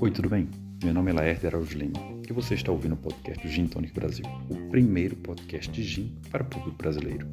Oi, 0.00 0.10
tudo 0.10 0.28
bem? 0.28 0.48
Meu 0.82 0.92
nome 0.92 1.12
é 1.12 1.14
Laerte 1.14 1.46
Araújo 1.46 1.78
Lima 1.78 1.92
e 2.28 2.32
você 2.32 2.54
está 2.54 2.72
ouvindo 2.72 2.94
o 2.94 2.96
podcast 2.96 3.46
Gin 3.48 3.68
Tonic 3.68 3.94
Brasil, 3.94 4.24
o 4.50 4.68
primeiro 4.68 5.14
podcast 5.14 5.70
de 5.70 5.84
gin 5.84 6.18
para 6.28 6.42
o 6.42 6.46
público 6.46 6.76
brasileiro. 6.76 7.28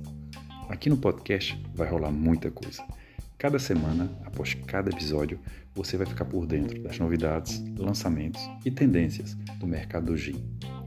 Aqui 0.70 0.88
no 0.88 0.98
podcast 0.98 1.60
vai 1.74 1.90
rolar 1.90 2.12
muita 2.12 2.52
coisa. 2.52 2.86
Cada 3.40 3.58
semana, 3.58 4.12
após 4.24 4.54
cada 4.54 4.92
episódio, 4.92 5.40
você 5.74 5.98
vai 5.98 6.06
ficar 6.06 6.26
por 6.26 6.46
dentro 6.46 6.80
das 6.84 7.00
novidades, 7.00 7.60
lançamentos 7.76 8.42
e 8.64 8.70
tendências 8.70 9.34
do 9.60 9.66
mercado 9.66 10.06
do 10.06 10.18
gin, 10.18 10.36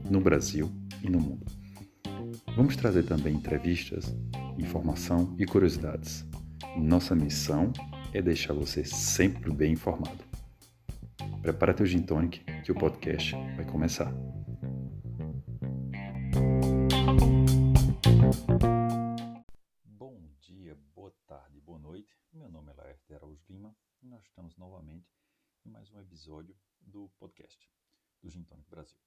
no 0.09 0.21
Brasil 0.21 0.71
e 1.03 1.09
no 1.09 1.19
mundo. 1.19 1.45
Vamos 2.55 2.77
trazer 2.77 3.03
também 3.03 3.35
entrevistas, 3.35 4.15
informação 4.57 5.35
e 5.37 5.45
curiosidades. 5.45 6.25
Nossa 6.77 7.15
missão 7.15 7.71
é 8.13 8.21
deixar 8.21 8.53
você 8.53 8.83
sempre 8.83 9.51
bem 9.53 9.73
informado. 9.73 10.23
Prepara 11.41 11.73
teu 11.73 11.85
gin 11.85 12.01
tonic 12.01 12.43
que 12.63 12.71
o 12.71 12.75
podcast 12.75 13.33
vai 13.55 13.65
começar. 13.65 14.11
Bom 19.85 20.21
dia, 20.41 20.77
boa 20.93 21.13
tarde, 21.25 21.59
boa 21.61 21.79
noite. 21.79 22.13
Meu 22.33 22.49
nome 22.49 22.71
é 22.71 22.75
Laerte 22.75 23.13
Araújo 23.13 23.45
Lima 23.49 23.75
e 24.01 24.07
nós 24.07 24.23
estamos 24.25 24.57
novamente 24.57 25.09
em 25.65 25.69
mais 25.69 25.89
um 25.91 25.99
episódio 25.99 26.55
do 26.81 27.09
podcast 27.17 27.71
do 28.21 28.29
Gin 28.29 28.43
Tonic 28.43 28.69
Brasil. 28.69 28.97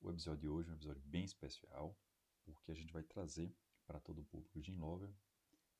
O 0.00 0.10
episódio 0.10 0.40
de 0.40 0.48
hoje 0.48 0.68
é 0.70 0.72
um 0.72 0.76
episódio 0.76 1.02
bem 1.04 1.24
especial 1.24 1.96
porque 2.44 2.72
a 2.72 2.74
gente 2.74 2.92
vai 2.92 3.02
trazer 3.02 3.54
para 3.86 4.00
todo 4.00 4.20
o 4.20 4.24
público 4.24 4.60
Gin 4.60 4.76
Lover. 4.76 5.10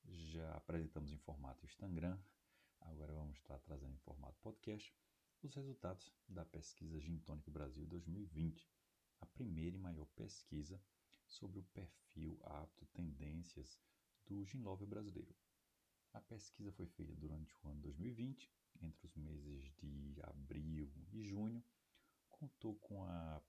Já 0.07 0.53
apresentamos 0.55 1.11
em 1.11 1.17
formato 1.17 1.65
Instagram, 1.65 2.19
agora 2.81 3.13
vamos 3.13 3.37
estar 3.37 3.57
trazendo 3.59 3.93
em 3.93 3.99
formato 3.99 4.39
podcast. 4.41 4.93
Os 5.41 5.53
resultados 5.55 6.13
da 6.27 6.45
pesquisa 6.45 6.99
Gin 6.99 7.17
Tonic 7.19 7.49
Brasil 7.49 7.85
2020, 7.87 8.69
a 9.21 9.25
primeira 9.25 9.75
e 9.75 9.79
maior 9.79 10.05
pesquisa 10.15 10.79
sobre 11.25 11.59
o 11.59 11.63
perfil, 11.63 12.39
hábito, 12.43 12.85
tendências 12.87 13.81
do 14.25 14.45
Gin 14.45 14.61
Lover 14.61 14.87
brasileiro. 14.87 15.35
A 16.13 16.21
pesquisa 16.21 16.71
foi 16.71 16.85
feita 16.85 17.13
durante 17.15 17.55
o 17.63 17.67
ano 17.67 17.81
2020, 17.81 18.51
entre 18.81 19.05
os 19.05 19.15
meses 19.15 19.63
de 19.79 20.19
abril 20.23 20.91
e 21.11 21.23
junho, 21.23 21.63
contou 22.29 22.75
com 22.75 23.03
a 23.05 23.41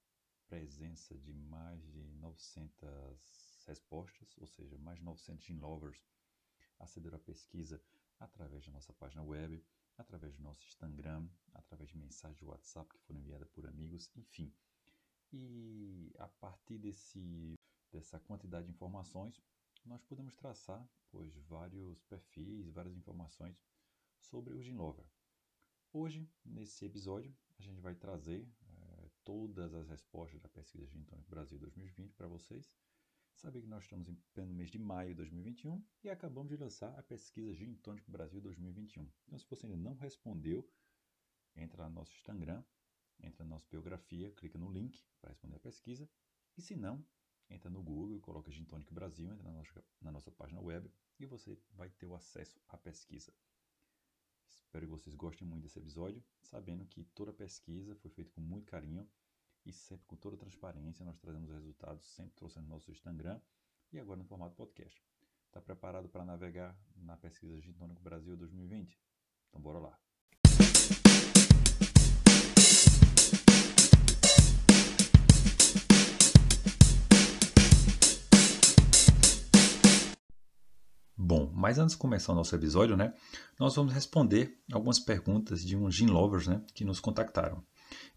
presença 0.49 1.17
de 1.19 1.33
mais 1.33 1.83
de 1.93 2.03
900 2.15 3.65
respostas, 3.67 4.35
ou 4.39 4.47
seja, 4.47 4.79
mais 4.79 4.99
de 4.99 5.05
900 5.05 5.45
Gin 5.45 5.59
Acederam 6.79 7.17
à 7.17 7.21
pesquisa 7.21 7.83
através 8.19 8.65
da 8.67 8.73
nossa 8.73 8.93
página 8.93 9.23
web, 9.23 9.63
através 9.97 10.35
do 10.35 10.43
nosso 10.43 10.67
Instagram, 10.67 11.29
através 11.55 11.91
de 11.91 11.97
mensagens 11.97 12.39
de 12.39 12.45
WhatsApp 12.45 12.89
que 12.93 13.01
foram 13.01 13.21
enviadas 13.21 13.49
por 13.49 13.67
amigos, 13.67 14.11
enfim. 14.15 14.53
E 15.33 16.13
a 16.19 16.29
partir 16.29 16.79
desse, 16.79 17.55
dessa 17.93 18.19
quantidade 18.21 18.67
de 18.67 18.73
informações, 18.73 19.43
nós 19.85 20.03
podemos 20.03 20.35
traçar 20.35 20.87
pois, 21.11 21.35
vários 21.49 22.03
perfis, 22.05 22.69
várias 22.71 22.97
informações 22.97 23.57
sobre 24.19 24.55
o 24.55 24.61
Gin 24.61 24.77
Lover. 24.77 25.07
Hoje, 25.93 26.29
nesse 26.45 26.85
episódio, 26.85 27.35
a 27.59 27.63
gente 27.63 27.81
vai 27.81 27.95
trazer 27.95 28.47
é, 28.69 29.11
todas 29.25 29.73
as 29.73 29.89
respostas 29.89 30.41
da 30.41 30.49
pesquisa 30.49 30.87
Gin 30.87 31.05
Tonic 31.05 31.29
Brasil 31.29 31.59
2020 31.59 32.13
para 32.15 32.29
vocês 32.29 32.71
Saber 33.37 33.61
que 33.61 33.69
nós 33.69 33.85
estamos 33.85 34.09
em 34.09 34.15
pleno 34.33 34.55
mês 34.55 34.71
de 34.71 34.79
maio 34.79 35.11
de 35.11 35.17
2021 35.17 35.85
e 36.03 36.09
acabamos 36.09 36.49
de 36.49 36.57
lançar 36.57 36.99
a 36.99 37.03
pesquisa 37.03 37.53
Gin 37.53 37.75
Tônico 37.75 38.11
Brasil 38.11 38.41
2021. 38.41 39.07
Então, 39.27 39.39
se 39.39 39.45
você 39.47 39.67
ainda 39.67 39.77
não 39.77 39.95
respondeu, 39.95 40.67
entra 41.55 41.87
no 41.87 41.97
nosso 41.97 42.15
Instagram, 42.15 42.65
entra 43.21 43.45
na 43.45 43.51
nossa 43.51 43.67
biografia, 43.71 44.31
clica 44.31 44.57
no 44.57 44.73
link 44.73 45.05
para 45.21 45.33
responder 45.33 45.57
a 45.57 45.61
pesquisa. 45.61 46.09
E 46.57 46.63
se 46.63 46.75
não, 46.75 47.05
entra 47.51 47.69
no 47.69 47.83
Google 47.83 48.19
coloca 48.21 48.51
Gin 48.51 48.65
Tônico 48.65 48.95
Brasil, 48.95 49.31
entra 49.31 49.45
na 49.45 49.53
nossa, 49.53 49.85
na 50.01 50.11
nossa 50.11 50.31
página 50.31 50.63
web 50.63 50.91
e 51.21 51.27
você 51.27 51.59
vai 51.73 51.91
ter 51.91 52.07
o 52.07 52.15
acesso 52.15 52.59
à 52.67 52.79
pesquisa. 52.79 53.35
Espero 54.49 54.87
que 54.87 54.93
vocês 54.93 55.15
gostem 55.15 55.47
muito 55.47 55.65
desse 55.65 55.79
episódio, 55.79 56.25
sabendo 56.41 56.87
que 56.87 57.05
toda 57.05 57.33
a 57.33 57.35
pesquisa 57.35 57.95
foi 57.97 58.11
feita 58.11 58.31
com 58.31 58.41
muito 58.41 58.67
carinho 58.67 59.07
e 59.67 59.73
sempre 59.73 60.07
com 60.07 60.17
toda 60.17 60.37
transparência 60.37 61.05
nós 61.05 61.19
trazemos 61.19 61.51
resultados, 61.51 62.07
sempre 62.15 62.37
trouxendo 62.37 62.69
nosso 62.69 62.91
Instagram 62.91 63.41
e 63.93 63.99
agora 63.99 64.19
no 64.19 64.25
formato 64.25 64.55
podcast. 64.55 65.05
Está 65.47 65.61
preparado 65.61 66.09
para 66.09 66.25
navegar 66.25 66.79
na 66.95 67.17
pesquisa 67.17 67.61
Gintônico 67.61 68.01
Brasil 68.01 68.37
2020? 68.37 69.03
Então 69.49 69.61
bora 69.61 69.81
lá. 69.81 69.99
Bom, 81.19 81.51
mas 81.53 81.77
antes 81.77 81.95
de 81.97 81.99
começar 81.99 82.33
o 82.33 82.37
nosso 82.37 82.55
episódio, 82.55 82.97
né, 82.97 83.13
nós 83.59 83.75
vamos 83.75 83.93
responder 83.93 84.63
algumas 84.73 85.01
perguntas 85.01 85.65
de 85.65 85.77
uns 85.77 85.93
gin 85.93 86.07
lovers, 86.07 86.47
né, 86.47 86.65
que 86.73 86.85
nos 86.85 87.01
contactaram. 87.01 87.67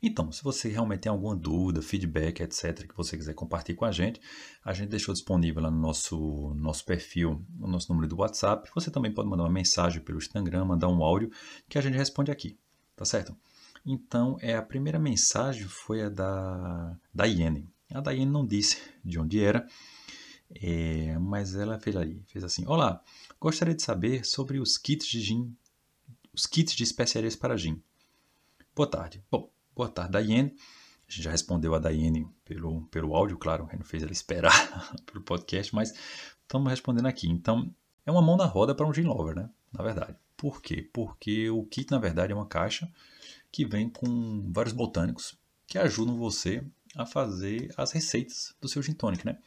Então, 0.01 0.31
se 0.31 0.41
você 0.41 0.69
realmente 0.69 1.01
tem 1.01 1.09
alguma 1.09 1.35
dúvida, 1.35 1.81
feedback, 1.81 2.41
etc., 2.41 2.87
que 2.87 2.95
você 2.95 3.17
quiser 3.17 3.33
compartilhar 3.33 3.77
com 3.77 3.85
a 3.85 3.91
gente, 3.91 4.21
a 4.63 4.73
gente 4.73 4.89
deixou 4.89 5.13
disponível 5.13 5.61
lá 5.61 5.69
no 5.69 5.79
nosso, 5.79 6.53
nosso 6.55 6.85
perfil, 6.85 7.43
no 7.57 7.67
nosso 7.67 7.91
número 7.91 8.07
do 8.07 8.17
WhatsApp. 8.17 8.69
Você 8.73 8.89
também 8.89 9.13
pode 9.13 9.27
mandar 9.27 9.43
uma 9.43 9.49
mensagem 9.49 10.01
pelo 10.01 10.17
Instagram, 10.17 10.65
mandar 10.65 10.87
um 10.87 11.03
áudio, 11.03 11.29
que 11.67 11.77
a 11.77 11.81
gente 11.81 11.97
responde 11.97 12.31
aqui, 12.31 12.57
tá 12.95 13.03
certo? 13.03 13.35
Então, 13.85 14.37
é, 14.41 14.55
a 14.55 14.61
primeira 14.61 14.99
mensagem 14.99 15.63
foi 15.63 16.03
a 16.03 16.09
da 16.09 16.97
Daiane. 17.13 17.67
A 17.91 17.99
Daiane 17.99 18.31
não 18.31 18.45
disse 18.45 18.77
de 19.03 19.19
onde 19.19 19.43
era, 19.43 19.67
é, 20.55 21.17
mas 21.19 21.55
ela 21.55 21.79
fez, 21.79 21.95
aí, 21.95 22.21
fez 22.27 22.43
assim: 22.43 22.65
Olá, 22.67 23.03
gostaria 23.39 23.75
de 23.75 23.81
saber 23.81 24.25
sobre 24.25 24.59
os 24.59 24.77
kits 24.77 25.07
de 25.07 25.21
gin, 25.21 25.55
os 26.33 26.45
kits 26.45 26.73
de 26.73 26.83
especiarias 26.83 27.35
para 27.35 27.57
gin. 27.57 27.81
Boa 28.75 28.89
tarde. 28.89 29.23
Bom, 29.29 29.49
Boa 29.79 29.87
tarde, 29.87 30.11
Daiane. 30.11 30.53
A 31.07 31.09
gente 31.09 31.23
já 31.23 31.31
respondeu 31.31 31.73
a 31.73 31.79
Daiane 31.79 32.27
pelo, 32.43 32.81
pelo 32.87 33.15
áudio, 33.15 33.37
claro, 33.37 33.65
a 33.71 33.71
gente 33.77 33.87
fez 33.87 34.03
ela 34.03 34.11
esperar 34.11 34.51
pelo 35.07 35.23
podcast, 35.23 35.73
mas 35.73 35.93
estamos 36.41 36.69
respondendo 36.69 37.05
aqui. 37.05 37.29
Então, 37.29 37.73
é 38.05 38.11
uma 38.11 38.21
mão 38.21 38.35
na 38.35 38.43
roda 38.43 38.75
para 38.75 38.85
um 38.85 38.93
gin 38.93 39.03
lover, 39.03 39.37
né? 39.37 39.49
Na 39.71 39.81
verdade. 39.81 40.17
Por 40.35 40.61
quê? 40.61 40.89
Porque 40.91 41.49
o 41.49 41.63
kit, 41.63 41.89
na 41.91 41.97
verdade, 41.97 42.33
é 42.33 42.35
uma 42.35 42.45
caixa 42.45 42.91
que 43.49 43.65
vem 43.65 43.89
com 43.89 44.51
vários 44.51 44.73
botânicos 44.73 45.39
que 45.65 45.77
ajudam 45.77 46.17
você 46.17 46.61
a 46.93 47.05
fazer 47.05 47.73
as 47.77 47.93
receitas 47.93 48.53
do 48.59 48.67
seu 48.67 48.83
gin 48.83 48.91
tonic, 48.91 49.25
né? 49.25 49.37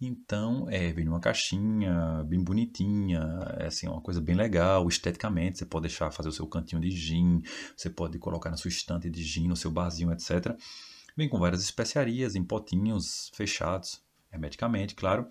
Então, 0.00 0.68
é, 0.70 0.92
vem 0.92 1.04
numa 1.04 1.18
caixinha 1.18 2.22
bem 2.24 2.40
bonitinha, 2.40 3.20
é 3.58 3.66
assim, 3.66 3.88
uma 3.88 4.00
coisa 4.00 4.20
bem 4.20 4.36
legal, 4.36 4.86
esteticamente, 4.88 5.58
você 5.58 5.66
pode 5.66 5.88
deixar 5.88 6.12
fazer 6.12 6.28
o 6.28 6.32
seu 6.32 6.46
cantinho 6.46 6.80
de 6.80 6.90
gin, 6.90 7.42
você 7.76 7.90
pode 7.90 8.16
colocar 8.18 8.48
na 8.48 8.56
sua 8.56 8.68
estante 8.68 9.10
de 9.10 9.22
gin, 9.24 9.48
no 9.48 9.56
seu 9.56 9.72
barzinho, 9.72 10.12
etc. 10.12 10.56
Vem 11.16 11.28
com 11.28 11.38
várias 11.38 11.62
especiarias 11.62 12.36
em 12.36 12.44
potinhos 12.44 13.32
fechados, 13.34 14.00
hermeticamente, 14.32 14.94
claro, 14.94 15.26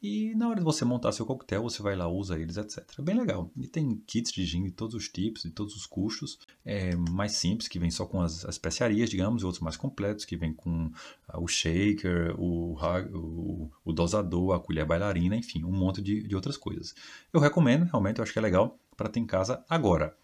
e 0.00 0.32
na 0.36 0.48
hora 0.48 0.58
de 0.58 0.64
você 0.64 0.84
montar 0.84 1.10
seu 1.10 1.26
coquetel, 1.26 1.62
você 1.62 1.82
vai 1.82 1.96
lá, 1.96 2.06
usa 2.06 2.38
eles, 2.38 2.56
etc. 2.56 2.84
Bem 3.00 3.18
legal. 3.18 3.50
E 3.56 3.66
tem 3.66 3.96
kits 4.06 4.30
de 4.30 4.46
gin 4.46 4.62
de 4.62 4.70
todos 4.70 4.94
os 4.94 5.08
tipos, 5.08 5.42
de 5.42 5.50
todos 5.50 5.74
os 5.74 5.86
custos. 5.86 6.38
É, 6.64 6.94
mais 6.94 7.32
simples, 7.32 7.66
que 7.66 7.80
vem 7.80 7.90
só 7.90 8.06
com 8.06 8.20
as, 8.20 8.44
as 8.44 8.54
especiarias, 8.54 9.10
digamos, 9.10 9.42
e 9.42 9.44
outros 9.44 9.62
mais 9.62 9.76
completos, 9.76 10.24
que 10.24 10.36
vem 10.36 10.52
com 10.52 10.86
uh, 10.86 11.40
o 11.40 11.48
shaker, 11.48 12.38
o, 12.38 12.76
o, 13.12 13.70
o, 13.84 13.92
dosador, 13.92 14.54
a 14.54 14.60
colher 14.60 14.86
bailarina, 14.86 15.34
enfim, 15.34 15.64
um 15.64 15.72
monte 15.72 16.00
de, 16.00 16.22
de 16.22 16.34
outras 16.36 16.56
coisas. 16.56 16.94
Eu 17.32 17.40
recomendo, 17.40 17.84
realmente, 17.84 18.18
eu 18.18 18.22
acho 18.22 18.32
que 18.32 18.38
é 18.38 18.42
legal 18.42 18.78
para 18.96 19.08
ter 19.08 19.18
em 19.18 19.26
casa 19.26 19.64
agora. 19.68 20.16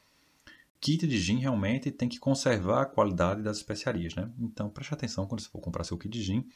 Kit 0.81 1.05
de 1.07 1.19
gin 1.19 1.39
realmente 1.39 1.91
tem 1.91 2.09
que 2.09 2.19
conservar 2.21 2.83
a 2.83 2.87
qualidade 2.87 3.43
das 3.43 3.57
especiarias, 3.57 4.15
né? 4.15 4.31
Então 4.39 4.69
preste 4.69 4.93
atenção 4.93 5.27
quando 5.27 5.41
você 5.41 5.49
for 5.49 5.61
comprar 5.61 5.83
seu 5.83 5.97
kit 5.97 6.13
de 6.13 6.23
gin 6.23 6.47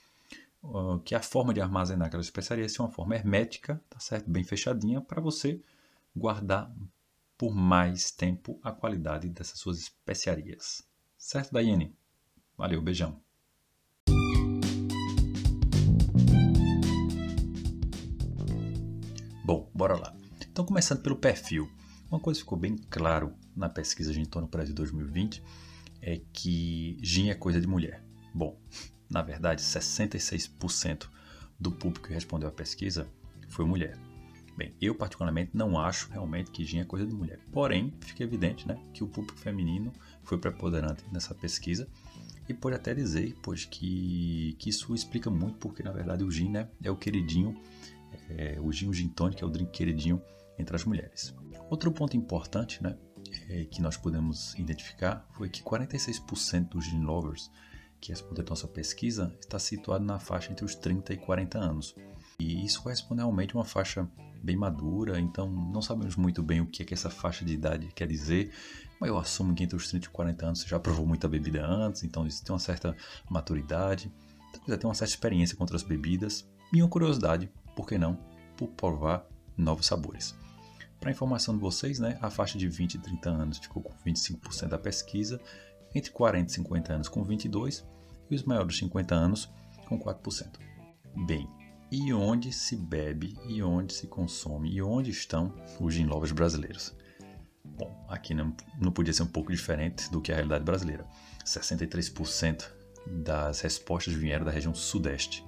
que 1.04 1.14
a 1.14 1.22
forma 1.22 1.54
de 1.54 1.60
armazenar 1.60 2.08
aquela 2.08 2.22
especiaria 2.22 2.66
é 2.66 2.82
uma 2.82 2.90
forma 2.90 3.14
hermética, 3.14 3.80
tá 3.88 3.98
certo? 3.98 4.30
Bem 4.30 4.44
fechadinha, 4.44 5.00
para 5.00 5.20
você 5.20 5.62
guardar 6.14 6.72
por 7.36 7.54
mais 7.54 8.10
tempo 8.10 8.58
a 8.62 8.72
qualidade 8.72 9.28
dessas 9.28 9.58
suas 9.58 9.78
especiarias. 9.78 10.82
Certo, 11.16 11.52
Daiane? 11.52 11.94
Valeu, 12.56 12.82
beijão. 12.82 13.20
Bom, 19.44 19.70
bora 19.72 19.96
lá. 19.96 20.14
Então, 20.50 20.64
começando 20.64 21.00
pelo 21.00 21.16
perfil. 21.16 21.70
Uma 22.10 22.20
coisa 22.20 22.40
ficou 22.40 22.58
bem 22.58 22.76
claro 22.90 23.34
na 23.54 23.68
pesquisa 23.68 24.12
Gin 24.12 24.24
Tônico 24.24 24.50
Brasil 24.50 24.74
2020 24.74 25.42
é 26.02 26.20
que 26.32 26.98
gin 27.02 27.30
é 27.30 27.34
coisa 27.34 27.60
de 27.60 27.66
mulher. 27.66 28.02
Bom, 28.34 28.58
na 29.18 29.22
verdade, 29.22 29.60
66% 29.60 31.08
do 31.58 31.72
público 31.72 32.06
que 32.06 32.14
respondeu 32.14 32.48
à 32.48 32.52
pesquisa 32.52 33.08
foi 33.48 33.64
mulher. 33.64 33.98
Bem, 34.56 34.72
eu 34.80 34.94
particularmente 34.94 35.50
não 35.54 35.76
acho 35.76 36.08
realmente 36.10 36.52
que 36.52 36.64
gin 36.64 36.78
é 36.78 36.84
coisa 36.84 37.04
de 37.04 37.12
mulher. 37.12 37.40
Porém, 37.50 37.92
fica 38.00 38.22
evidente 38.22 38.66
né, 38.66 38.78
que 38.94 39.02
o 39.02 39.08
público 39.08 39.36
feminino 39.38 39.92
foi 40.22 40.38
preponderante 40.38 41.02
nessa 41.12 41.34
pesquisa 41.34 41.88
e 42.48 42.54
pode 42.54 42.76
até 42.76 42.94
dizer 42.94 43.36
pois, 43.42 43.64
que, 43.64 44.54
que 44.58 44.70
isso 44.70 44.94
explica 44.94 45.28
muito 45.30 45.58
porque, 45.58 45.82
na 45.82 45.90
verdade, 45.90 46.22
o 46.22 46.30
gin 46.30 46.50
né, 46.50 46.68
é 46.82 46.90
o 46.90 46.96
queridinho, 46.96 47.60
é, 48.30 48.56
o 48.60 48.70
gin, 48.72 48.88
o 48.88 48.94
gin 48.94 49.08
tônico 49.08 49.42
é 49.42 49.46
o 49.46 49.50
drink 49.50 49.72
queridinho 49.72 50.22
entre 50.56 50.76
as 50.76 50.84
mulheres. 50.84 51.34
Outro 51.68 51.90
ponto 51.90 52.16
importante 52.16 52.80
né, 52.82 52.96
é, 53.48 53.64
que 53.64 53.82
nós 53.82 53.96
podemos 53.96 54.54
identificar 54.54 55.28
foi 55.32 55.48
que 55.48 55.60
46% 55.60 56.68
dos 56.68 56.84
gin 56.84 57.00
lovers 57.00 57.50
que 58.00 58.12
respondeu 58.12 58.44
nossa 58.48 58.68
pesquisa 58.68 59.34
está 59.40 59.58
situado 59.58 60.04
na 60.04 60.18
faixa 60.18 60.52
entre 60.52 60.64
os 60.64 60.74
30 60.74 61.14
e 61.14 61.16
40 61.16 61.58
anos. 61.58 61.94
E 62.38 62.64
isso 62.64 62.82
corresponde 62.82 63.20
realmente 63.20 63.54
a 63.54 63.58
uma 63.58 63.64
faixa 63.64 64.08
bem 64.42 64.56
madura, 64.56 65.18
então 65.18 65.50
não 65.50 65.82
sabemos 65.82 66.16
muito 66.16 66.42
bem 66.42 66.60
o 66.60 66.66
que 66.66 66.82
é 66.82 66.86
que 66.86 66.94
essa 66.94 67.10
faixa 67.10 67.44
de 67.44 67.52
idade 67.52 67.88
quer 67.94 68.06
dizer, 68.06 68.52
mas 69.00 69.08
eu 69.08 69.18
assumo 69.18 69.54
que 69.54 69.64
entre 69.64 69.76
os 69.76 69.88
30 69.88 70.06
e 70.06 70.10
40 70.10 70.46
anos 70.46 70.60
você 70.60 70.68
já 70.68 70.78
provou 70.78 71.06
muita 71.06 71.28
bebida 71.28 71.66
antes, 71.66 72.04
então 72.04 72.26
isso 72.26 72.44
tem 72.44 72.52
uma 72.52 72.60
certa 72.60 72.96
maturidade, 73.28 74.12
então 74.50 74.62
já 74.68 74.78
tem 74.78 74.88
uma 74.88 74.94
certa 74.94 75.12
experiência 75.12 75.56
com 75.56 75.64
outras 75.64 75.82
bebidas 75.82 76.48
e 76.72 76.80
uma 76.80 76.88
curiosidade, 76.88 77.50
por 77.74 77.86
que 77.86 77.98
não, 77.98 78.18
por 78.56 78.68
provar 78.68 79.26
novos 79.56 79.86
sabores. 79.86 80.36
Para 81.00 81.12
informação 81.12 81.54
de 81.54 81.60
vocês, 81.60 82.00
né, 82.00 82.18
a 82.20 82.28
faixa 82.28 82.58
de 82.58 82.68
20 82.68 82.94
e 82.94 82.98
30 82.98 83.30
anos 83.30 83.58
ficou 83.58 83.82
com 83.82 83.92
25% 84.04 84.68
da 84.68 84.78
pesquisa, 84.78 85.40
entre 85.94 86.10
40 86.10 86.50
e 86.50 86.54
50 86.54 86.92
anos 86.92 87.08
com 87.08 87.24
22% 87.24 87.84
e 88.30 88.34
os 88.34 88.42
maiores 88.42 88.74
de 88.74 88.80
50 88.80 89.14
anos 89.14 89.48
com 89.86 89.98
4%. 89.98 90.58
Bem, 91.26 91.48
e 91.90 92.12
onde 92.12 92.52
se 92.52 92.76
bebe, 92.76 93.36
e 93.48 93.62
onde 93.62 93.94
se 93.94 94.06
consome, 94.06 94.70
e 94.70 94.82
onde 94.82 95.10
estão 95.10 95.54
os 95.80 95.94
gin 95.94 96.04
lovers 96.04 96.32
brasileiros? 96.32 96.94
Bom, 97.64 98.04
aqui 98.08 98.34
não, 98.34 98.54
não 98.78 98.92
podia 98.92 99.12
ser 99.12 99.22
um 99.22 99.28
pouco 99.28 99.50
diferente 99.50 100.10
do 100.10 100.20
que 100.20 100.30
a 100.30 100.34
realidade 100.34 100.64
brasileira. 100.64 101.06
63% 101.44 102.68
das 103.06 103.60
respostas 103.60 104.12
vieram 104.14 104.44
da 104.44 104.50
região 104.50 104.74
sudeste. 104.74 105.44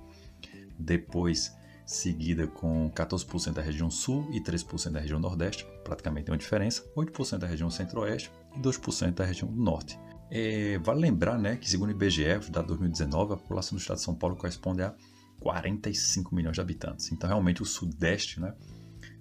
Depois, 0.78 1.54
seguida 1.84 2.46
com 2.46 2.90
14% 2.90 3.52
da 3.52 3.60
região 3.60 3.90
sul 3.90 4.28
e 4.32 4.40
3% 4.40 4.92
da 4.92 5.00
região 5.00 5.20
nordeste, 5.20 5.66
praticamente 5.84 6.30
uma 6.30 6.38
diferença, 6.38 6.84
8% 6.96 7.38
da 7.38 7.46
região 7.46 7.70
centro-oeste 7.70 8.30
e 8.56 8.60
2% 8.60 9.12
da 9.12 9.24
região 9.24 9.50
norte. 9.50 9.98
É, 10.30 10.78
vale 10.78 11.00
lembrar 11.00 11.38
né, 11.38 11.56
que, 11.56 11.68
segundo 11.68 11.88
o 11.88 11.92
IBGE, 11.92 12.50
da 12.50 12.62
2019, 12.62 13.34
a 13.34 13.36
população 13.36 13.76
do 13.76 13.80
estado 13.80 13.96
de 13.96 14.04
São 14.04 14.14
Paulo 14.14 14.36
corresponde 14.36 14.82
a 14.82 14.94
45 15.40 16.34
milhões 16.34 16.54
de 16.54 16.60
habitantes. 16.60 17.10
Então, 17.10 17.28
realmente, 17.28 17.62
o 17.62 17.64
Sudeste, 17.66 18.40
né, 18.40 18.54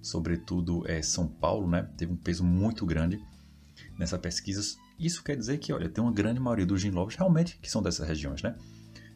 sobretudo 0.01 0.83
é, 0.87 1.01
São 1.01 1.27
Paulo, 1.27 1.67
né, 1.67 1.89
teve 1.97 2.13
um 2.13 2.17
peso 2.17 2.43
muito 2.43 2.85
grande 2.85 3.19
nessa 3.97 4.19
pesquisa. 4.19 4.77
Isso 4.99 5.23
quer 5.23 5.35
dizer 5.35 5.57
que, 5.57 5.73
olha, 5.73 5.89
tem 5.89 6.03
uma 6.03 6.13
grande 6.13 6.39
maioria 6.39 6.65
dos 6.65 6.81
gin 6.81 6.91
lovers 6.91 7.15
realmente 7.15 7.57
que 7.61 7.71
são 7.71 7.81
dessas 7.81 8.07
regiões, 8.07 8.43
né? 8.43 8.55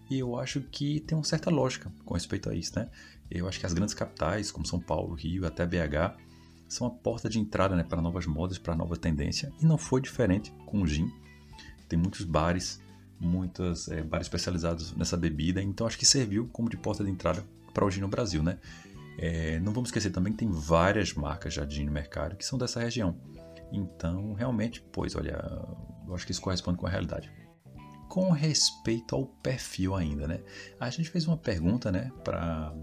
E 0.09 0.19
eu 0.19 0.37
acho 0.37 0.61
que 0.61 0.99
tem 1.01 1.17
uma 1.17 1.23
certa 1.23 1.49
lógica 1.49 1.91
com 2.05 2.13
respeito 2.13 2.49
a 2.49 2.55
isso, 2.55 2.77
né? 2.77 2.89
Eu 3.29 3.47
acho 3.47 3.59
que 3.59 3.65
as 3.65 3.73
grandes 3.73 3.93
capitais, 3.93 4.51
como 4.51 4.65
São 4.65 4.79
Paulo, 4.79 5.13
Rio, 5.13 5.45
até 5.45 5.65
BH, 5.65 6.17
são 6.67 6.87
a 6.87 6.89
porta 6.89 7.29
de 7.29 7.39
entrada 7.39 7.75
né, 7.75 7.83
para 7.83 8.01
novas 8.01 8.25
modas, 8.25 8.57
para 8.57 8.75
nova 8.75 8.97
tendência. 8.97 9.51
E 9.59 9.65
não 9.65 9.77
foi 9.77 10.01
diferente 10.01 10.53
com 10.65 10.81
o 10.81 10.87
gin. 10.87 11.09
Tem 11.93 11.99
muitos 11.99 12.25
bares 12.25 12.81
muitos 13.19 13.87
é, 13.87 14.01
bares 14.01 14.25
especializados 14.25 14.95
nessa 14.95 15.15
bebida, 15.15 15.61
então 15.61 15.85
acho 15.85 15.95
que 15.95 16.07
serviu 16.07 16.49
como 16.51 16.67
de 16.67 16.75
porta 16.75 17.03
de 17.03 17.11
entrada 17.11 17.45
para 17.71 17.85
o 17.85 17.91
gin 17.91 18.01
no 18.01 18.07
Brasil, 18.07 18.41
né? 18.41 18.57
É, 19.15 19.59
não 19.59 19.71
vamos 19.71 19.89
esquecer 19.89 20.09
também 20.09 20.33
que 20.33 20.39
tem 20.39 20.49
várias 20.49 21.13
marcas 21.13 21.53
já 21.53 21.63
de 21.63 21.75
gin 21.75 21.85
no 21.85 21.91
mercado 21.91 22.35
que 22.35 22.43
são 22.43 22.57
dessa 22.57 22.79
região. 22.79 23.15
Então, 23.71 24.33
realmente, 24.33 24.83
pois, 24.91 25.15
olha, 25.15 25.39
eu 26.07 26.15
acho 26.15 26.25
que 26.25 26.31
isso 26.31 26.41
corresponde 26.41 26.79
com 26.79 26.87
a 26.87 26.89
realidade. 26.89 27.31
Com 28.09 28.31
respeito 28.31 29.15
ao 29.15 29.27
perfil 29.27 29.95
ainda, 29.95 30.27
né? 30.27 30.39
A 30.79 30.89
gente 30.89 31.11
fez 31.11 31.27
uma 31.27 31.37
pergunta, 31.37 31.91
né, 31.91 32.11
para 32.23 32.73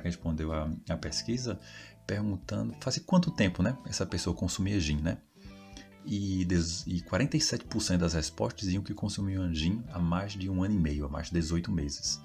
quem 0.00 0.04
respondeu 0.04 0.52
a, 0.52 0.70
a 0.88 0.96
pesquisa, 0.96 1.58
perguntando, 2.06 2.76
faz 2.80 2.96
quanto 2.98 3.32
tempo, 3.32 3.60
né, 3.60 3.76
essa 3.86 4.06
pessoa 4.06 4.34
consumia 4.34 4.78
gin, 4.78 5.00
né? 5.00 5.18
E, 6.04 6.42
e 6.42 7.00
47% 7.02 7.98
das 7.98 8.14
respostas 8.14 8.62
diziam 8.62 8.82
que 8.82 8.94
consumiam 8.94 9.52
gin 9.54 9.82
há 9.92 9.98
mais 9.98 10.32
de 10.32 10.48
um 10.48 10.62
ano 10.62 10.74
e 10.74 10.78
meio, 10.78 11.06
há 11.06 11.08
mais 11.08 11.28
de 11.28 11.34
18 11.34 11.70
meses. 11.70 12.20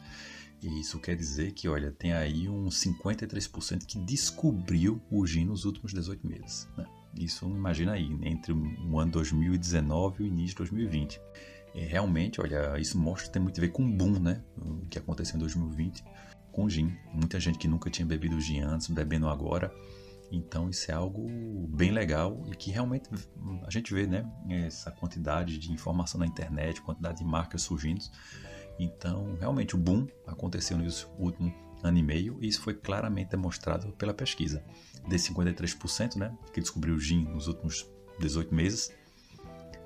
E 0.62 0.80
isso 0.80 1.00
quer 1.00 1.16
dizer 1.16 1.52
que, 1.52 1.68
olha, 1.68 1.92
tem 1.92 2.14
aí 2.14 2.50
uns 2.50 2.84
53% 2.84 3.86
que 3.86 4.00
descobriu 4.00 5.00
o 5.12 5.26
gin 5.26 5.46
nos 5.46 5.66
últimos 5.66 5.94
18 5.94 6.28
meses. 6.28 6.68
Né? 6.76 6.86
Isso, 7.16 7.46
imagina 7.46 7.94
aí, 7.94 8.10
entre 8.24 8.54
o 8.54 9.00
ano 9.00 9.12
2019 9.12 10.24
e 10.24 10.28
o 10.28 10.28
início 10.28 10.50
de 10.50 10.56
2020. 10.56 11.22
É, 11.76 11.86
realmente, 11.86 12.42
olha, 12.42 12.80
isso 12.80 12.98
mostra 12.98 13.28
que 13.28 13.34
tem 13.34 13.42
muito 13.42 13.60
a 13.60 13.62
ver 13.62 13.70
com 13.70 13.84
o 13.84 13.92
boom, 13.92 14.20
né? 14.20 14.42
O 14.58 14.88
que 14.88 14.98
aconteceu 14.98 15.36
em 15.36 15.40
2020 15.40 16.04
com 16.52 16.68
gin. 16.68 16.92
Muita 17.14 17.40
gente 17.40 17.60
que 17.60 17.68
nunca 17.68 17.88
tinha 17.92 18.06
bebido 18.06 18.42
gin 18.42 18.62
antes, 18.62 18.88
bebendo 18.88 19.30
agora. 19.30 19.72
Então 20.32 20.70
isso 20.70 20.92
é 20.92 20.94
algo 20.94 21.28
bem 21.70 21.92
legal 21.92 22.44
e 22.48 22.56
que 22.56 22.70
realmente 22.70 23.10
a 23.66 23.70
gente 23.70 23.94
vê, 23.94 24.06
né, 24.06 24.30
essa 24.50 24.92
quantidade 24.92 25.58
de 25.58 25.72
informação 25.72 26.20
na 26.20 26.26
internet, 26.26 26.82
quantidade 26.82 27.20
de 27.20 27.24
marcas 27.24 27.62
surgindo. 27.62 28.04
Então, 28.80 29.36
realmente 29.40 29.76
o 29.76 29.78
boom 29.78 30.08
aconteceu 30.26 30.78
no 30.78 30.86
último 31.18 31.54
ano 31.82 31.98
e 31.98 32.04
meio 32.04 32.38
e 32.42 32.48
isso 32.48 32.62
foi 32.62 32.74
claramente 32.74 33.30
demonstrado 33.30 33.92
pela 33.94 34.14
pesquisa. 34.14 34.64
De 35.08 35.16
53%, 35.16 36.16
né, 36.16 36.38
que 36.54 36.60
descobriu 36.60 36.96
o 36.96 37.00
GIN 37.00 37.24
nos 37.24 37.48
últimos 37.48 37.90
18 38.20 38.54
meses, 38.54 38.92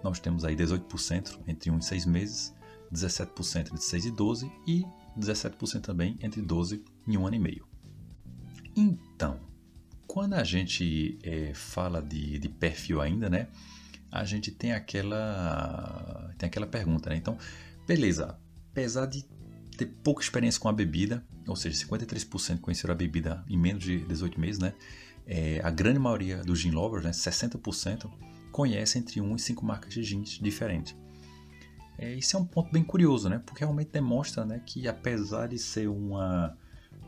nós 0.04 0.20
temos 0.20 0.44
aí 0.44 0.56
18% 0.56 1.40
entre 1.48 1.70
1 1.70 1.78
e 1.78 1.84
6 1.84 2.06
meses, 2.06 2.56
17% 2.92 3.68
entre 3.68 3.78
6 3.78 4.06
e 4.06 4.12
12 4.12 4.52
e 4.68 4.84
17% 5.18 5.82
também 5.82 6.18
entre 6.22 6.42
12 6.42 6.84
e 7.08 7.18
1 7.18 7.28
ano 7.28 7.36
e 7.36 7.40
meio. 7.40 7.68
Então, 8.76 9.40
quando 10.12 10.34
a 10.34 10.44
gente 10.44 11.18
é, 11.24 11.54
fala 11.54 12.02
de, 12.02 12.38
de, 12.38 12.50
perfil 12.50 13.00
ainda, 13.00 13.30
né? 13.30 13.48
A 14.12 14.26
gente 14.26 14.52
tem 14.52 14.74
aquela, 14.74 16.34
tem 16.38 16.48
aquela 16.48 16.68
pergunta, 16.68 17.10
né? 17.10 17.16
Então, 17.16 17.38
beleza, 17.88 18.38
apesar 18.72 19.06
de 19.06 19.24
ter 19.78 19.86
pouca 19.86 20.22
experiência 20.22 20.60
com 20.60 20.68
a 20.68 20.74
bebida, 20.74 21.26
ou 21.48 21.56
seja, 21.56 21.86
53% 21.86 22.60
conheceram 22.60 22.94
a 22.94 22.98
bebida 22.98 23.42
em 23.48 23.58
menos 23.58 23.86
de 23.86 24.00
18 24.00 24.38
meses, 24.38 24.60
né? 24.60 24.74
É, 25.26 25.62
a 25.64 25.70
grande 25.70 25.98
maioria 25.98 26.44
dos 26.44 26.60
gin 26.60 26.72
lovers, 26.72 27.06
né, 27.06 27.12
60%, 27.12 28.12
conhece 28.52 29.00
entre 29.00 29.22
1 29.22 29.34
e 29.38 29.40
5 29.40 29.66
marcas 29.66 29.94
de 29.94 30.04
jeans 30.04 30.32
diferentes. 30.42 30.94
É, 31.98 32.14
isso 32.16 32.36
é 32.36 32.40
um 32.42 32.46
ponto 32.46 32.70
bem 32.70 32.84
curioso, 32.84 33.30
né? 33.30 33.42
Porque 33.46 33.64
realmente 33.64 33.92
demonstra 33.94 34.44
né, 34.44 34.62
que 34.66 34.90
apesar 34.90 35.48
de 35.48 35.58
ser 35.58 35.88
uma, 35.88 36.58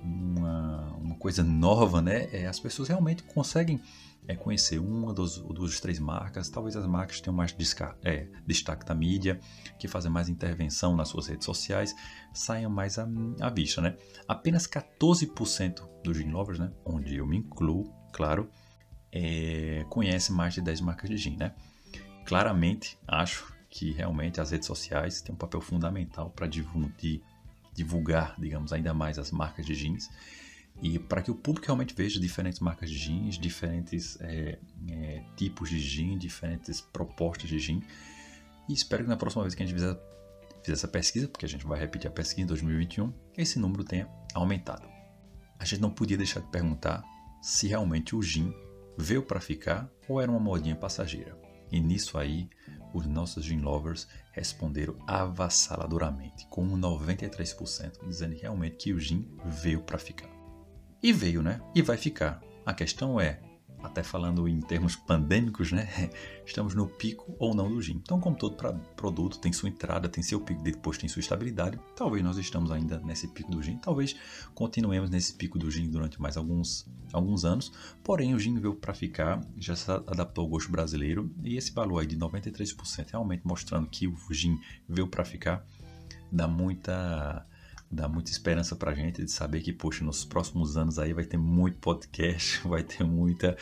uma, 0.04 0.96
uma 0.98 1.16
coisa 1.16 1.44
nova, 1.44 2.02
né? 2.02 2.30
É, 2.32 2.48
as 2.48 2.60
pessoas 2.60 2.88
realmente 2.88 3.24
conseguem 3.24 3.82
é, 4.28 4.36
conhecer 4.36 4.80
uma 4.80 5.14
dos, 5.14 5.38
dos 5.38 5.80
três 5.80 6.00
marcas. 6.00 6.50
Talvez 6.50 6.76
as 6.76 6.86
marcas 6.86 7.22
tenham 7.22 7.36
mais 7.36 7.56
disca, 7.56 7.98
é, 8.04 8.28
destaque 8.46 8.86
da 8.86 8.94
mídia, 8.94 9.40
que 9.80 9.88
fazem 9.88 10.12
mais 10.12 10.30
intervenção 10.30 10.96
nas 10.96 11.10
suas 11.10 11.28
redes 11.28 11.46
sociais, 11.46 11.96
saiam 12.34 12.70
mais 12.70 12.98
à, 12.98 13.08
à 13.42 13.50
vista, 13.50 13.82
né? 13.82 13.96
Apenas 14.28 14.68
14% 14.68 15.82
dos 16.04 16.18
gin 16.18 16.32
lovers, 16.32 16.60
né? 16.60 16.72
Onde 16.86 17.16
eu 17.16 17.26
me 17.26 17.38
incluo, 17.38 17.92
claro, 18.12 18.50
é, 19.12 19.86
conhece 19.90 20.32
mais 20.32 20.54
de 20.54 20.62
10 20.62 20.82
marcas 20.82 21.10
de 21.10 21.18
gin, 21.18 21.38
né? 21.38 21.54
Claramente, 22.26 22.98
acho 23.08 23.54
que 23.70 23.92
realmente 23.92 24.40
as 24.40 24.52
redes 24.52 24.68
sociais 24.68 25.22
têm 25.22 25.34
um 25.34 25.38
papel 25.38 25.60
fundamental 25.60 26.30
para 26.30 26.48
difundir 26.48 27.22
divulgar, 27.74 28.36
digamos, 28.40 28.72
ainda 28.72 28.94
mais 28.94 29.18
as 29.18 29.32
marcas 29.32 29.66
de 29.66 29.76
jeans 29.76 30.10
e 30.82 30.98
para 30.98 31.22
que 31.22 31.32
o 31.32 31.36
público 31.36 31.68
realmente 31.68 31.94
veja 31.94 32.20
diferentes 32.20 32.60
marcas 32.60 32.90
de 32.90 32.98
jeans, 32.98 33.38
diferentes 33.38 34.20
é, 34.22 34.60
é, 34.90 35.24
tipos 35.36 35.70
de 35.70 35.80
jeans, 35.80 36.20
diferentes 36.20 36.82
propostas 36.82 37.50
de 37.50 37.60
jeans. 37.60 37.86
E 38.68 38.74
espero 38.74 39.04
que 39.04 39.10
na 39.10 39.18
próxima 39.18 39.44
vez 39.44 39.54
que 39.54 39.62
a 39.62 39.66
gente 39.66 39.76
fizer, 39.76 39.96
fizer 40.62 40.74
essa 40.74 40.88
pesquisa, 40.88 41.28
porque 41.28 41.46
a 41.46 41.50
gente 41.50 41.66
vai 41.66 41.80
repetir 41.80 42.08
a 42.08 42.12
pesquisa 42.12 42.42
em 42.42 42.46
2021, 42.46 43.14
esse 43.38 43.60
número 43.60 43.84
tenha 43.84 44.10
aumentado. 44.34 44.88
A 45.60 45.66
gente 45.66 45.82
não 45.82 45.92
podia 45.92 46.18
deixar 46.18 46.40
de 46.40 46.48
perguntar 46.50 47.04
se 47.42 47.68
realmente 47.68 48.16
o 48.16 48.22
gin 48.22 48.54
veio 48.98 49.24
para 49.24 49.40
ficar 49.40 49.90
ou 50.08 50.20
era 50.20 50.30
uma 50.30 50.40
modinha 50.40 50.76
passageira. 50.76 51.38
E 51.72 51.80
nisso 51.80 52.18
aí, 52.18 52.50
os 52.94 53.06
nossos 53.08 53.46
gin 53.46 53.60
lovers 53.60 54.08
responderam 54.32 54.96
avassaladoramente, 55.08 56.46
com 56.48 56.68
93% 56.78 58.08
dizendo 58.08 58.36
realmente 58.36 58.78
que 58.78 58.94
o 58.94 59.00
gin 59.00 59.28
veio 59.46 59.82
para 59.82 59.98
ficar. 59.98 60.30
E 61.02 61.12
veio, 61.12 61.42
né? 61.42 61.60
E 61.76 61.82
vai 61.82 61.98
ficar. 61.98 62.42
A 62.66 62.74
questão 62.74 63.20
é, 63.20 63.42
até 63.84 64.02
falando 64.02 64.48
em 64.48 64.62
termos 64.62 64.96
pandêmicos, 64.96 65.72
né? 65.72 66.10
Estamos 66.46 66.74
no 66.74 66.88
pico 66.88 67.36
ou 67.38 67.54
não 67.54 67.70
do 67.70 67.82
gin. 67.82 68.02
Então, 68.02 68.20
como 68.20 68.36
todo 68.36 68.56
produto 68.96 69.38
tem 69.40 69.52
sua 69.52 69.70
entrada, 69.70 70.08
tem 70.08 70.24
seu 70.24 70.40
pico, 70.40 70.64
depois 70.64 70.98
tem 70.98 71.10
sua 71.10 71.20
estabilidade, 71.20 71.80
talvez 71.96 72.24
nós 72.24 72.38
estamos 72.38 72.72
ainda 72.72 73.00
nesse 73.00 73.28
pico 73.28 73.52
do 73.52 73.62
gin, 73.62 73.78
talvez 73.78 74.16
continuemos 74.56 75.10
nesse 75.10 75.34
pico 75.34 75.60
do 75.60 75.70
gin 75.70 75.90
durante 75.90 76.22
mais 76.22 76.38
alguns, 76.38 76.90
alguns 77.12 77.44
anos. 77.44 77.72
Porém, 78.04 78.34
o 78.34 78.40
gin 78.40 78.58
veio 78.58 78.76
para 78.76 78.94
ficar, 78.94 79.42
já 79.58 79.76
se 79.76 79.92
adaptou 79.92 80.46
ao 80.46 80.50
gosto 80.50 80.72
brasileiro 80.72 81.30
e 81.44 81.58
esse 81.58 81.72
valor 81.72 82.00
aí 82.00 82.08
de 82.08 82.18
93% 82.18 83.12
realmente 83.12 83.42
mostrando 83.46 83.88
que 83.88 84.08
o 84.08 84.18
gin 84.32 84.60
veio 84.88 85.08
para 85.08 85.26
ficar, 85.26 85.66
dá 86.32 86.48
muita 86.48 87.46
dá 87.94 88.08
muita 88.08 88.32
esperança 88.32 88.76
pra 88.76 88.94
gente 88.94 89.24
de 89.24 89.32
saber 89.32 89.62
que, 89.62 89.72
poxa, 89.72 90.04
nos 90.04 90.26
próximos 90.26 90.76
anos 90.76 90.98
aí 90.98 91.14
vai 91.14 91.26
ter 91.26 91.38
muito 91.38 91.78
podcast, 91.78 92.60
vai 92.68 92.84
ter 92.84 93.04
muita 93.04 93.56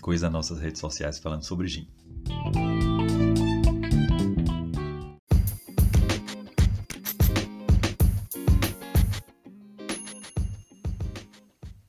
coisa 0.00 0.26
nas 0.26 0.32
nossas 0.32 0.60
redes 0.60 0.80
sociais 0.80 1.18
falando 1.18 1.42
sobre 1.42 1.66
gin. 1.66 1.88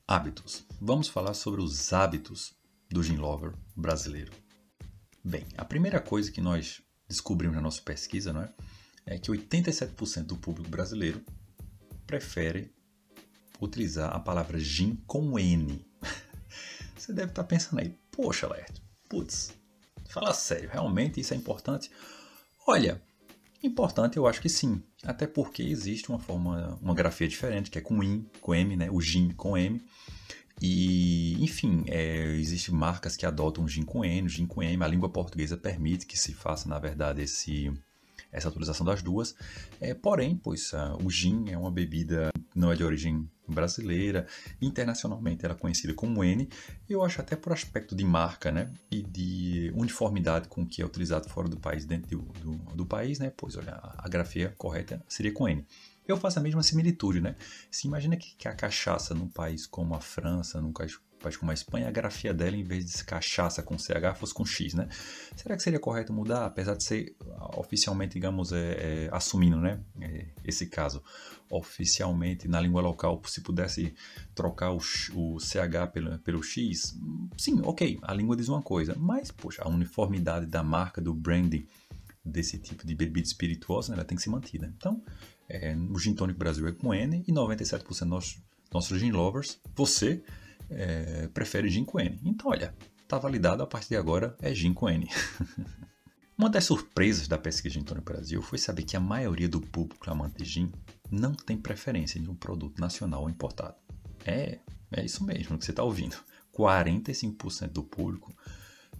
Hábitos. 0.06 0.64
Vamos 0.80 1.06
falar 1.06 1.34
sobre 1.34 1.60
os 1.60 1.92
hábitos 1.92 2.54
do 2.90 3.02
gin 3.02 3.16
lover 3.16 3.52
brasileiro. 3.76 4.32
Bem, 5.22 5.46
a 5.56 5.64
primeira 5.64 6.00
coisa 6.00 6.32
que 6.32 6.40
nós 6.40 6.80
descobrimos 7.06 7.54
na 7.54 7.62
nossa 7.62 7.82
pesquisa 7.82 8.32
não 8.32 8.42
é, 8.42 8.54
é 9.06 9.18
que 9.18 9.30
87% 9.30 10.24
do 10.24 10.36
público 10.36 10.70
brasileiro 10.70 11.22
prefere 12.08 12.72
utilizar 13.60 14.10
a 14.16 14.18
palavra 14.18 14.58
gin 14.58 14.96
com 15.06 15.38
N. 15.38 15.84
Você 16.96 17.12
deve 17.12 17.30
estar 17.30 17.44
pensando 17.44 17.80
aí, 17.80 17.94
poxa, 18.10 18.48
Lerto, 18.48 18.80
putz, 19.08 19.54
fala 20.08 20.32
sério, 20.32 20.70
realmente 20.72 21.20
isso 21.20 21.34
é 21.34 21.36
importante? 21.36 21.90
Olha, 22.66 23.00
importante 23.62 24.16
eu 24.16 24.26
acho 24.26 24.40
que 24.40 24.48
sim, 24.48 24.82
até 25.04 25.26
porque 25.26 25.62
existe 25.62 26.08
uma 26.08 26.18
forma, 26.18 26.78
uma 26.80 26.94
grafia 26.94 27.28
diferente, 27.28 27.70
que 27.70 27.78
é 27.78 27.82
com 27.82 28.02
IN, 28.02 28.26
com 28.40 28.54
M, 28.54 28.74
né? 28.74 28.90
o 28.90 29.00
gin 29.00 29.30
com 29.30 29.56
M. 29.56 29.80
E, 30.60 31.36
enfim, 31.44 31.84
é, 31.86 32.34
existem 32.36 32.74
marcas 32.74 33.16
que 33.16 33.24
adotam 33.24 33.64
o 33.64 33.68
gin 33.68 33.82
com 33.82 34.04
N, 34.04 34.26
o 34.26 34.30
gin 34.30 34.46
com 34.46 34.62
M. 34.62 34.82
A 34.82 34.88
língua 34.88 35.08
portuguesa 35.08 35.56
permite 35.56 36.06
que 36.06 36.18
se 36.18 36.32
faça, 36.32 36.68
na 36.68 36.78
verdade, 36.78 37.22
esse, 37.22 37.72
essa 38.30 38.48
utilização 38.48 38.84
das 38.84 39.02
duas. 39.02 39.34
É, 39.80 39.94
porém, 39.94 40.36
pois 40.36 40.72
o 41.02 41.10
gin 41.10 41.50
é 41.50 41.58
uma 41.58 41.70
bebida 41.70 42.30
não 42.54 42.72
é 42.72 42.76
de 42.76 42.84
origem 42.84 43.28
brasileira, 43.46 44.26
internacionalmente 44.60 45.44
ela 45.44 45.54
é 45.54 45.56
conhecida 45.56 45.94
como 45.94 46.22
N, 46.22 46.48
eu 46.88 47.02
acho 47.02 47.20
até 47.20 47.34
por 47.34 47.52
aspecto 47.52 47.96
de 47.96 48.04
marca, 48.04 48.52
né, 48.52 48.70
e 48.90 49.02
de 49.02 49.72
uniformidade 49.74 50.48
com 50.48 50.66
que 50.66 50.82
é 50.82 50.84
utilizado 50.84 51.28
fora 51.28 51.48
do 51.48 51.56
país, 51.56 51.84
dentro 51.84 52.18
do, 52.18 52.22
do, 52.40 52.56
do 52.74 52.86
país, 52.86 53.18
né, 53.18 53.32
pois 53.34 53.56
olha, 53.56 53.80
a 53.82 54.08
grafia 54.08 54.54
correta 54.58 55.02
seria 55.08 55.32
com 55.32 55.48
N. 55.48 55.64
Eu 56.06 56.16
faço 56.16 56.38
a 56.38 56.42
mesma 56.42 56.62
similitude, 56.62 57.20
né? 57.20 57.36
Se 57.70 57.86
imagina 57.86 58.16
que, 58.16 58.34
que 58.34 58.48
a 58.48 58.54
cachaça 58.54 59.14
num 59.14 59.28
país 59.28 59.66
como 59.66 59.94
a 59.94 60.00
França, 60.00 60.58
num 60.58 60.72
país 61.18 61.36
como 61.36 61.50
a 61.50 61.54
Espanha, 61.54 61.88
a 61.88 61.90
grafia 61.90 62.32
dela, 62.32 62.56
em 62.56 62.62
vez 62.62 62.86
de 62.86 63.04
cachaça 63.04 63.62
com 63.62 63.78
CH, 63.78 64.16
fosse 64.16 64.34
com 64.34 64.44
X, 64.44 64.74
né? 64.74 64.88
Será 65.36 65.56
que 65.56 65.62
seria 65.62 65.78
correto 65.78 66.12
mudar, 66.12 66.46
apesar 66.46 66.74
de 66.74 66.84
ser 66.84 67.16
oficialmente, 67.56 68.14
digamos, 68.14 68.52
é, 68.52 69.06
é, 69.06 69.08
assumindo, 69.12 69.58
né? 69.58 69.80
É, 70.00 70.26
esse 70.44 70.66
caso, 70.66 71.02
oficialmente 71.50 72.46
na 72.48 72.60
língua 72.60 72.80
local, 72.80 73.20
se 73.26 73.40
pudesse 73.40 73.94
trocar 74.34 74.72
o, 74.72 74.78
o 75.14 75.38
CH 75.40 75.92
pelo, 75.92 76.18
pelo 76.20 76.42
X, 76.42 76.96
sim, 77.36 77.60
ok, 77.64 77.98
a 78.02 78.14
língua 78.14 78.36
diz 78.36 78.48
uma 78.48 78.62
coisa, 78.62 78.94
mas, 78.98 79.30
poxa, 79.30 79.62
a 79.62 79.68
uniformidade 79.68 80.46
da 80.46 80.62
marca, 80.62 81.00
do 81.00 81.14
branding 81.14 81.66
desse 82.24 82.58
tipo 82.58 82.86
de 82.86 82.94
bebida 82.94 83.26
espirituosa, 83.26 83.90
né, 83.90 83.96
ela 83.98 84.04
tem 84.04 84.16
que 84.16 84.22
ser 84.22 84.30
mantida. 84.30 84.72
Então, 84.76 85.02
é, 85.48 85.74
o 85.74 85.98
Gin 85.98 86.14
Tonic 86.14 86.38
Brasil 86.38 86.66
é 86.68 86.72
com 86.72 86.92
N 86.92 87.24
e 87.26 87.32
97% 87.32 87.86
dos 87.88 88.00
nossos, 88.02 88.42
nossos 88.72 89.00
gin 89.00 89.10
lovers, 89.10 89.58
você, 89.74 90.22
é, 90.70 91.28
prefere 91.28 91.68
gin 91.68 91.86
N. 91.94 92.20
Então, 92.24 92.50
olha, 92.50 92.74
está 93.02 93.18
validado, 93.18 93.62
a 93.62 93.66
partir 93.66 93.90
de 93.90 93.96
agora 93.96 94.36
é 94.40 94.54
gin 94.54 94.74
N. 94.80 95.08
Uma 96.36 96.48
das 96.48 96.66
surpresas 96.66 97.26
da 97.26 97.36
pesquisa 97.36 97.72
de 97.72 97.80
Antônio 97.80 98.02
Brasil 98.02 98.40
foi 98.40 98.58
saber 98.58 98.84
que 98.84 98.96
a 98.96 99.00
maioria 99.00 99.48
do 99.48 99.60
público 99.60 100.08
amante 100.08 100.38
de 100.38 100.44
gin 100.44 100.72
não 101.10 101.34
tem 101.34 101.56
preferência 101.56 102.18
em 102.18 102.28
um 102.28 102.34
produto 102.36 102.78
nacional 102.80 103.22
ou 103.22 103.30
importado. 103.30 103.74
É, 104.24 104.60
é 104.92 105.04
isso 105.04 105.24
mesmo 105.24 105.58
que 105.58 105.64
você 105.64 105.72
está 105.72 105.82
ouvindo. 105.82 106.16
45% 106.56 107.72
do 107.72 107.82
público 107.82 108.32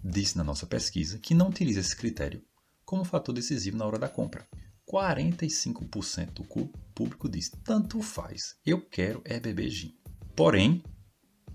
disse 0.03 0.37
na 0.37 0.43
nossa 0.43 0.65
pesquisa 0.65 1.17
que 1.17 1.33
não 1.33 1.49
utiliza 1.49 1.79
esse 1.79 1.95
critério 1.95 2.41
como 2.83 3.05
fator 3.05 3.33
decisivo 3.33 3.77
na 3.77 3.85
hora 3.85 3.99
da 3.99 4.09
compra. 4.09 4.47
45% 4.91 6.31
do 6.31 6.43
público 6.95 7.29
diz: 7.29 7.51
tanto 7.63 8.01
faz, 8.01 8.55
eu 8.65 8.81
quero 8.81 9.21
é 9.23 9.39
beber 9.39 9.69
gin. 9.69 9.95
Porém, 10.35 10.83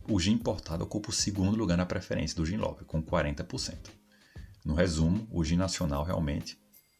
o 0.09 0.21
gin 0.21 0.33
importado 0.33 0.85
ocupa 0.85 1.11
o 1.11 1.13
segundo 1.13 1.57
lugar 1.57 1.77
na 1.77 1.87
preferência 1.87 2.37
do 2.37 2.45
gin 2.45 2.57
lover, 2.57 2.85
com 2.85 3.03
40%. 3.03 3.75
No 4.65 4.75
resumo, 4.75 5.27
o 5.31 5.45
gin 5.45 5.57
nacional 5.57 6.05
realmente, 6.05 6.59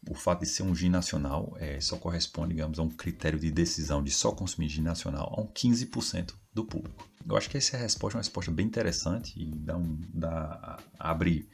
o 0.09 0.15
fato 0.15 0.41
de 0.41 0.47
ser 0.47 0.63
um 0.63 0.75
gin 0.75 0.91
nacional 0.91 1.57
é, 1.59 1.81
só 1.81 1.97
corresponde, 1.97 2.55
digamos, 2.55 2.79
a 2.79 2.83
um 2.83 2.91
critério 2.91 3.39
de 3.39 3.51
decisão 3.51 4.03
de 4.03 4.11
só 4.11 4.33
consumir 4.33 4.69
gin 4.69 4.83
nacional 4.83 5.33
a 5.37 5.41
um 5.41 5.47
15% 5.47 6.35
do 6.53 6.65
público. 6.65 7.09
Eu 7.27 7.37
acho 7.37 7.49
que 7.49 7.57
essa 7.57 7.77
é 7.77 7.81
resposta, 7.81 8.19
uma 8.19 8.23
resposta 8.23 8.51
bem 8.51 8.67
interessante 8.67 9.33
e 9.41 9.47
dá 9.47 9.77
um, 9.77 9.99
dá, 10.13 10.79
abre 10.99 11.49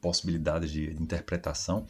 possibilidades 0.00 0.70
de, 0.70 0.90
interpretação. 1.00 1.86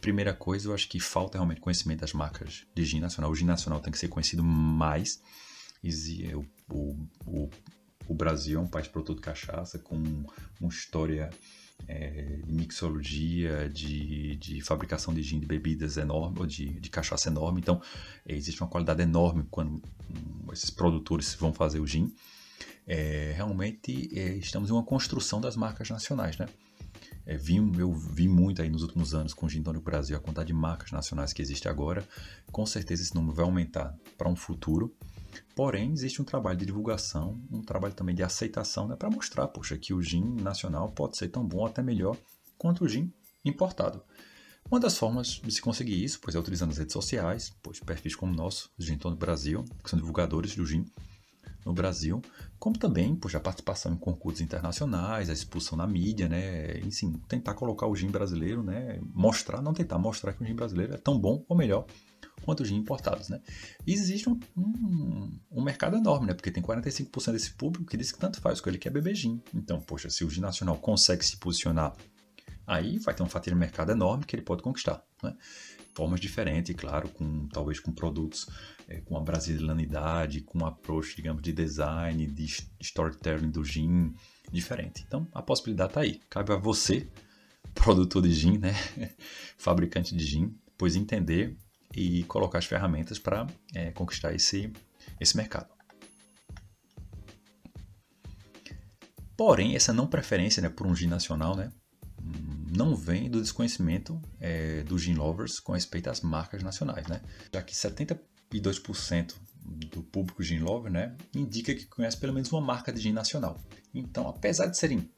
Primeira 0.00 0.34
coisa, 0.34 0.68
eu 0.68 0.74
acho 0.74 0.88
que 0.88 1.00
falta 1.00 1.38
realmente 1.38 1.60
conhecimento 1.60 2.00
das 2.00 2.12
marcas 2.12 2.66
de 2.74 2.84
gin 2.84 3.00
nacional. 3.00 3.30
O 3.30 3.34
gin 3.34 3.46
nacional 3.46 3.80
tem 3.80 3.90
que 3.90 3.98
ser 3.98 4.08
conhecido 4.08 4.44
mais. 4.44 5.22
O, 6.34 6.44
o, 6.74 7.08
o 7.24 7.50
o 8.10 8.14
Brasil 8.14 8.58
é 8.58 8.62
um 8.62 8.66
país 8.66 8.88
produtor 8.88 9.14
de 9.14 9.22
cachaça 9.22 9.78
com 9.78 9.94
uma 10.60 10.68
história 10.68 11.30
é, 11.86 12.40
de 12.44 12.52
mixologia, 12.52 13.70
de, 13.72 14.34
de 14.34 14.60
fabricação 14.62 15.14
de 15.14 15.22
gin 15.22 15.38
de 15.38 15.46
bebidas 15.46 15.96
enorme, 15.96 16.44
de, 16.44 16.80
de 16.80 16.90
cachaça 16.90 17.28
enorme. 17.28 17.60
Então, 17.60 17.80
é, 18.26 18.34
existe 18.34 18.60
uma 18.60 18.68
qualidade 18.68 19.00
enorme 19.00 19.46
quando 19.48 19.74
um, 20.10 20.52
esses 20.52 20.70
produtores 20.70 21.32
vão 21.34 21.52
fazer 21.52 21.78
o 21.78 21.86
gin. 21.86 22.12
É, 22.84 23.32
realmente 23.36 24.10
é, 24.18 24.34
estamos 24.34 24.70
em 24.70 24.72
uma 24.72 24.82
construção 24.82 25.40
das 25.40 25.54
marcas 25.54 25.88
nacionais, 25.88 26.36
né? 26.36 26.48
É, 27.24 27.36
vi, 27.36 27.58
eu 27.78 27.92
vi 27.92 28.26
muito 28.26 28.60
aí 28.60 28.68
nos 28.68 28.82
últimos 28.82 29.14
anos 29.14 29.32
com 29.32 29.46
o 29.46 29.48
Gin 29.48 29.62
Tônico 29.62 29.84
Brasil 29.84 30.16
a 30.16 30.20
quantidade 30.20 30.48
de 30.48 30.54
marcas 30.54 30.90
nacionais 30.90 31.32
que 31.32 31.40
existe 31.40 31.68
agora. 31.68 32.04
Com 32.50 32.66
certeza 32.66 33.02
esse 33.02 33.14
número 33.14 33.34
vai 33.34 33.44
aumentar 33.44 33.94
para 34.18 34.28
um 34.28 34.34
futuro. 34.34 34.92
Porém, 35.60 35.92
existe 35.92 36.22
um 36.22 36.24
trabalho 36.24 36.56
de 36.56 36.64
divulgação, 36.64 37.38
um 37.52 37.60
trabalho 37.60 37.92
também 37.92 38.14
de 38.14 38.22
aceitação, 38.22 38.88
né, 38.88 38.96
para 38.96 39.10
mostrar, 39.10 39.46
poxa, 39.46 39.76
que 39.76 39.92
o 39.92 40.00
gin 40.00 40.24
nacional 40.40 40.90
pode 40.90 41.18
ser 41.18 41.28
tão 41.28 41.46
bom, 41.46 41.66
até 41.66 41.82
melhor, 41.82 42.16
quanto 42.56 42.82
o 42.82 42.88
gin 42.88 43.12
importado. 43.44 44.02
Uma 44.70 44.80
das 44.80 44.96
formas 44.96 45.32
de 45.32 45.52
se 45.52 45.60
conseguir 45.60 46.02
isso, 46.02 46.18
pois 46.18 46.34
é 46.34 46.38
utilizando 46.38 46.70
as 46.70 46.78
redes 46.78 46.94
sociais, 46.94 47.54
pois 47.62 47.78
perfis 47.78 48.16
como 48.16 48.32
o 48.32 48.34
nosso, 48.34 48.70
o 48.78 48.82
Gin 48.82 48.96
Tônico 48.96 49.20
Brasil, 49.20 49.62
que 49.84 49.90
são 49.90 49.98
divulgadores 49.98 50.56
do 50.56 50.64
gin 50.64 50.86
no 51.66 51.74
Brasil, 51.74 52.22
como 52.58 52.78
também, 52.78 53.14
poxa, 53.14 53.36
a 53.36 53.40
participação 53.42 53.92
em 53.92 53.98
concursos 53.98 54.40
internacionais, 54.40 55.28
a 55.28 55.34
expulsão 55.34 55.76
na 55.76 55.86
mídia, 55.86 56.26
né, 56.26 56.78
enfim, 56.78 57.20
tentar 57.28 57.52
colocar 57.52 57.86
o 57.86 57.94
gin 57.94 58.08
brasileiro, 58.08 58.62
né, 58.62 58.98
mostrar, 59.12 59.60
não 59.60 59.74
tentar 59.74 59.98
mostrar 59.98 60.32
que 60.32 60.42
o 60.42 60.46
gin 60.46 60.54
brasileiro 60.54 60.94
é 60.94 60.96
tão 60.96 61.20
bom 61.20 61.44
ou 61.46 61.54
melhor 61.54 61.84
quanto 62.44 62.64
gin 62.64 62.76
importados, 62.76 63.28
né? 63.28 63.40
E 63.86 63.92
existe 63.92 64.28
um, 64.28 64.38
um, 64.56 65.38
um, 65.50 65.62
mercado 65.62 65.96
enorme, 65.96 66.26
né? 66.26 66.34
Porque 66.34 66.50
tem 66.50 66.62
45% 66.62 67.32
desse 67.32 67.52
público 67.52 67.86
que 67.86 67.96
diz 67.96 68.12
que 68.12 68.18
tanto 68.18 68.40
faz, 68.40 68.60
que 68.60 68.68
ele 68.68 68.78
quer 68.78 68.90
beber 68.90 69.14
gin. 69.14 69.40
Então, 69.54 69.80
poxa, 69.80 70.10
se 70.10 70.24
o 70.24 70.30
gin 70.30 70.40
nacional 70.40 70.76
consegue 70.76 71.24
se 71.24 71.36
posicionar, 71.36 71.94
aí 72.66 72.98
vai 72.98 73.14
ter 73.14 73.22
um 73.22 73.28
fatia 73.28 73.52
de 73.52 73.58
mercado 73.58 73.92
enorme 73.92 74.24
que 74.24 74.34
ele 74.34 74.42
pode 74.42 74.62
conquistar, 74.62 75.02
né? 75.22 75.36
Formas 75.94 76.20
diferentes, 76.20 76.74
claro, 76.76 77.08
com 77.08 77.48
talvez 77.48 77.80
com 77.80 77.92
produtos 77.92 78.46
é, 78.90 79.00
com 79.00 79.16
a 79.16 79.20
brasileiranidade, 79.20 80.40
com 80.40 80.58
um 80.58 80.66
approach, 80.66 81.14
digamos, 81.14 81.40
de 81.42 81.52
design, 81.52 82.26
de 82.26 82.44
storytelling 82.80 83.50
do 83.50 83.64
gin 83.64 84.12
diferente. 84.50 85.04
Então, 85.06 85.26
a 85.32 85.40
possibilidade 85.40 85.90
está 85.90 86.00
aí. 86.00 86.20
Cabe 86.28 86.52
a 86.52 86.56
você, 86.56 87.08
produtor 87.72 88.22
de 88.22 88.32
gin, 88.32 88.58
né? 88.58 88.74
Fabricante 89.56 90.14
de 90.14 90.24
gin, 90.24 90.54
pois 90.76 90.96
entender 90.96 91.56
e 91.94 92.24
colocar 92.24 92.58
as 92.58 92.66
ferramentas 92.66 93.18
para 93.18 93.46
é, 93.74 93.90
conquistar 93.90 94.34
esse, 94.34 94.72
esse 95.20 95.36
mercado. 95.36 95.68
Porém, 99.36 99.74
essa 99.74 99.92
não 99.92 100.06
preferência 100.06 100.62
né, 100.62 100.68
por 100.68 100.86
um 100.86 100.94
gin 100.94 101.06
nacional 101.06 101.56
né, 101.56 101.72
não 102.76 102.94
vem 102.94 103.30
do 103.30 103.40
desconhecimento 103.40 104.20
é, 104.38 104.82
dos 104.82 105.02
gin 105.02 105.14
lovers 105.14 105.58
com 105.58 105.72
respeito 105.72 106.10
às 106.10 106.20
marcas 106.20 106.62
nacionais, 106.62 107.06
né? 107.06 107.20
já 107.52 107.62
que 107.62 107.74
72% 107.74 109.34
do 109.64 110.02
público 110.02 110.42
gin 110.42 110.58
lover 110.58 110.92
né, 110.92 111.16
indica 111.34 111.74
que 111.74 111.86
conhece 111.86 112.16
pelo 112.18 112.32
menos 112.32 112.52
uma 112.52 112.60
marca 112.60 112.92
de 112.92 113.00
gin 113.00 113.12
nacional. 113.12 113.58
Então, 113.94 114.28
apesar 114.28 114.66
de 114.66 114.76
serem 114.76 115.10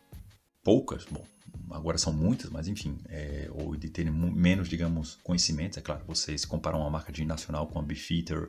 poucas, 0.62 1.04
bom, 1.04 1.24
agora 1.72 1.98
são 1.98 2.12
muitas, 2.12 2.50
mas 2.50 2.68
enfim, 2.68 2.98
é, 3.08 3.48
ou 3.50 3.76
de 3.76 3.88
terem 3.88 4.12
menos, 4.12 4.68
digamos, 4.68 5.18
conhecimentos, 5.22 5.78
é 5.78 5.80
claro, 5.80 6.02
vocês 6.06 6.44
comparam 6.44 6.80
uma 6.80 6.90
marca 6.90 7.12
de 7.12 7.24
nacional 7.24 7.66
com 7.66 7.78
a 7.78 7.82
Beefeater, 7.82 8.48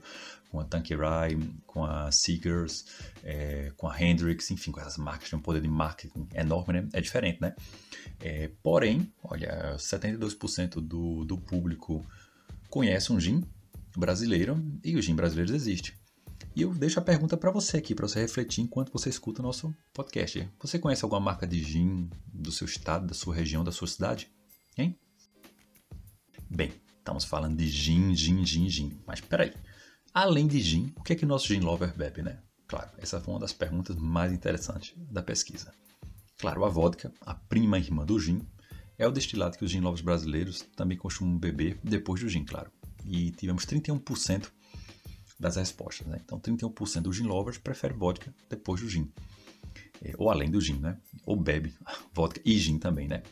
com 0.49 0.59
a 0.59 0.63
Tanqueray, 0.63 1.37
com 1.65 1.83
a 1.83 2.11
Seekers, 2.11 2.85
é, 3.23 3.71
com 3.75 3.87
a 3.87 4.01
Hendrix, 4.01 4.51
enfim, 4.51 4.71
com 4.71 4.79
essas 4.79 4.97
marcas 4.97 5.29
têm 5.29 5.39
um 5.39 5.41
poder 5.41 5.61
de 5.61 5.67
marketing 5.67 6.27
enorme, 6.35 6.73
né? 6.73 6.87
É 6.93 7.01
diferente, 7.01 7.41
né? 7.41 7.55
É, 8.19 8.51
porém, 8.61 9.11
olha, 9.23 9.75
72% 9.77 10.75
do, 10.79 11.25
do 11.25 11.37
público 11.37 12.05
conhece 12.69 13.11
um 13.11 13.19
gin 13.19 13.43
brasileiro 13.97 14.63
e 14.83 14.95
o 14.95 15.01
gin 15.01 15.15
brasileiro 15.15 15.55
existe. 15.55 15.95
E 16.55 16.61
eu 16.61 16.71
deixo 16.71 16.99
a 16.99 17.01
pergunta 17.01 17.35
para 17.35 17.49
você 17.49 17.77
aqui, 17.77 17.95
para 17.95 18.07
você 18.07 18.19
refletir 18.19 18.61
enquanto 18.61 18.93
você 18.93 19.09
escuta 19.09 19.41
o 19.41 19.43
nosso 19.43 19.75
podcast. 19.91 20.47
Você 20.61 20.77
conhece 20.77 21.03
alguma 21.03 21.19
marca 21.19 21.47
de 21.47 21.63
gin 21.63 22.11
do 22.31 22.51
seu 22.51 22.65
estado, 22.65 23.07
da 23.07 23.13
sua 23.15 23.33
região, 23.33 23.63
da 23.63 23.71
sua 23.71 23.87
cidade? 23.87 24.31
Hein? 24.77 24.95
Bem, 26.47 26.71
estamos 26.99 27.25
falando 27.25 27.57
de 27.57 27.67
gin, 27.67 28.15
gin, 28.15 28.45
gin, 28.45 28.69
gin. 28.69 29.01
Mas 29.07 29.19
peraí, 29.19 29.51
além 30.13 30.45
de 30.45 30.61
gin, 30.61 30.93
o 30.95 31.01
que 31.01 31.13
é 31.13 31.15
que 31.15 31.25
nosso 31.25 31.47
gin 31.47 31.59
lover 31.59 31.97
bebe, 31.97 32.21
né? 32.21 32.39
Claro, 32.67 32.91
essa 32.99 33.19
foi 33.19 33.33
uma 33.33 33.39
das 33.39 33.51
perguntas 33.51 33.95
mais 33.95 34.31
interessantes 34.31 34.93
da 35.09 35.23
pesquisa. 35.23 35.73
Claro, 36.37 36.65
a 36.65 36.69
vodka, 36.69 37.11
a 37.21 37.33
prima 37.33 37.79
irmã 37.79 38.05
do 38.05 38.19
gin, 38.19 38.47
é 38.95 39.07
o 39.07 39.11
destilado 39.11 39.57
que 39.57 39.65
os 39.65 39.71
gin 39.71 39.79
lovers 39.79 40.01
brasileiros 40.01 40.61
também 40.75 40.99
costumam 40.99 41.35
beber 41.35 41.79
depois 41.83 42.21
do 42.21 42.29
gin, 42.29 42.45
claro. 42.45 42.71
E 43.03 43.31
tivemos 43.31 43.65
31% 43.65 44.51
das 45.43 45.57
respostas. 45.57 46.07
Né? 46.07 46.19
Então, 46.23 46.39
31% 46.39 47.01
dos 47.01 47.15
gin 47.15 47.23
lovers 47.23 47.57
prefere 47.57 47.93
vodka 47.93 48.33
depois 48.49 48.81
do 48.81 48.89
gin. 48.89 49.11
É, 50.01 50.13
ou 50.17 50.29
além 50.29 50.49
do 50.49 50.59
gin, 50.59 50.79
né? 50.79 50.97
Ou 51.25 51.35
bebe 51.35 51.73
vodka 52.13 52.41
e 52.43 52.57
gin 52.57 52.79
também, 52.79 53.07
né? 53.07 53.23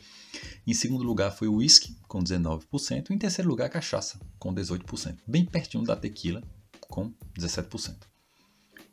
Em 0.66 0.72
segundo 0.72 1.02
lugar 1.02 1.30
foi 1.32 1.48
o 1.48 1.56
whisky, 1.56 1.96
com 2.06 2.22
19%. 2.22 3.10
E 3.10 3.14
em 3.14 3.18
terceiro 3.18 3.48
lugar, 3.48 3.66
a 3.66 3.70
cachaça, 3.70 4.20
com 4.38 4.54
18%. 4.54 5.18
Bem 5.26 5.44
pertinho 5.44 5.84
da 5.84 5.96
tequila, 5.96 6.42
com 6.88 7.12
17%. 7.38 8.11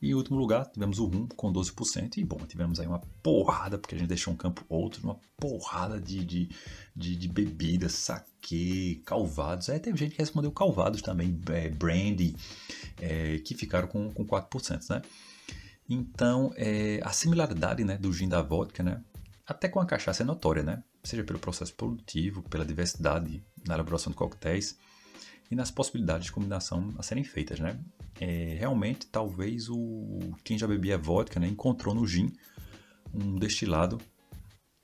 E 0.02 0.12
em 0.12 0.14
último 0.14 0.38
lugar, 0.38 0.66
tivemos 0.68 1.00
o 1.00 1.06
rum 1.06 1.28
com 1.28 1.52
12%. 1.52 2.18
E 2.18 2.24
bom, 2.24 2.38
tivemos 2.48 2.80
aí 2.80 2.88
uma 2.88 3.00
porrada, 3.22 3.78
porque 3.78 3.96
a 3.96 3.98
gente 3.98 4.08
deixou 4.08 4.34
um 4.34 4.38
campo 4.38 4.64
outro, 4.70 5.04
uma 5.04 5.20
porrada 5.38 6.00
de, 6.00 6.24
de, 6.24 6.50
de, 6.96 7.16
de 7.16 7.28
bebidas, 7.28 7.94
saque, 7.94 9.02
calvados. 9.06 9.70
Aí 9.70 9.80
teve 9.80 9.98
gente 9.98 10.16
que 10.16 10.22
respondeu 10.22 10.52
calvados 10.52 11.02
também, 11.02 11.40
é, 11.52 11.70
brandy, 11.70 12.36
é, 13.02 13.40
que 13.40 13.54
ficaram 13.56 13.88
com, 13.88 14.10
com 14.12 14.26
4%, 14.26 14.90
né? 14.90 15.02
Então, 15.90 16.54
é, 16.56 17.00
a 17.04 17.12
similaridade 17.12 17.84
né, 17.84 17.98
do 17.98 18.14
gin 18.14 18.30
da 18.30 18.44
vodka, 18.44 18.84
né, 18.84 19.04
até 19.46 19.68
com 19.68 19.80
a 19.80 19.86
cachaça 19.86 20.22
é 20.22 20.26
notória, 20.26 20.62
né? 20.62 20.84
Seja 21.04 21.24
pelo 21.24 21.40
processo 21.40 21.74
produtivo, 21.74 22.44
pela 22.44 22.64
diversidade 22.64 23.44
na 23.66 23.74
elaboração 23.74 24.12
de 24.12 24.18
coquetéis 24.18 24.78
e 25.50 25.56
nas 25.56 25.72
possibilidades 25.72 26.26
de 26.26 26.32
combinação 26.32 26.94
a 26.98 27.04
serem 27.04 27.24
feitas, 27.24 27.60
né? 27.60 27.80
É, 28.20 28.56
realmente, 28.60 29.08
talvez 29.08 29.70
o 29.70 30.20
quem 30.44 30.58
já 30.58 30.68
bebia 30.68 30.98
vodka 30.98 31.40
né, 31.40 31.48
encontrou 31.48 31.96
no 31.96 32.06
gin 32.06 32.32
um 33.14 33.36
destilado 33.36 34.00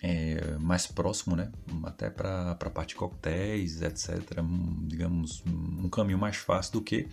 é, 0.01 0.57
mais 0.59 0.87
próximo, 0.87 1.35
né? 1.35 1.51
Até 1.83 2.09
para 2.09 2.51
a 2.51 2.69
parte 2.69 2.89
de 2.89 2.95
coquetéis, 2.95 3.81
etc. 3.81 4.39
Um, 4.39 4.87
digamos, 4.87 5.43
um 5.45 5.89
caminho 5.89 6.17
mais 6.17 6.37
fácil 6.37 6.73
do 6.73 6.81
que 6.81 7.07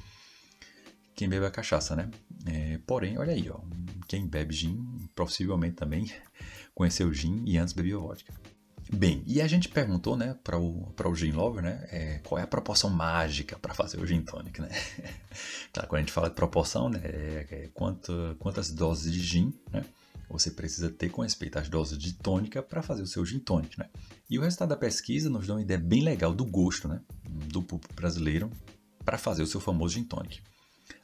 quem 1.15 1.29
bebe 1.29 1.47
a 1.47 1.51
cachaça, 1.51 1.95
né? 1.95 2.11
É, 2.47 2.79
porém, 2.87 3.19
olha 3.19 3.33
aí, 3.33 3.51
ó, 3.51 3.61
quem 4.09 4.27
bebe 4.27 4.55
gin 4.55 5.09
possivelmente 5.15 5.77
também 5.77 6.11
conheceu 6.75 7.13
gin 7.13 7.45
e 7.47 7.59
antes 7.59 7.75
bebia 7.75 7.99
vodka. 7.99 8.33
Bem, 8.95 9.23
e 9.27 9.41
a 9.41 9.49
gente 9.49 9.71
perguntou, 9.71 10.19
né, 10.19 10.37
para 10.45 10.59
o, 10.59 10.93
o 10.95 11.15
Gin 11.15 11.33
Lover, 11.33 11.63
né, 11.63 11.89
é, 11.91 12.21
qual 12.23 12.39
é 12.39 12.43
a 12.43 12.47
proporção 12.47 12.91
mágica 12.91 13.59
para 13.59 13.73
fazer 13.73 13.99
o 13.99 14.07
Gin 14.07 14.21
Tonic, 14.21 14.61
né? 14.61 14.69
claro, 15.73 15.89
quando 15.89 15.99
a 15.99 16.03
gente 16.03 16.13
fala 16.13 16.29
de 16.29 16.35
proporção, 16.35 16.91
né, 16.91 17.01
é, 17.03 17.47
é 17.51 17.71
quanto, 17.73 18.37
quantas 18.39 18.71
doses 18.71 19.11
de 19.11 19.21
gin, 19.21 19.55
né, 19.73 19.83
você 20.29 20.51
precisa 20.51 20.91
ter 20.91 21.09
com 21.09 21.23
respeito 21.23 21.59
às 21.59 21.71
doses 21.71 21.97
de 21.97 22.13
tônica 22.13 22.63
para 22.63 22.83
fazer 22.83 23.01
o 23.01 23.07
seu 23.07 23.25
Gin 23.25 23.39
Tonic, 23.39 23.79
né? 23.79 23.89
E 24.29 24.39
o 24.39 24.43
resultado 24.43 24.71
da 24.71 24.77
pesquisa 24.77 25.29
nos 25.29 25.47
dá 25.47 25.55
uma 25.55 25.63
ideia 25.63 25.81
bem 25.81 26.03
legal 26.03 26.35
do 26.35 26.45
gosto, 26.45 26.87
né, 26.87 27.01
do 27.25 27.63
público 27.63 27.95
brasileiro 27.95 28.51
para 29.05 29.17
fazer 29.17 29.43
o 29.43 29.47
seu 29.47 29.61
famoso 29.61 29.95
Gin 29.95 30.05
Tonic. 30.05 30.41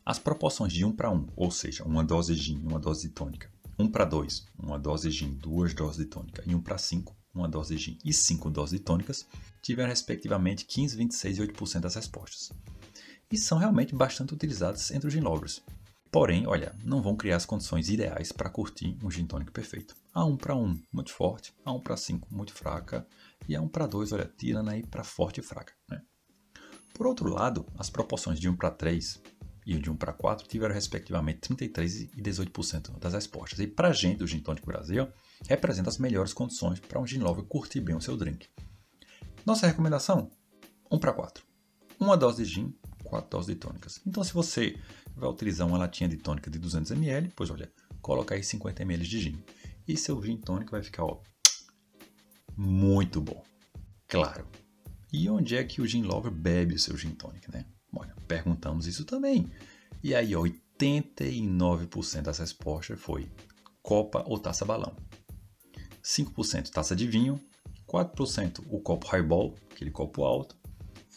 As 0.04 0.18
proporções 0.18 0.72
de 0.72 0.84
1 0.84 0.92
para 0.92 1.10
1, 1.10 1.26
ou 1.34 1.50
seja, 1.50 1.84
uma 1.84 2.04
dose 2.04 2.34
de 2.34 2.42
gin 2.42 2.58
uma 2.58 2.78
dose 2.78 3.08
de 3.08 3.14
tônica, 3.14 3.50
1 3.78 3.90
para 3.90 4.04
2, 4.04 4.46
uma 4.58 4.78
dose 4.78 5.08
de 5.08 5.16
gin, 5.16 5.34
duas 5.34 5.72
doses 5.72 5.98
de 5.98 6.04
tônica, 6.04 6.42
e 6.46 6.54
1 6.54 6.60
para 6.60 6.78
5, 6.78 7.17
uma 7.38 7.48
dose 7.48 7.76
de 7.76 7.82
gin 7.82 7.98
e 8.04 8.12
5 8.12 8.50
doses 8.50 8.78
de 8.78 8.84
tônicas, 8.84 9.26
tiveram 9.62 9.88
respectivamente 9.88 10.64
15, 10.64 10.96
26 10.96 11.38
e 11.38 11.42
8% 11.42 11.80
das 11.80 11.94
respostas. 11.94 12.50
E 13.30 13.36
são 13.36 13.58
realmente 13.58 13.94
bastante 13.94 14.34
utilizadas 14.34 14.90
entre 14.90 15.08
os 15.08 15.12
gin 15.12 15.20
lovers. 15.20 15.62
Porém, 16.10 16.46
olha, 16.46 16.74
não 16.82 17.02
vão 17.02 17.14
criar 17.14 17.36
as 17.36 17.44
condições 17.44 17.90
ideais 17.90 18.32
para 18.32 18.48
curtir 18.48 18.96
um 19.02 19.10
gin 19.10 19.26
tônico 19.26 19.52
perfeito. 19.52 19.94
A 20.14 20.24
1 20.24 20.36
para 20.38 20.54
1, 20.54 20.80
muito 20.92 21.12
forte, 21.12 21.54
a 21.64 21.72
1 21.72 21.80
para 21.80 21.96
5, 21.96 22.34
muito 22.34 22.54
fraca, 22.54 23.06
e 23.46 23.54
a 23.54 23.60
1 23.60 23.68
para 23.68 23.86
2, 23.86 24.12
olha, 24.12 24.32
tirando 24.38 24.70
aí 24.70 24.82
para 24.82 25.04
forte 25.04 25.40
e 25.40 25.42
fraca. 25.42 25.74
Né? 25.88 26.00
Por 26.94 27.06
outro 27.06 27.28
lado, 27.28 27.66
as 27.76 27.90
proporções 27.90 28.40
de 28.40 28.48
1 28.48 28.56
para 28.56 28.70
3 28.70 29.20
e 29.66 29.74
o 29.74 29.82
de 29.82 29.90
1 29.90 29.96
para 29.96 30.14
4 30.14 30.48
tiveram 30.48 30.74
respectivamente 30.74 31.40
33% 31.40 32.10
e 32.16 32.22
18% 32.22 32.98
das 32.98 33.12
respostas. 33.12 33.60
E 33.60 33.66
para 33.66 33.88
a 33.88 33.92
gente 33.92 34.16
do 34.16 34.26
Gin 34.26 34.40
Tonic 34.40 34.66
Brasil, 34.66 35.06
representa 35.46 35.88
as 35.88 35.98
melhores 35.98 36.32
condições 36.32 36.80
para 36.80 37.00
um 37.00 37.06
gin 37.06 37.18
lover 37.18 37.44
curtir 37.44 37.80
bem 37.80 37.96
o 37.96 38.00
seu 38.00 38.16
drink. 38.16 38.48
Nossa 39.44 39.66
recomendação? 39.66 40.30
1 40.90 40.98
para 40.98 41.12
4. 41.12 41.44
Uma 42.00 42.16
dose 42.16 42.44
de 42.44 42.50
gin, 42.50 42.74
4 43.04 43.30
doses 43.30 43.46
de 43.46 43.54
tônicas. 43.54 44.00
Então 44.06 44.24
se 44.24 44.32
você 44.32 44.76
vai 45.16 45.28
utilizar 45.28 45.66
uma 45.66 45.78
latinha 45.78 46.08
de 46.08 46.16
tônica 46.16 46.50
de 46.50 46.58
200 46.58 46.90
ml, 46.92 47.32
pois 47.34 47.50
olha, 47.50 47.70
coloca 48.00 48.34
aí 48.34 48.42
50 48.42 48.82
ml 48.82 49.06
de 49.06 49.20
gin. 49.20 49.42
E 49.86 49.96
seu 49.96 50.22
gin 50.22 50.36
tônico 50.36 50.72
vai 50.72 50.82
ficar 50.82 51.04
ó, 51.04 51.20
muito 52.56 53.20
bom. 53.20 53.44
Claro. 54.06 54.46
E 55.12 55.28
onde 55.30 55.56
é 55.56 55.64
que 55.64 55.80
o 55.80 55.86
gin 55.86 56.02
lover 56.02 56.30
bebe 56.30 56.74
o 56.74 56.78
seu 56.78 56.96
gin 56.96 57.10
tônico, 57.10 57.50
né? 57.50 57.64
Olha, 57.94 58.14
perguntamos 58.26 58.86
isso 58.86 59.04
também. 59.04 59.50
E 60.02 60.14
aí, 60.14 60.32
89% 60.32 62.22
das 62.22 62.38
respostas 62.38 63.00
foi 63.00 63.30
copa 63.82 64.22
ou 64.26 64.38
taça 64.38 64.64
balão. 64.64 64.94
5% 66.08 66.70
taça 66.70 66.96
de 66.96 67.06
vinho, 67.06 67.38
4% 67.86 68.64
o 68.70 68.80
copo 68.80 69.06
highball, 69.08 69.54
aquele 69.70 69.90
copo 69.90 70.24
alto, 70.24 70.56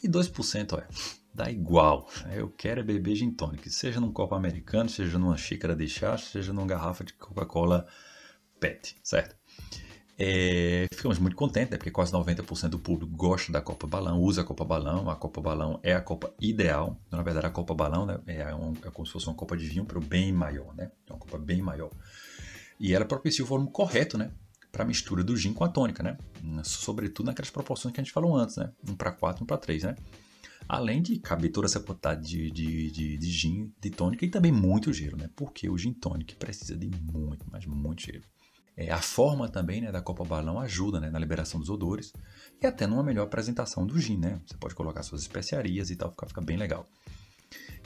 e 0.04 0.10
2% 0.10 0.78
é, 0.78 0.88
dá 1.34 1.50
igual. 1.50 2.10
Eu 2.34 2.50
quero 2.50 2.82
é 2.82 2.84
beber 2.84 3.16
gin 3.16 3.32
tonic, 3.32 3.70
seja 3.70 4.02
num 4.02 4.12
copo 4.12 4.36
americano, 4.36 4.90
seja 4.90 5.18
numa 5.18 5.38
xícara 5.38 5.76
de 5.76 5.88
chá, 5.88 6.18
seja 6.18 6.52
numa 6.52 6.68
garrafa 6.68 7.06
de 7.06 7.14
Coca-Cola 7.14 7.88
PET, 8.60 8.98
certo? 9.02 9.36
É, 10.20 10.86
ficamos 10.94 11.18
muito 11.18 11.36
contentes, 11.36 11.72
né, 11.72 11.78
porque 11.78 11.90
quase 11.90 12.12
90% 12.12 12.70
do 12.70 12.78
público 12.78 13.12
gosta 13.16 13.52
da 13.52 13.62
Copa 13.62 13.88
Balão, 13.88 14.20
usa 14.20 14.42
a 14.42 14.44
Copa 14.44 14.64
Balão. 14.64 15.10
A 15.10 15.16
Copa 15.16 15.42
Balão 15.42 15.80
é 15.82 15.94
a 15.94 16.02
Copa 16.02 16.32
ideal. 16.40 17.02
Na 17.10 17.24
verdade, 17.24 17.48
a 17.48 17.50
Copa 17.50 17.74
Balão 17.74 18.06
né, 18.06 18.20
é, 18.28 18.54
um, 18.54 18.74
é 18.86 18.92
como 18.92 19.06
se 19.06 19.14
fosse 19.14 19.26
uma 19.26 19.36
Copa 19.36 19.58
de 19.58 19.66
vinho, 19.66 19.84
para 19.84 19.98
o 19.98 20.02
bem 20.02 20.32
maior, 20.32 20.76
né? 20.76 20.92
É 21.08 21.14
uma 21.14 21.18
Copa 21.18 21.40
bem 21.40 21.62
maior. 21.62 21.90
E 22.80 22.94
ela 22.94 23.06
propicia 23.06 23.44
o 23.44 23.48
volume 23.48 23.72
correto, 23.72 24.16
né? 24.16 24.32
Para 24.72 24.84
a 24.84 24.88
mistura 24.88 25.24
do 25.24 25.36
gin 25.36 25.54
com 25.54 25.64
a 25.64 25.70
tônica, 25.70 26.02
né? 26.02 26.18
Sobretudo 26.64 27.28
naquelas 27.28 27.50
proporções 27.50 27.94
que 27.94 28.00
a 28.00 28.04
gente 28.04 28.14
falou 28.14 28.36
antes, 28.36 28.56
né? 28.56 28.72
1 28.88 28.96
para 28.96 29.12
4, 29.12 29.44
1 29.44 29.48
para 29.48 29.58
3, 29.58 29.84
né? 29.84 29.96
Além 30.68 31.02
de 31.02 31.20
caber 31.20 31.52
toda 31.52 31.68
essa 31.68 31.80
quantidade 31.80 32.22
de, 32.22 32.52
de, 32.52 32.92
de, 32.92 33.18
de 33.18 33.32
gin, 33.32 33.74
de 33.82 33.90
tônica 33.90 34.26
e 34.26 34.30
também 34.30 34.52
muito 34.52 34.94
gelo, 34.94 35.18
né? 35.18 35.30
Porque 35.36 35.70
o 35.70 35.78
gin 35.78 35.94
tônica 35.94 36.36
precisa 36.38 36.78
de 36.78 36.90
muito, 37.12 37.46
mas 37.52 37.66
muito 37.66 38.04
gelo. 38.04 38.24
É, 38.78 38.90
a 38.90 39.02
forma 39.02 39.50
também 39.50 39.82
né, 39.82 39.92
da 39.92 40.02
Copa 40.02 40.24
Balão 40.24 40.60
ajuda 40.60 41.00
né, 41.00 41.10
na 41.10 41.20
liberação 41.20 41.60
dos 41.60 41.70
odores 41.70 42.14
e 42.62 42.66
até 42.66 42.88
numa 42.88 43.04
melhor 43.04 43.24
apresentação 43.24 43.86
do 43.86 44.00
gin. 44.00 44.18
Né? 44.18 44.40
Você 44.46 44.56
pode 44.58 44.74
colocar 44.74 45.04
suas 45.04 45.22
especiarias 45.22 45.90
e 45.90 45.96
tal, 45.96 46.10
fica, 46.12 46.26
fica 46.28 46.42
bem 46.42 46.58
legal. 46.58 46.88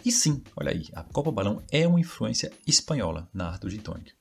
E 0.05 0.11
sim, 0.11 0.43
olha 0.55 0.71
aí, 0.71 0.85
a 0.93 1.03
Copa 1.03 1.31
Balão 1.31 1.63
é 1.71 1.87
uma 1.87 1.99
influência 1.99 2.51
espanhola 2.67 3.27
na 3.33 3.49
arte 3.49 3.61
do 3.61 3.69
gin 3.69 3.79
tonic. 3.79 4.13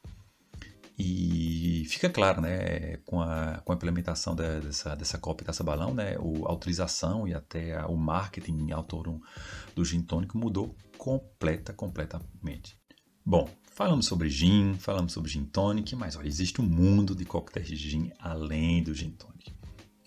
E 0.96 1.84
fica 1.88 2.08
claro, 2.08 2.40
né, 2.40 2.98
com 2.98 3.20
a, 3.20 3.60
com 3.64 3.72
a 3.72 3.74
implementação 3.74 4.34
dessa, 4.34 4.94
dessa 4.94 5.18
Copa 5.18 5.42
e 5.42 5.46
Taça 5.46 5.64
Balão, 5.64 5.92
né, 5.92 6.16
a 6.16 6.52
utilização 6.52 7.26
e 7.26 7.34
até 7.34 7.76
a, 7.76 7.86
o 7.88 7.96
marketing 7.96 8.70
autor 8.70 9.20
do 9.74 9.84
gin 9.84 10.02
tônico 10.02 10.38
mudou 10.38 10.76
completa, 10.96 11.72
completamente. 11.72 12.78
Bom, 13.26 13.50
Falamos 13.74 14.06
sobre 14.06 14.30
gin, 14.30 14.74
falamos 14.78 15.12
sobre 15.12 15.28
gin 15.28 15.44
tonic, 15.46 15.96
mas 15.96 16.14
olha, 16.14 16.28
existe 16.28 16.60
um 16.60 16.64
mundo 16.64 17.12
de 17.12 17.24
coquetéis 17.24 17.66
de 17.66 17.76
gin 17.76 18.12
além 18.20 18.84
do 18.84 18.94
gin 18.94 19.10
tonic. 19.10 19.52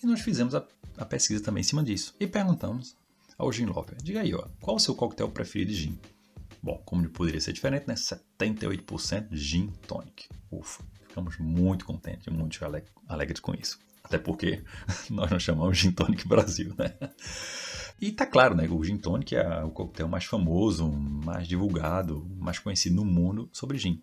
E 0.01 0.07
nós 0.07 0.21
fizemos 0.21 0.55
a, 0.55 0.65
a 0.95 1.03
pesquisa 1.03 1.43
também 1.43 1.59
em 1.59 1.65
cima 1.65 1.83
disso 1.83 2.15
e 2.17 2.25
perguntamos 2.25 2.95
ao 3.37 3.51
gin 3.51 3.65
lover, 3.65 3.97
diga 4.01 4.21
aí, 4.21 4.33
ó, 4.33 4.47
qual 4.61 4.77
o 4.77 4.79
seu 4.79 4.95
coquetel 4.95 5.29
preferido 5.29 5.73
de 5.73 5.77
gin? 5.79 5.99
Bom, 6.61 6.81
como 6.85 7.07
poderia 7.09 7.39
ser 7.39 7.53
diferente, 7.53 7.87
né? 7.87 7.93
78% 7.93 9.27
gin 9.31 9.67
tonic. 9.87 10.27
Ufa, 10.51 10.83
ficamos 11.07 11.37
muito 11.37 11.85
contentes, 11.85 12.27
muito 12.33 12.59
alegres 13.07 13.39
com 13.39 13.53
isso. 13.53 13.79
Até 14.07 14.17
porque 14.17 14.63
nós 15.11 15.29
não 15.29 15.39
chamamos 15.39 15.77
Gin 15.77 15.91
Tonic 15.91 16.27
Brasil, 16.27 16.73
né? 16.77 16.93
E 17.99 18.11
tá 18.11 18.25
claro, 18.25 18.55
né? 18.55 18.67
O 18.69 18.83
Gin 18.83 18.97
Tonic 18.97 19.35
é 19.35 19.63
o 19.63 19.69
coquetel 19.69 20.07
mais 20.07 20.23
famoso, 20.23 20.87
mais 20.89 21.47
divulgado, 21.47 22.25
mais 22.37 22.57
conhecido 22.57 22.95
no 22.95 23.05
mundo 23.05 23.49
sobre 23.51 23.77
gin. 23.77 24.01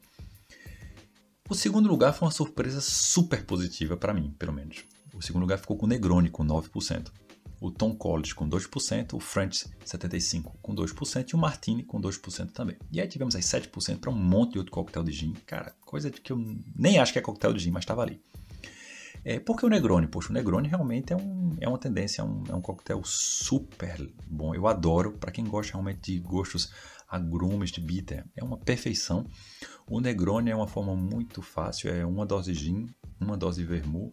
O 1.48 1.54
segundo 1.54 1.88
lugar 1.88 2.12
foi 2.12 2.26
uma 2.26 2.32
surpresa 2.32 2.80
super 2.80 3.44
positiva 3.44 3.96
para 3.96 4.12
mim, 4.12 4.34
pelo 4.38 4.52
menos. 4.52 4.84
O 5.14 5.22
segundo 5.22 5.42
lugar 5.42 5.58
ficou 5.58 5.76
com 5.76 5.86
Negroni, 5.86 6.28
com 6.28 6.44
9%. 6.44 7.12
O 7.64 7.70
Tom 7.70 7.96
Collins 7.96 8.34
com 8.34 8.46
2%, 8.46 9.14
o 9.14 9.18
French 9.18 9.64
75% 9.86 10.52
com 10.60 10.74
2% 10.74 11.30
e 11.30 11.34
o 11.34 11.38
Martini 11.38 11.82
com 11.82 11.98
2% 11.98 12.50
também. 12.50 12.76
E 12.92 13.00
aí 13.00 13.08
tivemos 13.08 13.34
aí 13.34 13.40
7% 13.40 14.00
para 14.00 14.10
um 14.10 14.14
monte 14.14 14.52
de 14.52 14.58
outro 14.58 14.70
coquetel 14.70 15.02
de 15.02 15.12
gin. 15.12 15.32
Cara, 15.46 15.74
coisa 15.80 16.10
que 16.10 16.30
eu 16.30 16.36
nem 16.76 16.98
acho 16.98 17.14
que 17.14 17.18
é 17.18 17.22
coquetel 17.22 17.54
de 17.54 17.60
gin, 17.60 17.70
mas 17.70 17.84
estava 17.84 18.02
ali. 18.02 18.20
É, 19.24 19.40
por 19.40 19.56
que 19.56 19.64
o 19.64 19.70
Negroni? 19.70 20.06
Poxa, 20.06 20.28
o 20.28 20.34
Negroni 20.34 20.68
realmente 20.68 21.14
é, 21.14 21.16
um, 21.16 21.56
é 21.58 21.66
uma 21.66 21.78
tendência, 21.78 22.20
é 22.20 22.24
um, 22.26 22.42
é 22.50 22.54
um 22.54 22.60
coquetel 22.60 23.00
super 23.02 24.12
bom. 24.26 24.54
Eu 24.54 24.66
adoro, 24.66 25.12
para 25.12 25.32
quem 25.32 25.46
gosta 25.46 25.72
realmente 25.72 26.12
de 26.12 26.18
gostos 26.18 26.70
agrumes 27.08 27.70
de 27.70 27.80
bitter, 27.80 28.26
é 28.36 28.44
uma 28.44 28.58
perfeição. 28.58 29.26
O 29.86 30.00
Negroni 30.00 30.50
é 30.50 30.54
uma 30.54 30.68
forma 30.68 30.94
muito 30.94 31.40
fácil, 31.40 31.88
é 31.88 32.04
uma 32.04 32.26
dose 32.26 32.52
de 32.52 32.58
gin, 32.58 32.94
uma 33.18 33.38
dose 33.38 33.62
de 33.62 33.66
vermouth 33.66 34.12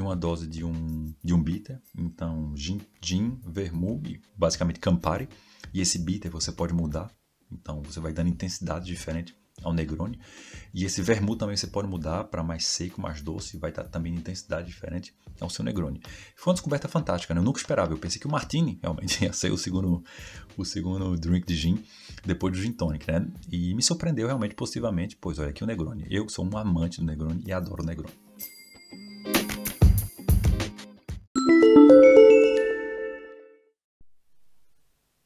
uma 0.00 0.16
dose 0.16 0.46
de 0.46 0.64
um, 0.64 1.14
de 1.22 1.34
um 1.34 1.42
bitter. 1.42 1.80
Então, 1.96 2.54
gin, 2.56 2.80
gin 3.00 3.38
vermouth 3.46 4.20
basicamente 4.36 4.80
Campari. 4.80 5.28
E 5.72 5.80
esse 5.80 5.98
bitter 5.98 6.30
você 6.30 6.50
pode 6.50 6.72
mudar, 6.72 7.10
então 7.50 7.82
você 7.82 8.00
vai 8.00 8.12
dando 8.12 8.28
intensidade 8.28 8.86
diferente 8.86 9.34
ao 9.62 9.72
Negroni. 9.72 10.18
E 10.72 10.84
esse 10.84 11.02
vermouth 11.02 11.38
também 11.38 11.56
você 11.56 11.66
pode 11.66 11.88
mudar 11.88 12.24
para 12.24 12.42
mais 12.42 12.66
seco, 12.66 13.00
mais 13.00 13.20
doce, 13.20 13.58
vai 13.58 13.70
estar 13.70 13.84
também 13.84 14.14
intensidade 14.14 14.66
diferente 14.68 15.14
ao 15.40 15.50
seu 15.50 15.64
Negroni. 15.64 16.00
Foi 16.36 16.50
uma 16.50 16.54
descoberta 16.54 16.88
fantástica, 16.88 17.34
né? 17.34 17.40
Eu 17.40 17.44
nunca 17.44 17.58
esperava. 17.58 17.92
Eu 17.92 17.98
pensei 17.98 18.20
que 18.20 18.26
o 18.26 18.30
Martini 18.30 18.78
realmente 18.82 19.22
ia 19.24 19.32
ser 19.32 19.52
o 19.52 19.58
segundo, 19.58 20.02
o 20.56 20.64
segundo 20.64 21.16
drink 21.16 21.46
de 21.46 21.56
gin 21.56 21.84
depois 22.24 22.52
do 22.52 22.62
gin 22.62 22.72
tonic, 22.72 23.10
né? 23.10 23.26
E 23.50 23.74
me 23.74 23.82
surpreendeu 23.82 24.26
realmente 24.26 24.54
positivamente, 24.54 25.16
pois 25.16 25.38
olha 25.38 25.50
aqui 25.50 25.62
o 25.62 25.66
Negroni. 25.66 26.06
Eu 26.10 26.28
sou 26.28 26.44
um 26.44 26.56
amante 26.56 27.00
do 27.00 27.06
Negroni 27.06 27.42
e 27.46 27.52
adoro 27.52 27.82
o 27.82 27.86
Negroni. 27.86 28.29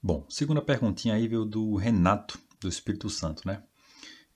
Bom, 0.07 0.27
segunda 0.29 0.61
perguntinha 0.61 1.15
aí 1.15 1.27
veio 1.27 1.47
do 1.47 1.77
Renato, 1.77 2.39
do 2.61 2.69
Espírito 2.69 3.09
Santo, 3.09 3.49
né? 3.49 3.63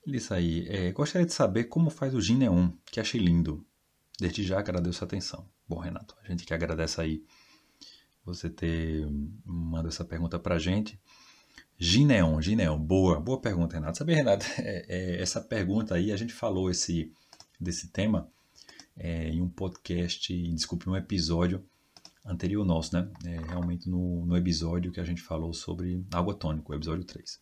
Isso 0.03 0.33
aí. 0.33 0.67
É, 0.67 0.91
gostaria 0.91 1.27
de 1.27 1.31
saber 1.31 1.65
como 1.65 1.91
faz 1.91 2.15
o 2.15 2.19
Gin 2.19 2.37
Neon, 2.37 2.71
que 2.87 2.99
achei 2.99 3.21
lindo. 3.21 3.63
Desde 4.19 4.43
já 4.43 4.57
agradeço 4.57 5.03
a 5.03 5.05
atenção. 5.05 5.47
Bom, 5.67 5.77
Renato, 5.77 6.15
a 6.23 6.27
gente 6.27 6.43
que 6.43 6.55
agradece 6.55 6.99
aí 6.99 7.23
você 8.25 8.49
ter 8.49 9.07
mandado 9.45 9.89
essa 9.89 10.03
pergunta 10.03 10.39
pra 10.39 10.57
gente. 10.57 10.99
Gineon, 11.77 12.41
Gineon, 12.41 12.79
boa, 12.79 13.19
boa 13.19 13.39
pergunta, 13.39 13.75
Renato. 13.75 13.99
Sabe, 13.99 14.15
Renato, 14.15 14.47
é, 14.57 14.85
é, 14.89 15.21
essa 15.21 15.39
pergunta 15.39 15.93
aí, 15.93 16.11
a 16.11 16.17
gente 16.17 16.33
falou 16.33 16.71
esse, 16.71 17.13
desse 17.59 17.89
tema 17.89 18.27
é, 18.97 19.29
em 19.29 19.39
um 19.39 19.47
podcast, 19.47 20.35
desculpe, 20.51 20.89
um 20.89 20.95
episódio 20.95 21.63
anterior 22.29 22.65
nosso, 22.65 22.95
né? 22.95 23.09
É, 23.25 23.39
realmente 23.47 23.89
no, 23.89 24.25
no 24.25 24.37
episódio 24.37 24.91
que 24.91 24.99
a 24.99 25.03
gente 25.03 25.21
falou 25.21 25.53
sobre 25.53 26.05
água 26.11 26.33
tônica, 26.33 26.71
o 26.71 26.75
episódio 26.75 27.03
3. 27.03 27.39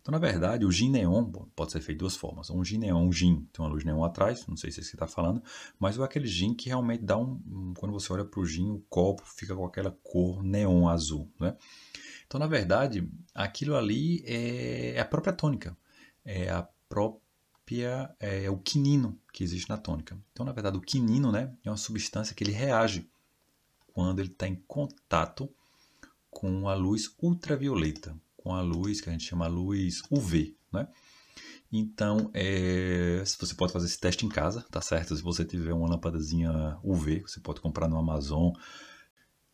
Então, 0.00 0.12
na 0.12 0.18
verdade, 0.18 0.64
o 0.64 0.72
gin 0.72 0.90
neon 0.90 1.24
pode 1.54 1.72
ser 1.72 1.80
feito 1.80 1.98
de 1.98 2.00
duas 2.00 2.16
formas. 2.16 2.50
Um 2.50 2.64
gin 2.64 2.78
neon, 2.78 3.06
um 3.06 3.12
gin, 3.12 3.46
tem 3.52 3.64
uma 3.64 3.68
luz 3.68 3.84
neon 3.84 4.04
atrás, 4.04 4.46
não 4.46 4.56
sei 4.56 4.70
se 4.70 4.80
é 4.80 4.82
isso 4.82 4.90
que 4.90 4.96
está 4.96 5.06
falando, 5.06 5.42
mas 5.78 5.98
é 5.98 6.02
aquele 6.02 6.26
gin 6.26 6.54
que 6.54 6.68
realmente 6.68 7.04
dá 7.04 7.16
um, 7.16 7.74
quando 7.76 7.92
você 7.92 8.12
olha 8.12 8.24
para 8.24 8.40
o 8.40 8.46
gin, 8.46 8.70
o 8.70 8.82
copo 8.88 9.22
fica 9.24 9.54
com 9.54 9.64
aquela 9.64 9.90
cor 10.02 10.42
neon 10.42 10.88
azul, 10.88 11.30
né? 11.38 11.56
Então, 12.26 12.40
na 12.40 12.46
verdade, 12.46 13.08
aquilo 13.34 13.76
ali 13.76 14.22
é, 14.26 14.94
é 14.96 15.00
a 15.00 15.04
própria 15.04 15.32
tônica, 15.32 15.76
é 16.24 16.50
a 16.50 16.66
própria, 16.88 18.14
é 18.18 18.50
o 18.50 18.58
quinino 18.58 19.18
que 19.32 19.44
existe 19.44 19.68
na 19.68 19.76
tônica. 19.76 20.18
Então, 20.32 20.44
na 20.44 20.52
verdade, 20.52 20.76
o 20.76 20.80
quinino, 20.80 21.30
né, 21.30 21.52
é 21.64 21.70
uma 21.70 21.76
substância 21.76 22.34
que 22.34 22.42
ele 22.42 22.52
reage 22.52 23.08
quando 23.96 24.20
ele 24.20 24.28
está 24.28 24.46
em 24.46 24.56
contato 24.68 25.50
com 26.28 26.68
a 26.68 26.74
luz 26.74 27.16
ultravioleta 27.18 28.14
com 28.36 28.54
a 28.54 28.60
luz, 28.60 29.00
que 29.00 29.08
a 29.08 29.12
gente 29.12 29.24
chama 29.24 29.46
luz 29.46 30.02
UV, 30.10 30.54
né? 30.70 30.86
Então, 31.72 32.30
é, 32.34 33.24
você 33.24 33.54
pode 33.54 33.72
fazer 33.72 33.86
esse 33.86 33.98
teste 33.98 34.26
em 34.26 34.28
casa, 34.28 34.66
tá 34.70 34.82
certo? 34.82 35.16
Se 35.16 35.22
você 35.22 35.46
tiver 35.46 35.72
uma 35.72 35.88
lâmpadazinha 35.88 36.78
UV, 36.84 37.22
você 37.22 37.40
pode 37.40 37.60
comprar 37.60 37.88
no 37.88 37.96
Amazon, 37.96 38.52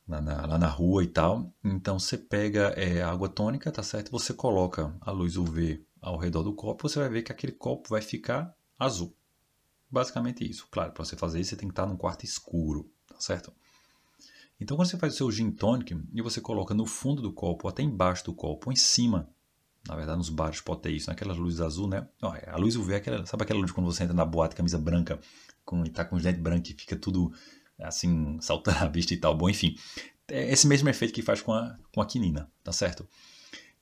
lá 0.07 0.21
na, 0.21 0.45
lá 0.45 0.59
na 0.59 0.67
rua 0.67 1.05
e 1.05 1.07
tal. 1.07 1.55
Então, 1.65 1.99
você 2.01 2.19
pega 2.19 2.75
é, 2.77 3.01
água 3.01 3.29
tônica, 3.29 3.71
tá 3.71 3.83
certo? 3.83 4.11
Você 4.11 4.35
coloca 4.35 4.95
a 5.01 5.13
luz 5.13 5.37
UV 5.37 5.87
ao 6.03 6.19
redor 6.19 6.43
do 6.43 6.53
copo, 6.53 6.87
você 6.87 6.99
vai 6.99 7.09
ver 7.09 7.23
que 7.23 7.31
aquele 7.33 7.53
copo 7.53 7.89
vai 7.89 8.03
ficar 8.03 8.55
azul. 8.77 9.17
Basicamente 9.89 10.45
isso. 10.45 10.69
Claro, 10.69 10.93
para 10.93 11.05
você 11.05 11.17
fazer 11.17 11.41
isso, 11.41 11.51
você 11.51 11.57
tem 11.57 11.69
que 11.69 11.73
estar 11.73 11.87
num 11.87 11.97
quarto 11.97 12.25
escuro, 12.25 12.93
tá 13.07 13.19
certo? 13.19 13.55
Então, 14.63 14.77
quando 14.77 14.89
você 14.89 14.97
faz 14.97 15.15
o 15.15 15.17
seu 15.17 15.31
gin 15.31 15.51
tonic 15.51 16.01
e 16.15 16.23
você 16.23 16.41
coloca 16.41 16.73
no 16.73 16.87
fundo 16.87 17.21
do 17.21 17.33
copo, 17.33 17.67
até 17.67 17.83
embaixo 17.83 18.25
do 18.25 18.33
copo, 18.33 18.69
ou 18.69 18.73
em 18.73 18.77
cima, 18.77 19.29
na 19.89 19.97
verdade, 19.97 20.19
nos 20.19 20.29
bares 20.29 20.61
pode 20.61 20.83
ter 20.83 20.93
isso, 20.93 21.11
naquelas 21.11 21.37
luzes 21.37 21.61
azul, 21.61 21.89
né? 21.89 22.07
É, 22.41 22.51
a 22.51 22.57
luz 22.57 22.77
UV 22.77 22.93
é 22.93 22.97
aquela, 22.97 23.27
sabe 23.27 23.43
aquela 23.43 23.59
luz 23.59 23.73
quando 23.73 23.87
você 23.87 24.05
entra 24.05 24.15
na 24.15 24.25
boate, 24.25 24.55
camisa 24.55 24.79
branca, 24.79 25.19
com, 25.65 25.83
tá 25.85 26.05
com 26.05 26.15
os 26.15 26.23
dentes 26.23 26.41
brancos 26.41 26.71
e 26.71 26.75
fica 26.75 26.95
tudo 26.97 27.33
assim, 27.81 28.39
saltando 28.41 28.79
a 28.79 28.89
vista 28.89 29.13
e 29.13 29.17
tal. 29.17 29.37
Bom, 29.37 29.51
enfim, 29.51 29.77
é 30.29 30.53
esse 30.53 30.67
mesmo 30.69 30.89
efeito 30.89 31.13
que 31.13 31.23
faz 31.23 31.43
com 31.43 31.53
a, 31.53 31.77
com 31.93 32.01
a 32.01 32.07
quinina, 32.07 32.49
tá 32.63 32.73
certo? 32.73 33.09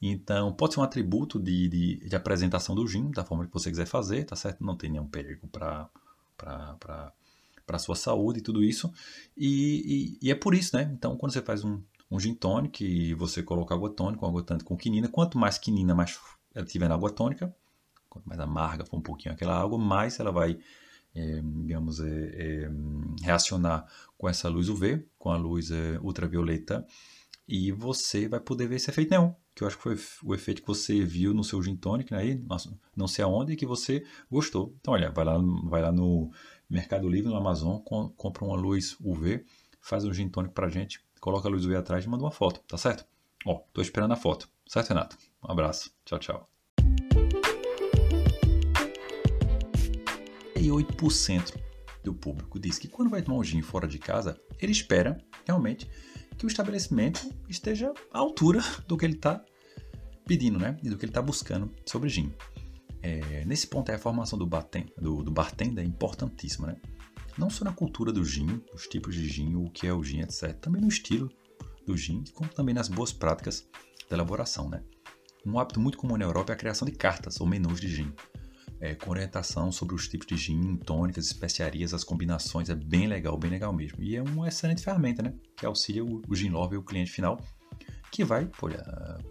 Então, 0.00 0.50
pode 0.54 0.72
ser 0.72 0.80
um 0.80 0.82
atributo 0.82 1.38
de, 1.38 1.68
de, 1.68 2.08
de 2.08 2.16
apresentação 2.16 2.74
do 2.74 2.88
gin, 2.88 3.10
da 3.10 3.22
forma 3.22 3.46
que 3.46 3.52
você 3.52 3.68
quiser 3.68 3.84
fazer, 3.84 4.24
tá 4.24 4.34
certo? 4.34 4.64
Não 4.64 4.74
tem 4.74 4.88
nenhum 4.88 5.06
perigo 5.06 5.46
para 5.46 5.90
para 7.70 7.78
sua 7.78 7.94
saúde 7.94 8.40
e 8.40 8.42
tudo 8.42 8.64
isso. 8.64 8.92
E, 9.36 10.18
e, 10.20 10.26
e, 10.26 10.30
é 10.30 10.34
por 10.34 10.54
isso, 10.54 10.76
né? 10.76 10.90
Então, 10.92 11.16
quando 11.16 11.32
você 11.32 11.40
faz 11.40 11.64
um, 11.64 11.80
um 12.10 12.18
gin 12.18 12.34
tônica 12.34 12.82
e 12.82 13.14
você 13.14 13.44
coloca 13.44 13.72
água 13.72 13.88
tônica, 13.88 14.26
água 14.26 14.42
tônica 14.42 14.66
com 14.66 14.76
quinina, 14.76 15.06
quanto 15.06 15.38
mais 15.38 15.56
quinina 15.56 15.94
mais 15.94 16.18
ela 16.52 16.66
tiver 16.66 16.88
na 16.88 16.96
água 16.96 17.10
tônica, 17.10 17.54
quanto 18.08 18.28
mais 18.28 18.40
amarga 18.40 18.84
for 18.84 18.96
um 18.96 19.00
pouquinho 19.00 19.32
aquela 19.32 19.56
água, 19.56 19.78
mais 19.78 20.18
ela 20.18 20.32
vai, 20.32 20.58
é, 21.14 21.40
digamos, 21.42 22.00
é, 22.00 22.08
é, 22.08 22.70
reacionar 23.22 23.86
com 24.18 24.28
essa 24.28 24.48
luz 24.48 24.68
UV, 24.68 25.06
com 25.16 25.30
a 25.30 25.36
luz 25.36 25.70
ultravioleta, 26.02 26.84
e 27.46 27.70
você 27.70 28.26
vai 28.26 28.40
poder 28.40 28.66
ver 28.66 28.76
esse 28.76 28.90
efeito 28.90 29.10
neon, 29.10 29.30
que 29.54 29.62
eu 29.62 29.68
acho 29.68 29.76
que 29.76 29.82
foi 29.82 29.96
o 30.24 30.34
efeito 30.34 30.62
que 30.62 30.68
você 30.68 31.04
viu 31.04 31.32
no 31.32 31.44
seu 31.44 31.62
gin 31.62 31.76
tônica 31.76 32.16
aí, 32.16 32.34
né? 32.34 32.56
não 32.96 33.06
sei 33.06 33.24
aonde, 33.24 33.54
que 33.54 33.66
você 33.66 34.04
gostou. 34.28 34.74
Então, 34.80 34.94
olha, 34.94 35.10
vai 35.10 35.24
lá, 35.24 35.38
vai 35.68 35.82
lá 35.82 35.92
no 35.92 36.32
Mercado 36.70 37.08
Livre, 37.08 37.28
no 37.28 37.36
Amazon, 37.36 37.80
compra 37.80 38.44
uma 38.44 38.54
luz 38.54 38.96
UV, 39.00 39.44
faz 39.80 40.04
um 40.04 40.14
gin 40.14 40.28
tônico 40.28 40.54
pra 40.54 40.68
gente, 40.68 41.00
coloca 41.20 41.48
a 41.48 41.50
luz 41.50 41.64
UV 41.66 41.74
atrás 41.74 42.04
e 42.04 42.08
manda 42.08 42.22
uma 42.22 42.30
foto, 42.30 42.60
tá 42.60 42.78
certo? 42.78 43.04
Ó, 43.44 43.56
tô 43.72 43.82
esperando 43.82 44.12
a 44.12 44.16
foto. 44.16 44.48
Certo, 44.68 44.90
Renato? 44.90 45.18
Um 45.42 45.50
abraço. 45.50 45.90
Tchau, 46.04 46.20
tchau. 46.20 46.50
E 50.54 50.68
8% 50.68 51.58
do 52.04 52.14
público 52.14 52.60
diz 52.60 52.78
que 52.78 52.86
quando 52.86 53.10
vai 53.10 53.20
tomar 53.20 53.38
um 53.38 53.44
gin 53.44 53.62
fora 53.62 53.88
de 53.88 53.98
casa, 53.98 54.40
ele 54.60 54.70
espera 54.70 55.18
realmente 55.44 55.90
que 56.38 56.46
o 56.46 56.48
estabelecimento 56.48 57.34
esteja 57.48 57.92
à 58.12 58.18
altura 58.20 58.60
do 58.86 58.96
que 58.96 59.04
ele 59.04 59.14
está 59.14 59.44
pedindo, 60.24 60.56
né? 60.56 60.78
E 60.84 60.88
do 60.88 60.96
que 60.96 61.04
ele 61.04 61.10
está 61.10 61.20
buscando 61.20 61.74
sobre 61.84 62.08
gin. 62.08 62.32
É, 63.02 63.44
nesse 63.44 63.66
ponto, 63.66 63.90
a 63.90 63.98
formação 63.98 64.38
do, 64.38 64.46
baten, 64.46 64.86
do, 64.98 65.22
do 65.22 65.30
bartender 65.30 65.84
é 65.84 65.86
importantíssima, 65.86 66.68
né? 66.68 66.76
Não 67.38 67.48
só 67.48 67.64
na 67.64 67.72
cultura 67.72 68.12
do 68.12 68.24
gin, 68.24 68.60
os 68.74 68.86
tipos 68.86 69.14
de 69.14 69.26
gin, 69.26 69.54
o 69.54 69.70
que 69.70 69.86
é 69.86 69.92
o 69.92 70.02
gin, 70.02 70.20
etc. 70.20 70.52
Também 70.60 70.82
no 70.82 70.88
estilo 70.88 71.30
do 71.86 71.96
gin, 71.96 72.22
como 72.34 72.50
também 72.50 72.74
nas 72.74 72.88
boas 72.88 73.12
práticas 73.12 73.66
da 74.08 74.16
elaboração, 74.16 74.68
né? 74.68 74.82
Um 75.46 75.58
hábito 75.58 75.80
muito 75.80 75.96
comum 75.96 76.18
na 76.18 76.24
Europa 76.24 76.52
é 76.52 76.54
a 76.54 76.58
criação 76.58 76.86
de 76.86 76.92
cartas 76.92 77.40
ou 77.40 77.46
menus 77.46 77.80
de 77.80 77.88
gin, 77.88 78.12
é, 78.78 78.94
com 78.94 79.10
orientação 79.10 79.72
sobre 79.72 79.94
os 79.94 80.06
tipos 80.06 80.26
de 80.26 80.36
gin, 80.36 80.76
tônicas, 80.76 81.26
especiarias, 81.26 81.94
as 81.94 82.04
combinações. 82.04 82.68
É 82.68 82.74
bem 82.74 83.06
legal, 83.06 83.38
bem 83.38 83.50
legal 83.50 83.72
mesmo. 83.72 84.02
E 84.02 84.16
é 84.16 84.22
uma 84.22 84.48
excelente 84.48 84.82
ferramenta, 84.82 85.22
né? 85.22 85.32
Que 85.56 85.64
auxilia 85.64 86.04
o, 86.04 86.20
o 86.28 86.34
gin 86.34 86.50
lover 86.50 86.74
e 86.74 86.78
o 86.78 86.84
cliente 86.84 87.10
final 87.10 87.40
que 88.10 88.24
vai 88.24 88.46
pô, 88.46 88.68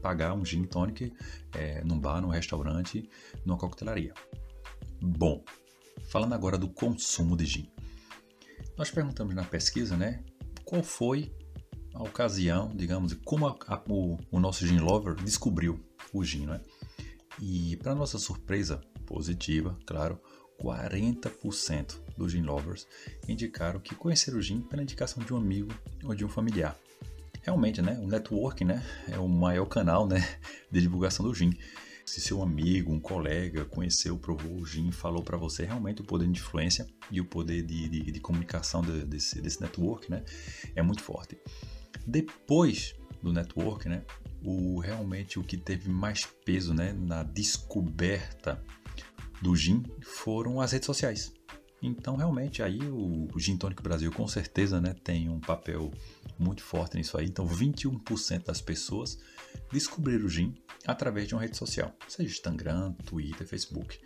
pagar 0.02 0.34
um 0.34 0.46
gin 0.46 0.64
tonic 0.64 1.14
é, 1.54 1.84
num 1.84 2.00
bar, 2.00 2.22
num 2.22 2.30
restaurante, 2.30 3.10
numa 3.46 3.58
coquetelaria. 3.58 4.14
Bom, 5.02 5.44
falando 6.10 6.34
agora 6.34 6.58
do 6.58 6.70
consumo 6.70 7.36
de 7.36 7.46
gin. 7.46 7.72
Nós 8.78 8.90
perguntamos 8.90 9.36
na 9.36 9.44
pesquisa, 9.44 9.98
né, 9.98 10.24
qual 10.64 10.84
foi 10.84 11.34
a 11.94 12.04
ocasião, 12.04 12.72
digamos, 12.76 13.14
como 13.26 13.48
a, 13.48 13.58
a, 13.68 13.82
o, 13.90 14.18
o, 14.32 14.40
nosso 14.40 14.66
gin 14.66 14.80
lover 14.80 15.16
descobriu 15.16 15.80
o 16.14 16.24
gin, 16.24 16.46
né? 16.46 16.62
E 17.42 17.78
para 17.78 17.96
nossa 17.96 18.18
surpresa 18.18 18.82
positiva, 19.06 19.78
claro, 19.86 20.20
40% 20.62 22.00
dos 22.18 22.32
gin 22.32 22.42
lovers 22.42 22.86
indicaram 23.28 23.80
que 23.80 23.96
conheceram 23.96 24.38
o 24.38 24.42
gin 24.42 24.62
pela 24.62 24.84
indicação 24.84 25.24
de 25.24 25.34
um 25.34 25.38
amigo 25.38 25.74
ou 26.04 26.14
de 26.14 26.24
um 26.24 26.30
familiar. 26.30 26.78
Realmente, 27.50 27.82
né, 27.82 27.98
o 28.00 28.06
networking 28.06 28.66
né, 28.66 28.86
é 29.08 29.18
o 29.18 29.28
maior 29.28 29.66
canal 29.66 30.08
né, 30.08 30.20
de 30.72 30.80
divulgação 30.80 31.26
do 31.26 31.34
gin. 31.34 31.50
Se 32.06 32.22
seu 32.22 32.44
amigo, 32.44 32.94
um 32.94 33.00
colega 33.00 33.66
conheceu, 33.66 34.20
provou 34.20 34.58
o 34.58 34.64
gin, 34.64 34.92
falou 34.92 35.24
para 35.24 35.36
você, 35.36 35.66
realmente 35.66 36.00
o 36.00 36.06
poder 36.06 36.26
de 36.30 36.40
influência 36.40 36.86
e 37.10 37.20
o 37.20 37.26
poder 37.26 37.64
de, 37.64 37.90
de, 37.90 38.12
de 38.12 38.20
comunicação 38.20 38.84
de, 38.84 39.04
desse, 39.04 39.42
desse 39.42 39.60
network 39.62 40.12
né, 40.12 40.24
é 40.76 40.84
muito 40.84 41.02
forte. 41.02 41.40
Depois 42.06 42.94
do 43.20 43.34
network, 43.34 43.90
né, 43.90 44.04
o, 44.46 44.78
realmente 44.80 45.40
o 45.40 45.44
que 45.44 45.58
teve 45.58 45.90
mais 45.90 46.28
peso 46.46 46.72
né, 46.72 46.94
na 46.94 47.24
descoberta 47.24 48.64
do 49.42 49.56
gin 49.56 49.84
foram 50.04 50.62
as 50.62 50.72
redes 50.72 50.86
sociais. 50.86 51.34
Então, 51.82 52.16
realmente, 52.16 52.62
aí 52.62 52.80
o, 52.82 53.28
o 53.34 53.40
Gin 53.40 53.58
Tonic 53.58 53.82
Brasil 53.82 54.12
com 54.12 54.28
certeza 54.28 54.82
né, 54.82 54.94
tem 55.04 55.30
um 55.30 55.40
papel 55.40 55.92
muito 56.38 56.62
forte 56.62 56.98
nisso 56.98 57.18
aí. 57.18 57.26
Então, 57.26 57.48
21% 57.48 58.46
das 58.46 58.62
pessoas 58.62 59.18
descobriram 59.72 60.26
o 60.26 60.30
gin 60.30 60.54
através 60.86 61.28
de 61.28 61.36
uma 61.36 61.42
rede 61.42 61.58
social, 61.58 61.94
seja 62.08 62.30
Instagram, 62.30 62.94
Twitter, 63.06 63.48
Facebook. 63.48 64.00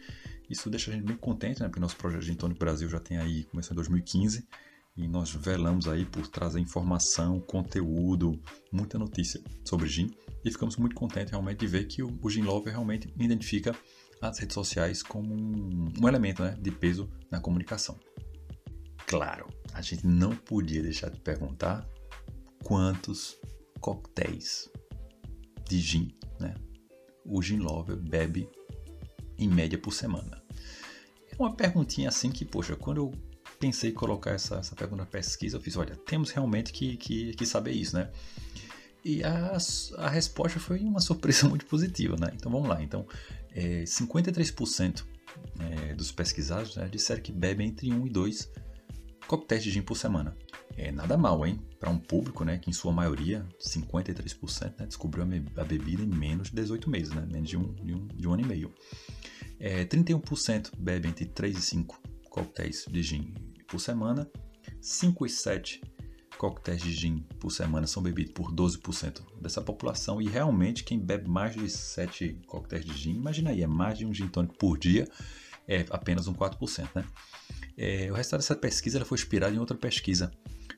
Isso 0.50 0.70
deixa 0.70 0.92
a 0.92 0.94
gente 0.94 1.06
bem 1.06 1.18
contente, 1.18 1.62
né? 1.62 1.68
Porque 1.68 1.80
nosso 1.80 1.96
projeto 1.96 2.22
Gin 2.24 2.36
Tonic 2.36 2.60
Brasil 2.60 2.88
já 2.90 3.00
tem 3.00 3.18
aí, 3.18 3.46
começou 3.46 3.74
em 3.74 3.76
2015, 3.76 4.48
e 4.96 5.08
nós 5.08 5.32
velamos 5.32 5.88
aí 5.88 6.06
por 6.06 6.28
trazer 6.28 6.60
informação, 6.60 7.40
conteúdo, 7.40 8.40
muita 8.72 9.00
notícia 9.00 9.42
sobre 9.66 9.88
gin 9.88 10.12
e 10.46 10.52
ficamos 10.52 10.78
muito 10.78 10.96
contentes 10.96 11.32
realmente 11.32 11.60
de 11.60 11.68
ver 11.68 11.86
que 11.86 12.04
o, 12.04 12.20
o 12.22 12.30
Gin 12.30 12.42
Lover 12.42 12.74
realmente 12.74 13.12
identifica 13.20 13.76
as 14.30 14.40
redes 14.40 14.54
sociais 14.54 15.04
como 15.04 15.34
um, 15.34 16.08
elemento 16.08 16.44
né, 16.44 16.56
de 16.60 16.72
peso 16.72 17.10
na 17.30 17.40
comunicação. 17.40 18.00
Claro, 19.06 19.48
a 19.74 19.82
gente 19.82 20.08
não 20.08 20.36
podia 20.36 20.82
deixar 20.82 21.10
de 21.10 21.20
perguntar 21.20 21.88
quantos 22.64 23.38
coquetéis 23.80 24.70
de 25.68 25.80
gin 25.80 26.18
né, 26.40 26.56
o 27.26 27.42
Gin 27.42 27.58
Lover 27.58 27.98
bebe 27.98 28.50
em 29.38 29.48
média 29.48 29.78
por 29.78 29.94
semana. 29.94 30.42
É 31.30 31.36
uma 31.38 31.56
perguntinha 31.56 32.10
assim 32.10 32.32
que, 32.32 32.46
poxa, 32.46 32.76
quando 32.76 32.98
eu 32.98 33.12
pensei 33.60 33.92
em 33.92 33.94
colocar 33.94 34.32
essa, 34.32 34.56
essa 34.56 34.76
pergunta 34.76 35.04
na 35.04 35.10
pesquisa, 35.10 35.58
eu 35.58 35.62
fiz, 35.62 35.76
olha, 35.78 35.96
temos 35.96 36.32
realmente 36.32 36.72
que, 36.72 36.98
que, 36.98 37.34
que 37.34 37.46
saber 37.46 37.72
isso, 37.72 37.96
né? 37.96 38.12
E 39.04 39.24
a, 39.24 39.58
a 39.98 40.10
resposta 40.10 40.60
foi 40.60 40.80
uma 40.80 41.02
surpresa 41.02 41.48
muito 41.50 41.66
positiva, 41.66 42.16
né? 42.20 42.32
Então 42.34 42.52
vamos 42.52 42.70
lá. 42.70 42.82
Então, 42.82 43.06
é, 43.52 43.84
53% 43.84 45.04
é, 45.60 45.94
dos 45.94 46.12
pesquisados 46.12 46.76
né, 46.76 46.88
disseram 46.90 47.22
que 47.22 47.32
bebem 47.32 47.68
entre 47.68 47.92
1 47.92 48.08
e 48.08 48.10
2 48.10 48.52
coquetéis 49.28 49.64
de 49.64 49.72
gin 49.72 49.82
por 49.82 49.98
semana. 49.98 50.36
É 50.76 50.92
nada 50.92 51.18
mal, 51.18 51.46
hein? 51.46 51.60
Para 51.80 51.90
um 51.90 52.00
público, 52.00 52.44
né, 52.44 52.58
que 52.58 52.70
em 52.70 52.74
sua 52.74 52.92
maioria, 52.92 53.46
53%, 53.60 54.80
né, 54.80 54.86
descobriu 54.86 55.24
a, 55.58 55.64
bebida 55.64 56.02
em 56.02 56.08
menos 56.08 56.50
de 56.50 56.56
18 56.56 56.90
meses, 56.90 57.14
né, 57.14 57.26
menos 57.32 57.50
de 57.50 57.58
um, 57.58 57.74
de 57.74 57.94
um, 57.94 58.08
de 58.08 58.28
um 58.28 58.34
ano 58.34 58.42
e 58.42 58.46
meio. 58.46 58.74
É, 59.60 59.86
31% 59.86 60.72
bebem 60.78 61.12
entre 61.12 61.26
3 61.26 61.58
e 61.58 61.62
5 61.62 62.02
coquetéis 62.30 62.86
de 62.90 63.04
gin 63.04 63.34
por 63.68 63.80
semana. 63.80 64.30
5 64.82 65.26
e 65.26 65.30
7 65.30 65.82
coquetéis 66.44 66.82
de 66.82 66.92
gin 66.92 67.26
por 67.40 67.52
semana 67.52 67.88
são 67.88 68.04
bebidos 68.04 68.34
por 68.34 68.52
12% 68.52 69.22
dessa 69.40 69.62
população 69.62 70.22
e 70.22 70.28
realmente 70.28 70.84
quem 70.84 71.00
bebe 71.00 71.30
mais 71.30 71.56
de 71.56 71.70
7 71.70 72.38
coquetéis 72.46 72.84
de 72.84 72.94
gin, 72.94 73.12
imagina 73.12 73.52
aí, 73.52 73.64
é 73.64 73.68
mais 73.68 73.98
de 73.98 74.06
um 74.06 74.14
gin 74.14 74.28
tônico 74.28 74.54
por 74.58 74.78
dia, 74.78 75.08
é 75.66 75.86
apenas 75.90 76.28
um 76.28 76.34
4%, 76.34 76.90
né? 76.94 77.06
É, 77.78 78.12
o 78.12 78.16
resultado 78.16 78.42
dessa 78.42 78.58
pesquisa 78.58 78.98
ela 78.98 79.06
foi 79.06 79.18
inspirado 79.18 79.56
em 79.56 79.58
outra 79.58 79.78
pesquisa 79.78 80.34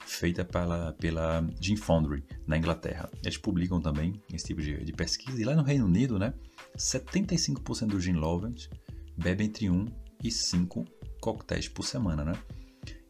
feita 0.06 0.46
pela, 0.46 0.94
pela 0.94 1.44
Gin 1.60 1.78
Foundry 1.78 2.24
na 2.46 2.58
Inglaterra. 2.60 3.10
Eles 3.24 3.38
publicam 3.38 3.82
também 3.82 4.22
esse 4.32 4.46
tipo 4.46 4.62
de, 4.62 4.84
de 4.84 4.94
pesquisa 4.94 5.42
e 5.42 5.44
lá 5.44 5.56
no 5.56 5.64
Reino 5.64 5.86
Unido, 5.86 6.20
né, 6.20 6.32
75% 6.78 7.88
dos 7.88 8.04
gin 8.04 8.14
lovers 8.14 8.70
bebem 9.18 9.48
entre 9.48 9.68
1 9.68 9.88
e 10.24 10.30
5 10.30 10.86
coquetéis 11.20 11.68
por 11.68 11.84
semana, 11.84 12.24
né? 12.24 12.34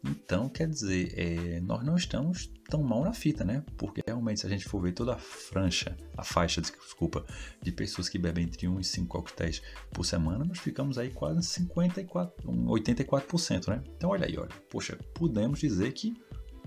Então, 0.08 0.48
quer 0.48 0.68
dizer, 0.68 1.14
é, 1.18 1.60
nós 1.62 1.84
não 1.84 1.96
estamos 1.96 2.52
tão 2.70 2.84
mal 2.84 3.04
na 3.04 3.14
fita, 3.14 3.44
né? 3.44 3.64
Porque 3.76 4.04
realmente, 4.06 4.42
se 4.42 4.46
a 4.46 4.50
gente 4.50 4.66
for 4.66 4.80
ver 4.80 4.92
toda 4.92 5.16
a 5.16 5.18
francha, 5.18 5.98
a 6.16 6.24
faixa, 6.24 6.62
desculpa, 6.62 7.26
de 7.60 7.72
pessoas 7.72 8.08
que 8.08 8.20
bebem 8.20 8.46
entre 8.46 8.68
1 8.68 8.80
e 8.80 8.84
5 8.84 9.08
coquetéis 9.08 9.64
por 9.92 10.06
semana, 10.06 10.46
nós 10.46 10.60
ficamos 10.60 11.00
aí 11.00 11.10
quase 11.10 11.42
54, 11.44 12.48
84%, 12.48 13.68
né? 13.70 13.84
Então, 13.98 14.12
olha 14.12 14.28
aí, 14.28 14.38
olha. 14.38 14.52
Poxa, 14.70 14.96
podemos 15.16 15.60
dizer 15.60 15.92
que 15.94 16.14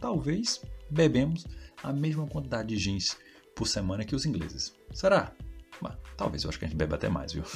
talvez 0.01 0.61
bebemos 0.91 1.47
a 1.83 1.93
mesma 1.93 2.27
quantidade 2.27 2.69
de 2.69 2.77
jeans 2.77 3.17
por 3.55 3.69
semana 3.69 4.05
que 4.05 4.17
os 4.17 4.27
ingleses. 4.27 4.75
Será? 4.93 5.33
Mas, 5.81 5.95
talvez, 6.17 6.43
eu 6.43 6.51
acho 6.51 6.59
que 6.59 6.65
a 6.65 6.69
gente 6.69 6.77
bebe 6.77 6.95
até 6.95 7.09
mais, 7.09 7.33
viu? 7.33 7.45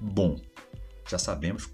Bom, 0.00 0.40
já 1.08 1.18
sabemos 1.18 1.70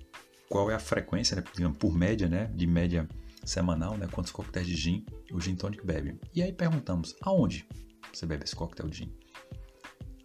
qual 0.53 0.71
é 0.71 0.75
a 0.75 0.79
frequência, 0.79 1.35
né, 1.35 1.43
por 1.79 1.97
média, 1.97 2.29
né, 2.29 2.45
de 2.55 2.67
média 2.67 3.09
semanal, 3.43 3.97
né, 3.97 4.07
quantos 4.07 4.31
coquetéis 4.31 4.67
de 4.67 4.77
gin 4.77 5.07
o 5.33 5.41
gin 5.41 5.57
tonic 5.57 5.83
bebe. 5.83 6.21
E 6.35 6.43
aí 6.43 6.53
perguntamos, 6.53 7.17
aonde 7.23 7.67
você 8.13 8.27
bebe 8.27 8.45
esse 8.45 8.55
coquetel 8.55 8.87
de 8.91 8.99
gin? 8.99 9.17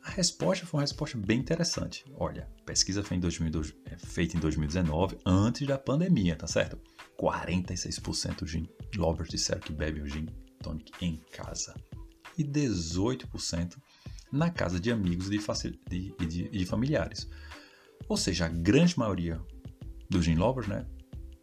A 0.03 0.09
resposta 0.09 0.65
foi 0.65 0.79
uma 0.79 0.83
resposta 0.83 1.17
bem 1.17 1.39
interessante. 1.39 2.03
Olha, 2.13 2.45
pesquisa 2.65 3.01
foi 3.01 3.15
em 3.15 3.21
2000, 3.21 3.61
é, 3.85 3.97
feita 3.97 4.35
em 4.35 4.39
2019, 4.41 5.17
antes 5.25 5.65
da 5.65 5.77
pandemia, 5.77 6.35
tá 6.35 6.45
certo? 6.45 6.77
46% 7.17 8.45
gin 8.45 8.67
lovers 8.97 9.29
disseram 9.29 9.61
que 9.61 9.71
bebem 9.71 10.03
o 10.03 10.07
gin 10.07 10.25
tonic 10.61 10.91
em 10.99 11.21
casa. 11.31 11.73
E 12.37 12.43
18% 12.43 13.77
na 14.29 14.49
casa 14.49 14.77
de 14.77 14.91
amigos 14.91 15.27
e 15.27 15.37
de, 15.37 15.77
de, 15.87 16.27
de, 16.27 16.49
de 16.49 16.65
familiares. 16.65 17.29
Ou 18.09 18.17
seja, 18.17 18.45
a 18.45 18.49
grande 18.49 18.99
maioria 18.99 19.41
dos 20.10 20.26
gin 20.26 20.36
lovers, 20.36 20.67
né, 20.67 20.86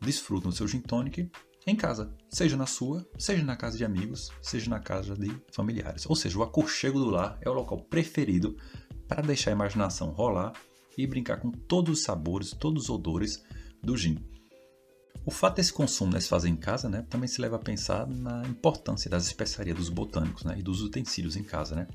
desfrutam 0.00 0.50
do 0.50 0.56
seu 0.56 0.68
gin 0.68 0.80
tonic 0.80 1.30
em 1.66 1.74
casa, 1.74 2.14
seja 2.28 2.56
na 2.56 2.66
sua, 2.66 3.08
seja 3.18 3.42
na 3.42 3.56
casa 3.56 3.78
de 3.78 3.84
amigos, 3.84 4.30
seja 4.42 4.68
na 4.68 4.78
casa 4.78 5.16
de 5.16 5.34
familiares. 5.50 6.04
Ou 6.06 6.14
seja, 6.14 6.38
o 6.38 6.42
aconchego 6.42 6.98
do 6.98 7.08
lar 7.08 7.38
é 7.40 7.48
o 7.48 7.54
local 7.54 7.78
preferido 7.78 8.56
para 9.08 9.22
deixar 9.22 9.50
a 9.50 9.54
imaginação 9.54 10.10
rolar 10.10 10.52
e 10.96 11.06
brincar 11.06 11.38
com 11.38 11.50
todos 11.50 11.98
os 11.98 12.04
sabores, 12.04 12.50
todos 12.50 12.84
os 12.84 12.90
odores 12.90 13.42
do 13.82 13.96
gin. 13.96 14.18
O 15.24 15.30
fato 15.30 15.56
desse 15.56 15.72
consumo 15.72 16.12
né, 16.12 16.20
se 16.20 16.28
fazer 16.28 16.50
em 16.50 16.56
casa 16.56 16.88
né, 16.88 17.02
também 17.08 17.26
se 17.26 17.40
leva 17.40 17.56
a 17.56 17.58
pensar 17.58 18.06
na 18.06 18.46
importância 18.46 19.10
das 19.10 19.26
especiarias 19.26 19.76
dos 19.76 19.88
botânicos 19.88 20.44
né, 20.44 20.56
e 20.58 20.62
dos 20.62 20.82
utensílios 20.82 21.34
em 21.34 21.42
casa. 21.42 21.74
Né? 21.74 21.88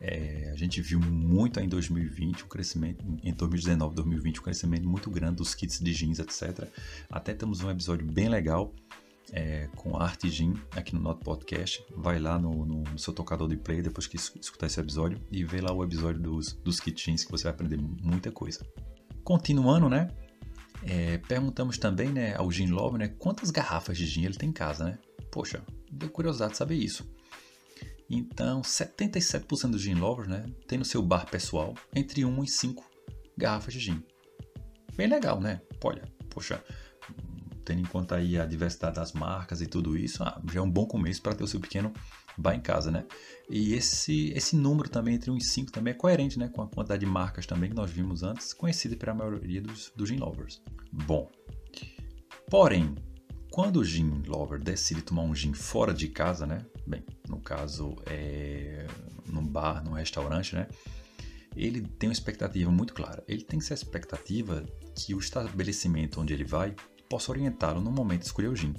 É, 0.00 0.50
a 0.52 0.56
gente 0.56 0.80
viu 0.80 1.00
muito 1.00 1.58
em 1.58 1.68
2020 1.68 2.44
um 2.44 2.48
crescimento, 2.48 3.04
em 3.22 3.32
2019, 3.32 3.94
2020, 3.96 4.38
um 4.38 4.42
crescimento 4.42 4.88
muito 4.88 5.10
grande 5.10 5.36
dos 5.36 5.54
kits 5.54 5.80
de 5.80 5.92
jeans, 5.92 6.18
etc. 6.18 6.68
Até 7.10 7.34
temos 7.34 7.62
um 7.62 7.70
episódio 7.70 8.06
bem 8.06 8.28
legal 8.28 8.72
é, 9.32 9.68
com 9.76 9.96
arte 9.96 10.30
gin 10.30 10.54
aqui 10.72 10.94
no 10.94 11.00
nosso 11.00 11.20
podcast. 11.20 11.84
Vai 11.96 12.18
lá 12.18 12.38
no, 12.38 12.64
no, 12.64 12.82
no, 12.82 12.98
seu 12.98 13.12
tocador 13.12 13.48
de 13.48 13.56
play 13.56 13.82
depois 13.82 14.06
que 14.06 14.16
escutar 14.16 14.66
esse 14.66 14.80
episódio 14.80 15.20
e 15.30 15.44
vê 15.44 15.60
lá 15.60 15.72
o 15.72 15.82
episódio 15.82 16.20
dos, 16.20 16.52
dos 16.52 16.80
kits 16.80 17.02
jeans 17.02 17.24
que 17.24 17.30
você 17.30 17.44
vai 17.44 17.52
aprender 17.52 17.76
muita 17.76 18.30
coisa. 18.30 18.64
Continuando, 19.24 19.88
né? 19.88 20.08
É, 20.84 21.18
perguntamos 21.18 21.76
também 21.76 22.08
né, 22.10 22.36
ao 22.36 22.50
Gin 22.52 22.68
Love 22.68 22.98
né, 22.98 23.08
quantas 23.08 23.50
garrafas 23.50 23.98
de 23.98 24.06
gin 24.06 24.24
ele 24.24 24.36
tem 24.36 24.50
em 24.50 24.52
casa, 24.52 24.84
né? 24.84 24.98
Poxa, 25.30 25.62
deu 25.90 26.08
curiosidade 26.08 26.56
saber 26.56 26.76
isso. 26.76 27.04
Então, 28.10 28.62
77% 28.62 29.70
dos 29.70 29.82
gin 29.82 29.94
lovers 29.94 30.28
né, 30.28 30.46
tem 30.66 30.78
no 30.78 30.84
seu 30.84 31.02
bar 31.02 31.26
pessoal 31.26 31.74
entre 31.94 32.24
1 32.24 32.44
e 32.44 32.48
5 32.48 32.84
garrafas 33.36 33.74
de 33.74 33.80
gin. 33.80 34.02
Bem 34.96 35.06
legal, 35.06 35.40
né? 35.40 35.60
Olha, 35.84 36.02
poxa, 36.30 36.62
tendo 37.64 37.80
em 37.80 37.84
conta 37.84 38.16
aí 38.16 38.38
a 38.38 38.46
diversidade 38.46 38.96
das 38.96 39.12
marcas 39.12 39.60
e 39.60 39.66
tudo 39.66 39.96
isso, 39.96 40.22
ah, 40.24 40.40
já 40.50 40.60
é 40.60 40.62
um 40.62 40.70
bom 40.70 40.86
começo 40.86 41.20
para 41.20 41.34
ter 41.34 41.44
o 41.44 41.46
seu 41.46 41.60
pequeno 41.60 41.92
bar 42.36 42.54
em 42.54 42.60
casa, 42.60 42.90
né? 42.90 43.04
E 43.50 43.74
esse, 43.74 44.30
esse 44.30 44.56
número 44.56 44.88
também 44.88 45.14
entre 45.14 45.30
1 45.30 45.36
e 45.36 45.44
5 45.44 45.72
também 45.72 45.92
é 45.92 45.96
coerente 45.96 46.38
né, 46.38 46.48
com 46.48 46.62
a 46.62 46.68
quantidade 46.68 47.00
de 47.00 47.06
marcas 47.06 47.46
também 47.46 47.68
que 47.68 47.76
nós 47.76 47.90
vimos 47.90 48.22
antes, 48.22 48.52
conhecida 48.54 48.96
pela 48.96 49.14
maioria 49.14 49.60
dos, 49.60 49.92
dos 49.94 50.08
gin 50.08 50.16
lovers. 50.16 50.62
Bom, 50.90 51.30
porém, 52.48 52.94
quando 53.50 53.78
o 53.78 53.84
gin 53.84 54.22
lover 54.26 54.58
decide 54.62 55.02
tomar 55.02 55.22
um 55.22 55.34
gin 55.34 55.52
fora 55.52 55.92
de 55.92 56.08
casa, 56.08 56.46
né? 56.46 56.64
Bem, 56.86 57.04
no 57.28 57.40
caso, 57.40 57.96
é 58.06 58.86
num 59.26 59.46
bar, 59.46 59.84
num 59.84 59.92
restaurante, 59.92 60.54
né? 60.54 60.66
Ele 61.56 61.82
tem 61.82 62.08
uma 62.08 62.12
expectativa 62.12 62.70
muito 62.70 62.94
clara. 62.94 63.22
Ele 63.26 63.42
tem 63.42 63.58
essa 63.58 63.74
expectativa 63.74 64.64
que 64.94 65.14
o 65.14 65.18
estabelecimento 65.18 66.20
onde 66.20 66.32
ele 66.32 66.44
vai 66.44 66.74
possa 67.08 67.30
orientá-lo 67.32 67.80
no 67.80 67.90
momento 67.90 68.20
de 68.20 68.26
escolher 68.26 68.48
o 68.48 68.56
gin. 68.56 68.74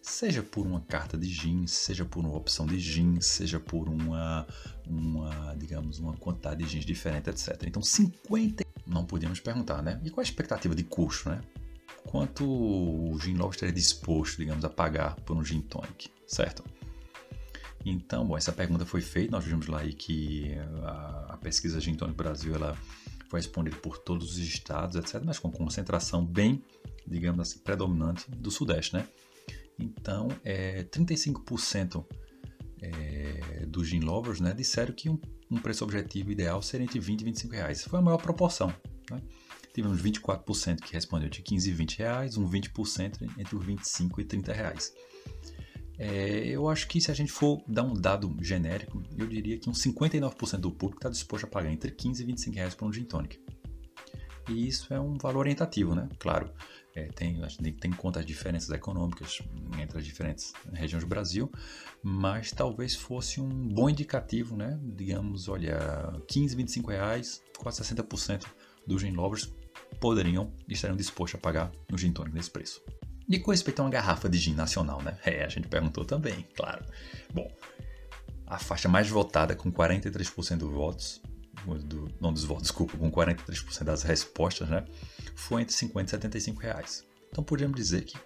Seja 0.00 0.42
por 0.42 0.66
uma 0.66 0.80
carta 0.82 1.16
de 1.16 1.26
gin, 1.26 1.66
seja 1.66 2.04
por 2.04 2.20
uma 2.20 2.36
opção 2.36 2.66
de 2.66 2.78
gin, 2.78 3.20
seja 3.20 3.58
por 3.58 3.88
uma, 3.88 4.46
uma 4.86 5.54
digamos, 5.56 5.98
uma 5.98 6.14
quantidade 6.14 6.62
de 6.62 6.70
gins 6.70 6.84
diferente, 6.84 7.30
etc. 7.30 7.62
Então, 7.66 7.82
50 7.82 8.64
não 8.86 9.04
podíamos 9.04 9.40
perguntar, 9.40 9.82
né? 9.82 10.00
E 10.04 10.10
qual 10.10 10.20
a 10.20 10.24
expectativa 10.24 10.74
de 10.74 10.84
custo, 10.84 11.30
né? 11.30 11.40
Quanto 12.04 12.44
o 12.44 13.18
gin 13.18 13.34
lover 13.34 13.54
estaria 13.54 13.74
disposto, 13.74 14.36
digamos, 14.36 14.64
a 14.64 14.68
pagar 14.68 15.16
por 15.16 15.36
um 15.36 15.44
gin 15.44 15.62
tonic, 15.62 16.10
certo? 16.26 16.62
Então, 17.84 18.26
bom, 18.26 18.36
essa 18.36 18.52
pergunta 18.52 18.86
foi 18.86 19.00
feita, 19.00 19.30
nós 19.30 19.44
vimos 19.44 19.66
lá 19.66 19.80
aí 19.80 19.92
que 19.92 20.54
a, 20.82 21.34
a 21.34 21.36
pesquisa 21.36 21.80
Gin 21.80 21.94
Tonic 21.94 22.16
Brasil, 22.16 22.54
ela 22.54 22.76
foi 23.28 23.40
respondida 23.40 23.76
por 23.76 23.98
todos 23.98 24.32
os 24.32 24.38
estados, 24.38 24.96
etc., 24.96 25.22
mas 25.24 25.38
com 25.38 25.50
concentração 25.50 26.24
bem, 26.24 26.62
digamos 27.06 27.40
assim, 27.40 27.58
predominante 27.58 28.30
do 28.30 28.50
Sudeste, 28.50 28.94
né? 28.94 29.06
Então, 29.78 30.28
é, 30.44 30.84
35% 30.84 32.04
é, 32.80 33.66
dos 33.66 33.88
gin 33.88 34.00
lovers 34.00 34.40
né, 34.40 34.52
disseram 34.52 34.94
que 34.94 35.08
um, 35.08 35.18
um, 35.50 35.58
preço 35.58 35.84
objetivo 35.84 36.30
ideal 36.30 36.62
seria 36.62 36.84
entre 36.84 37.00
20 37.00 37.20
e 37.20 37.24
25 37.24 37.54
reais. 37.54 37.82
Foi 37.84 37.98
a 37.98 38.02
maior 38.02 38.18
proporção. 38.18 38.72
Né? 39.10 39.20
Tivemos 39.74 40.00
24% 40.00 40.80
que 40.80 40.92
respondeu 40.92 41.28
de 41.28 41.42
15 41.42 41.68
e 41.68 41.72
20 41.72 41.98
reais, 41.98 42.36
um 42.36 42.48
20% 42.48 43.22
entre 43.38 43.56
os 43.56 43.64
25 43.64 44.20
e 44.20 44.24
30 44.24 44.52
reais. 44.52 44.92
É, 45.98 46.46
eu 46.46 46.68
acho 46.68 46.88
que 46.88 47.00
se 47.00 47.10
a 47.10 47.14
gente 47.14 47.30
for 47.30 47.62
dar 47.68 47.82
um 47.82 47.94
dado 47.94 48.34
genérico, 48.40 49.02
eu 49.16 49.26
diria 49.26 49.58
que 49.58 49.70
uns 49.70 49.82
59% 49.82 50.58
do 50.58 50.70
público 50.70 50.98
está 50.98 51.08
disposto 51.08 51.44
a 51.44 51.46
pagar 51.46 51.70
entre 51.70 51.90
15 51.90 52.22
e 52.22 52.26
25 52.26 52.56
reais 52.56 52.74
por 52.74 52.88
um 52.88 52.92
gin 52.92 53.04
tonic. 53.04 53.40
E 54.48 54.68
isso 54.68 54.92
é 54.92 55.00
um 55.00 55.16
valor 55.16 55.40
orientativo, 55.40 55.94
né? 55.94 56.08
Claro, 56.18 56.52
é, 56.94 57.04
tem, 57.04 57.42
a 57.42 57.48
gente 57.48 57.72
tem 57.72 57.90
em 57.90 57.94
conta 57.94 58.20
as 58.20 58.26
diferenças 58.26 58.68
econômicas 58.70 59.40
entre 59.80 59.98
as 59.98 60.04
diferentes 60.04 60.52
regiões 60.72 61.02
do 61.02 61.08
Brasil, 61.08 61.50
mas 62.02 62.52
talvez 62.52 62.94
fosse 62.94 63.40
um 63.40 63.48
bom 63.68 63.88
indicativo, 63.88 64.56
né? 64.56 64.78
Digamos, 64.82 65.48
olha, 65.48 66.20
15, 66.28 66.56
25 66.56 66.90
reais, 66.90 67.42
quase 67.58 67.82
60% 67.82 68.44
dos 68.86 69.00
gin 69.00 69.12
lovers 69.12 69.50
poderiam 69.98 70.52
estariam 70.68 70.96
dispostos 70.96 71.38
a 71.38 71.42
pagar 71.42 71.72
no 71.90 71.96
gin 71.96 72.12
tonic 72.12 72.34
nesse 72.34 72.50
preço. 72.50 72.82
E 73.28 73.38
com 73.38 73.50
respeito 73.50 73.80
a 73.80 73.84
uma 73.84 73.90
garrafa 73.90 74.28
de 74.28 74.38
gin 74.38 74.54
nacional, 74.54 75.02
né? 75.02 75.16
É, 75.24 75.44
a 75.44 75.48
gente 75.48 75.68
perguntou 75.68 76.04
também, 76.04 76.46
claro. 76.54 76.84
Bom, 77.32 77.50
a 78.46 78.58
faixa 78.58 78.88
mais 78.88 79.08
votada 79.08 79.56
com 79.56 79.72
43% 79.72 80.58
dos 80.58 80.70
votos 80.70 81.22
do, 81.84 82.08
não 82.20 82.32
dos 82.32 82.44
votos, 82.44 82.64
desculpa, 82.64 82.96
com 82.96 83.10
43% 83.10 83.84
das 83.84 84.02
respostas, 84.02 84.68
né, 84.68 84.84
foi 85.34 85.62
entre 85.62 85.74
50 85.74 86.06
e 86.06 86.10
75 86.10 86.60
reais. 86.60 87.04
Então 87.30 87.42
podemos 87.42 87.76
dizer 87.76 88.02
que 88.02 88.16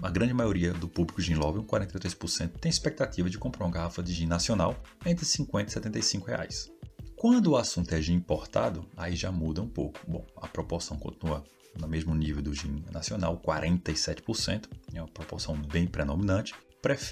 a 0.00 0.10
grande 0.10 0.34
maioria 0.34 0.72
do 0.72 0.88
público 0.88 1.20
gin 1.20 1.34
lover, 1.34 1.62
43%, 1.62 2.58
tem 2.58 2.70
expectativa 2.70 3.28
de 3.28 3.38
comprar 3.38 3.64
uma 3.64 3.72
garrafa 3.72 4.02
de 4.02 4.12
gin 4.12 4.26
nacional 4.26 4.80
entre 5.04 5.24
50 5.24 5.70
e 5.70 5.72
75 5.72 6.26
reais. 6.26 6.70
Quando 7.16 7.48
o 7.48 7.56
assunto 7.56 7.92
é 7.94 8.00
gin 8.00 8.14
importado, 8.14 8.88
aí 8.96 9.14
já 9.14 9.30
muda 9.30 9.62
um 9.62 9.68
pouco. 9.68 10.00
Bom, 10.08 10.26
a 10.36 10.48
proporção 10.48 10.98
continua 10.98 11.44
no 11.78 11.88
mesmo 11.88 12.14
nível 12.14 12.42
do 12.42 12.54
gin 12.54 12.84
nacional, 12.90 13.40
47%, 13.40 14.68
é 14.94 15.00
uma 15.00 15.08
proporção 15.08 15.56
bem 15.56 15.86
predominante. 15.86 16.54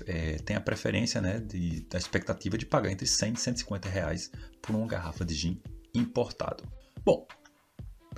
É, 0.07 0.33
tem 0.38 0.57
a 0.57 0.61
preferência 0.61 1.20
né, 1.20 1.38
de, 1.38 1.83
da 1.83 1.96
expectativa 1.96 2.59
de 2.59 2.66
pagar 2.66 2.90
entre 2.90 3.07
100 3.07 3.33
e 3.35 3.37
150 3.37 3.88
reais 3.88 4.31
por 4.61 4.75
uma 4.75 4.87
garrafa 4.87 5.25
de 5.25 5.35
gin 5.35 5.62
importado. 5.94 6.64
Bom, 7.05 7.27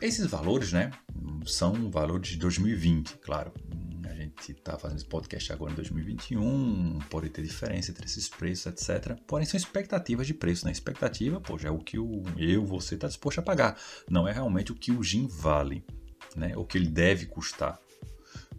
esses 0.01 0.27
valores 0.27 0.73
né, 0.73 0.91
são 1.45 1.91
valores 1.91 2.31
de 2.31 2.37
2020, 2.39 3.19
claro. 3.19 3.53
A 4.09 4.15
gente 4.15 4.53
está 4.53 4.79
fazendo 4.79 4.99
esse 4.99 5.07
podcast 5.07 5.53
agora 5.53 5.73
em 5.73 5.75
2021, 5.75 7.01
pode 7.11 7.29
ter 7.29 7.43
diferença 7.43 7.91
entre 7.91 8.07
esses 8.07 8.29
preços, 8.29 8.67
etc. 8.67 9.19
Porém, 9.27 9.45
são 9.45 9.59
expectativas 9.59 10.27
de 10.27 10.35
preço. 10.35 10.65
Né? 10.65 10.73
Expectativa, 10.73 11.41
pô, 11.41 11.59
já 11.59 11.69
é 11.69 11.73
o 11.73 11.79
que 11.79 11.99
o, 11.99 12.23
eu, 12.39 12.65
você 12.65 12.95
está 12.95 13.09
disposto 13.09 13.41
a 13.41 13.43
pagar. 13.43 13.79
Não 14.09 14.27
é 14.27 14.33
realmente 14.33 14.73
o 14.73 14.75
que 14.75 14.91
o 14.91 15.03
gin 15.03 15.27
vale, 15.27 15.85
né? 16.37 16.57
o 16.57 16.65
que 16.65 16.79
ele 16.79 16.89
deve 16.89 17.27
custar 17.27 17.79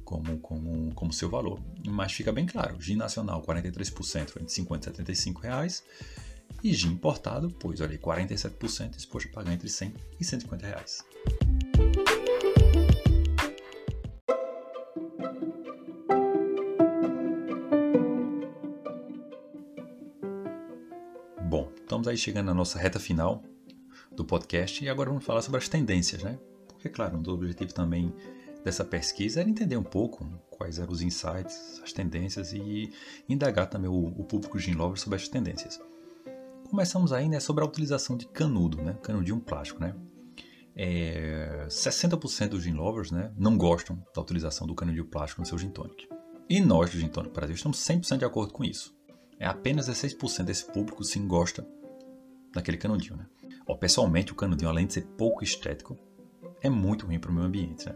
como, 0.03 0.37
como, 0.39 0.93
como 0.93 1.13
seu 1.13 1.29
valor. 1.29 1.59
Mas 1.87 2.13
fica 2.13 2.31
bem 2.31 2.45
claro, 2.45 2.79
gin 2.79 2.95
nacional 2.95 3.41
43% 3.41 4.21
entre 4.41 4.49
50 4.49 4.89
e 4.89 4.91
75 4.91 5.41
reais 5.41 5.83
e 6.63 6.73
gin 6.73 6.91
importado, 6.91 7.49
pois 7.59 7.81
olha 7.81 7.97
47% 7.97 8.95
disposto 8.95 9.29
a 9.29 9.33
pagar 9.33 9.53
entre 9.53 9.69
100 9.69 9.93
e 10.19 10.23
150 10.23 10.67
reais. 10.67 11.03
Bom, 21.41 21.71
estamos 21.75 22.07
aí 22.07 22.17
chegando 22.17 22.47
na 22.47 22.53
nossa 22.53 22.77
reta 22.77 22.99
final 22.99 23.43
do 24.11 24.23
podcast 24.23 24.83
e 24.83 24.89
agora 24.89 25.09
vamos 25.09 25.25
falar 25.25 25.41
sobre 25.41 25.57
as 25.57 25.67
tendências, 25.67 26.23
né? 26.23 26.37
Porque, 26.83 26.97
claro, 26.97 27.17
um 27.17 27.21
dos 27.21 27.33
objetivos 27.33 27.71
também 27.71 28.13
dessa 28.61 28.83
pesquisa 28.83 29.39
era 29.39 29.49
entender 29.49 29.77
um 29.77 29.83
pouco 29.83 30.29
quais 30.49 30.79
eram 30.79 30.91
os 30.91 31.01
insights, 31.01 31.79
as 31.81 31.93
tendências 31.93 32.51
e 32.51 32.91
indagar 33.27 33.69
também 33.69 33.89
o, 33.89 34.07
o 34.07 34.25
público 34.25 34.59
Gin 34.59 34.73
Lover 34.73 34.99
sobre 34.99 35.15
as 35.15 35.29
tendências. 35.29 35.79
Começamos 36.69 37.13
aí 37.13 37.29
né, 37.29 37.39
sobre 37.39 37.63
a 37.63 37.67
utilização 37.67 38.17
de 38.17 38.27
canudo, 38.27 38.81
né, 38.81 38.97
canudinho 39.01 39.39
plástico. 39.39 39.79
Né? 39.79 39.95
É, 40.75 41.67
60% 41.69 42.49
dos 42.49 42.63
Gin 42.63 42.73
Lovers 42.73 43.11
né, 43.11 43.31
não 43.37 43.57
gostam 43.57 44.05
da 44.13 44.21
utilização 44.21 44.67
do 44.67 44.75
canudinho 44.75 45.05
plástico 45.05 45.39
no 45.39 45.47
seu 45.47 45.57
Gin 45.57 45.69
Tonic. 45.69 46.09
E 46.49 46.59
nós 46.59 46.89
do 46.89 46.99
Gin 46.99 47.07
Tonic 47.07 47.33
Brasil 47.33 47.55
estamos 47.55 47.77
100% 47.77 48.17
de 48.17 48.25
acordo 48.25 48.51
com 48.51 48.65
isso. 48.65 48.93
É 49.39 49.45
apenas 49.45 49.87
16% 49.87 50.43
desse 50.43 50.65
público 50.65 51.01
sim 51.01 51.25
gosta 51.25 51.65
daquele 52.53 52.75
canudinho. 52.75 53.15
Né? 53.15 53.25
Ó, 53.65 53.73
pessoalmente, 53.73 54.33
o 54.33 54.35
canudinho, 54.35 54.69
além 54.69 54.85
de 54.85 54.95
ser 54.95 55.05
pouco 55.17 55.45
estético, 55.45 55.97
é 56.63 56.69
muito 56.69 57.05
ruim 57.05 57.19
para 57.19 57.29
o 57.29 57.33
meio 57.33 57.45
ambiente. 57.45 57.85
Né? 57.85 57.95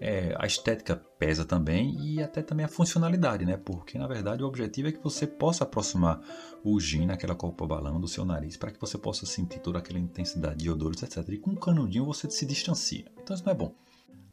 É, 0.00 0.34
a 0.38 0.46
estética 0.46 0.96
pesa 1.18 1.44
também 1.44 1.96
e 1.98 2.22
até 2.22 2.42
também 2.42 2.66
a 2.66 2.68
funcionalidade, 2.68 3.46
né? 3.46 3.56
Porque 3.56 3.96
na 3.96 4.06
verdade 4.06 4.42
o 4.42 4.46
objetivo 4.46 4.88
é 4.88 4.92
que 4.92 5.02
você 5.02 5.26
possa 5.26 5.64
aproximar 5.64 6.20
o 6.62 6.78
gin 6.78 7.06
naquela 7.06 7.34
copa 7.34 7.66
balão 7.66 7.98
do 7.98 8.06
seu 8.06 8.24
nariz 8.24 8.56
para 8.56 8.70
que 8.70 8.80
você 8.80 8.98
possa 8.98 9.24
sentir 9.24 9.60
toda 9.60 9.78
aquela 9.78 9.98
intensidade 9.98 10.62
de 10.62 10.70
odores, 10.70 11.02
etc. 11.02 11.26
E 11.30 11.38
com 11.38 11.52
um 11.52 11.56
canudinho 11.56 12.04
você 12.04 12.28
se 12.28 12.44
distancia. 12.44 13.10
Então 13.22 13.34
isso 13.34 13.44
não 13.46 13.52
é 13.52 13.56
bom. 13.56 13.74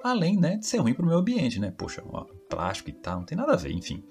Além 0.04 0.36
né, 0.36 0.58
de 0.58 0.66
ser 0.66 0.80
ruim 0.80 0.94
para 0.94 1.04
o 1.04 1.08
meio 1.08 1.20
ambiente, 1.20 1.60
né? 1.60 1.72
Poxa, 1.72 2.04
ó, 2.06 2.26
plástico 2.50 2.90
e 2.90 2.94
tal, 2.94 3.20
não 3.20 3.26
tem 3.26 3.38
nada 3.38 3.54
a 3.54 3.58
ver, 3.58 3.72
enfim. 3.72 4.04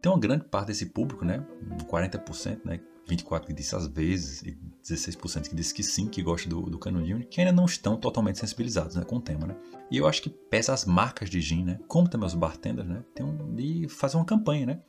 Tem 0.00 0.10
uma 0.10 0.18
grande 0.18 0.44
parte 0.44 0.68
desse 0.68 0.86
público, 0.86 1.24
né? 1.24 1.44
40%, 1.86 2.60
né? 2.64 2.80
24% 3.10 3.46
que 3.46 3.52
disse 3.52 3.74
às 3.74 3.86
vezes, 3.86 4.42
e 4.42 4.56
16% 4.84 5.48
que 5.48 5.54
disse 5.54 5.74
que 5.74 5.82
sim, 5.82 6.06
que 6.06 6.22
gosta 6.22 6.48
do, 6.48 6.62
do 6.62 6.78
que 6.78 7.40
ainda 7.40 7.52
não 7.52 7.64
estão 7.64 7.96
totalmente 7.96 8.38
sensibilizados 8.38 8.96
né, 8.96 9.04
com 9.04 9.16
o 9.16 9.20
tema. 9.20 9.46
Né? 9.46 9.56
E 9.90 9.96
eu 9.96 10.06
acho 10.06 10.22
que 10.22 10.30
pesa 10.30 10.72
as 10.72 10.84
marcas 10.84 11.28
de 11.28 11.40
gin, 11.40 11.64
né, 11.64 11.80
como 11.88 12.08
também 12.08 12.26
os 12.26 12.34
bartenders, 12.34 12.88
né, 12.88 13.02
tem 13.14 13.24
um, 13.26 13.54
de 13.54 13.88
fazer 13.88 14.16
uma 14.16 14.24
campanha 14.24 14.66
né, 14.66 14.80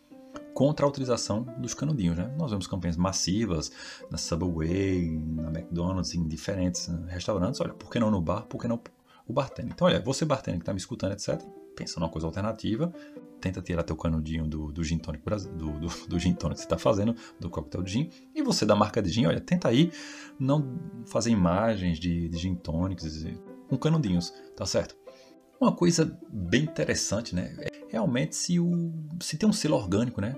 contra 0.53 0.85
a 0.85 0.89
utilização 0.89 1.43
dos 1.57 1.73
canudinhos. 1.73 2.17
Né? 2.17 2.33
Nós 2.37 2.51
vemos 2.51 2.67
campanhas 2.67 2.97
massivas 2.97 3.71
na 4.09 4.17
Subway, 4.17 5.09
na 5.09 5.49
McDonald's, 5.49 6.13
em 6.13 6.27
diferentes 6.27 6.87
né, 6.87 7.07
restaurantes. 7.09 7.59
Olha, 7.59 7.73
por 7.73 7.89
que 7.89 7.99
não 7.99 8.11
no 8.11 8.21
bar? 8.21 8.43
Por 8.43 8.59
que 8.59 8.67
não 8.67 8.79
o 9.27 9.33
bartender? 9.33 9.73
Então, 9.73 9.87
olha, 9.87 9.99
você 9.99 10.25
bartender 10.25 10.59
que 10.59 10.63
está 10.63 10.73
me 10.73 10.79
escutando, 10.79 11.13
etc., 11.13 11.41
pensa 11.81 11.99
numa 11.99 12.09
coisa 12.09 12.27
alternativa, 12.27 12.93
tenta 13.39 13.59
tirar 13.59 13.81
teu 13.81 13.95
canudinho 13.95 14.47
do, 14.47 14.71
do 14.71 14.83
gin 14.83 14.99
tonic, 14.99 15.23
do, 15.57 15.71
do, 15.79 15.87
do 16.07 16.19
gin 16.19 16.33
tonic 16.33 16.55
que 16.55 16.61
você 16.61 16.65
está 16.65 16.77
fazendo, 16.77 17.15
do 17.39 17.49
coquetel 17.49 17.81
de 17.81 17.91
gin, 17.91 18.09
e 18.35 18.41
você 18.43 18.65
da 18.65 18.75
marca 18.75 19.01
de 19.01 19.09
gin, 19.09 19.25
olha, 19.25 19.41
tenta 19.41 19.67
aí 19.67 19.91
não 20.39 20.79
fazer 21.07 21.31
imagens 21.31 21.99
de, 21.99 22.29
de 22.29 22.37
gin 22.37 22.53
tonics 22.55 23.25
com 23.67 23.77
canudinhos, 23.77 24.31
tá 24.55 24.65
certo? 24.65 24.95
Uma 25.61 25.71
coisa 25.71 26.17
bem 26.27 26.63
interessante, 26.63 27.35
né? 27.35 27.55
É 27.59 27.69
realmente 27.87 28.35
se, 28.35 28.59
o, 28.59 28.91
se 29.21 29.37
tem 29.37 29.47
um 29.47 29.53
selo 29.53 29.75
orgânico, 29.75 30.19
né? 30.19 30.35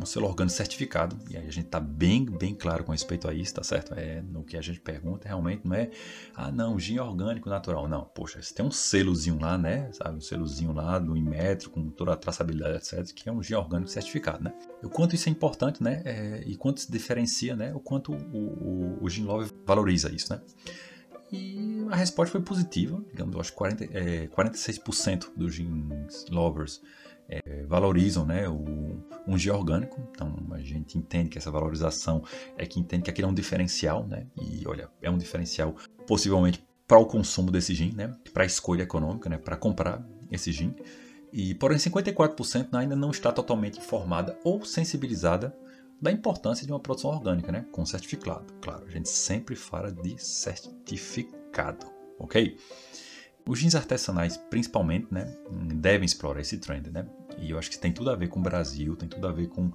Um 0.00 0.06
selo 0.06 0.26
orgânico 0.26 0.56
certificado, 0.56 1.18
e 1.28 1.36
aí 1.36 1.48
a 1.48 1.50
gente 1.50 1.66
tá 1.66 1.80
bem, 1.80 2.24
bem 2.24 2.54
claro 2.54 2.84
com 2.84 2.92
respeito 2.92 3.28
a 3.28 3.34
isso, 3.34 3.54
tá 3.54 3.64
certo? 3.64 3.92
É 3.94 4.22
no 4.22 4.44
que 4.44 4.56
a 4.56 4.60
gente 4.60 4.78
pergunta, 4.78 5.26
realmente 5.26 5.66
não 5.66 5.74
é, 5.74 5.90
ah, 6.36 6.52
não, 6.52 6.78
gin 6.78 7.00
orgânico 7.00 7.50
natural. 7.50 7.88
Não, 7.88 8.04
poxa, 8.04 8.40
se 8.40 8.54
tem 8.54 8.64
um 8.64 8.70
selozinho 8.70 9.40
lá, 9.40 9.58
né? 9.58 9.90
Sabe, 9.90 10.18
um 10.18 10.20
selozinho 10.20 10.72
lá 10.72 10.96
do 11.00 11.16
Inmetro, 11.16 11.68
com 11.68 11.90
toda 11.90 12.12
a 12.12 12.16
traçabilidade, 12.16 12.76
etc., 12.76 13.12
que 13.12 13.28
é 13.28 13.32
um 13.32 13.42
gin 13.42 13.54
orgânico 13.54 13.90
certificado, 13.90 14.44
né? 14.44 14.54
O 14.80 14.88
quanto 14.88 15.16
isso 15.16 15.28
é 15.28 15.32
importante, 15.32 15.82
né? 15.82 16.02
É, 16.04 16.44
e 16.46 16.54
quanto 16.54 16.82
se 16.82 16.92
diferencia, 16.92 17.56
né? 17.56 17.74
O 17.74 17.80
quanto 17.80 18.12
o, 18.12 18.16
o, 18.16 18.98
o 19.02 19.10
Gin 19.10 19.26
valoriza 19.66 20.14
isso, 20.14 20.32
né? 20.32 20.40
E 21.32 21.86
a 21.90 21.96
resposta 21.96 22.32
foi 22.32 22.42
positiva, 22.42 23.02
digamos, 23.08 23.34
eu 23.34 23.40
acho 23.40 23.50
que 23.50 23.56
40, 23.56 23.84
é, 23.84 24.26
46% 24.26 25.30
dos 25.34 25.54
jeans 25.54 26.26
lovers 26.28 26.82
é, 27.28 27.62
valorizam 27.66 28.26
né, 28.26 28.48
o, 28.48 29.02
um 29.26 29.38
gin 29.38 29.50
orgânico. 29.50 30.00
Então 30.10 30.34
a 30.50 30.58
gente 30.58 30.98
entende 30.98 31.30
que 31.30 31.38
essa 31.38 31.50
valorização 31.50 32.22
é 32.58 32.66
que 32.66 32.78
entende 32.78 33.04
que 33.04 33.10
aquilo 33.10 33.28
é 33.28 33.30
um 33.30 33.34
diferencial, 33.34 34.06
né? 34.06 34.26
E 34.40 34.66
olha, 34.66 34.90
é 35.00 35.10
um 35.10 35.16
diferencial 35.16 35.74
possivelmente 36.06 36.62
para 36.86 36.98
o 36.98 37.06
consumo 37.06 37.50
desse 37.50 37.74
gin, 37.74 37.92
né? 37.92 38.14
Para 38.34 38.42
a 38.42 38.46
escolha 38.46 38.82
econômica, 38.82 39.30
né? 39.30 39.38
Para 39.38 39.56
comprar 39.56 40.06
esse 40.30 40.52
gin. 40.52 40.74
E 41.32 41.54
porém 41.54 41.78
54% 41.78 42.68
ainda 42.74 42.94
não 42.94 43.10
está 43.10 43.32
totalmente 43.32 43.78
informada 43.78 44.38
ou 44.44 44.64
sensibilizada 44.66 45.56
da 46.02 46.10
importância 46.10 46.66
de 46.66 46.72
uma 46.72 46.80
produção 46.80 47.10
orgânica, 47.10 47.52
né? 47.52 47.64
Com 47.70 47.86
certificado. 47.86 48.52
Claro, 48.60 48.84
a 48.84 48.90
gente 48.90 49.08
sempre 49.08 49.54
fala 49.54 49.92
de 49.92 50.20
certificado, 50.20 51.86
ok? 52.18 52.58
Os 53.46 53.60
jeans 53.60 53.76
artesanais, 53.76 54.36
principalmente, 54.36 55.06
né, 55.12 55.36
devem 55.74 56.04
explorar 56.04 56.40
esse 56.40 56.58
trend, 56.58 56.90
né? 56.90 57.06
E 57.38 57.50
eu 57.50 57.58
acho 57.58 57.70
que 57.70 57.78
tem 57.78 57.92
tudo 57.92 58.10
a 58.10 58.16
ver 58.16 58.28
com 58.28 58.40
o 58.40 58.42
Brasil, 58.42 58.96
tem 58.96 59.08
tudo 59.08 59.26
a 59.28 59.32
ver 59.32 59.48
com 59.48 59.72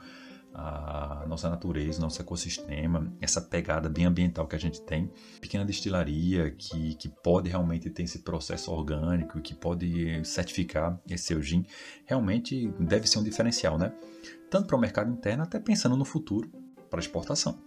a 0.53 1.25
nossa 1.28 1.49
natureza, 1.49 2.01
nosso 2.01 2.21
ecossistema, 2.21 3.13
essa 3.21 3.39
pegada 3.39 3.88
bem 3.88 4.05
ambiental 4.05 4.47
que 4.47 4.55
a 4.55 4.59
gente 4.59 4.82
tem. 4.82 5.11
Pequena 5.39 5.63
destilaria 5.63 6.49
que, 6.51 6.95
que 6.95 7.09
pode 7.09 7.47
realmente 7.47 7.89
ter 7.89 8.03
esse 8.03 8.19
processo 8.19 8.71
orgânico, 8.71 9.39
que 9.39 9.53
pode 9.53 10.25
certificar 10.25 10.99
esse 11.07 11.25
seu 11.25 11.41
gin, 11.41 11.65
realmente 12.05 12.69
deve 12.80 13.07
ser 13.07 13.19
um 13.19 13.23
diferencial, 13.23 13.78
né? 13.78 13.93
Tanto 14.50 14.68
para 14.68 14.78
o 14.78 14.80
mercado 14.80 15.12
interno, 15.12 15.43
até 15.43 15.60
pensando 15.60 15.95
no 15.95 16.06
futuro 16.06 16.50
para 16.89 17.00
exportação. 17.00 17.62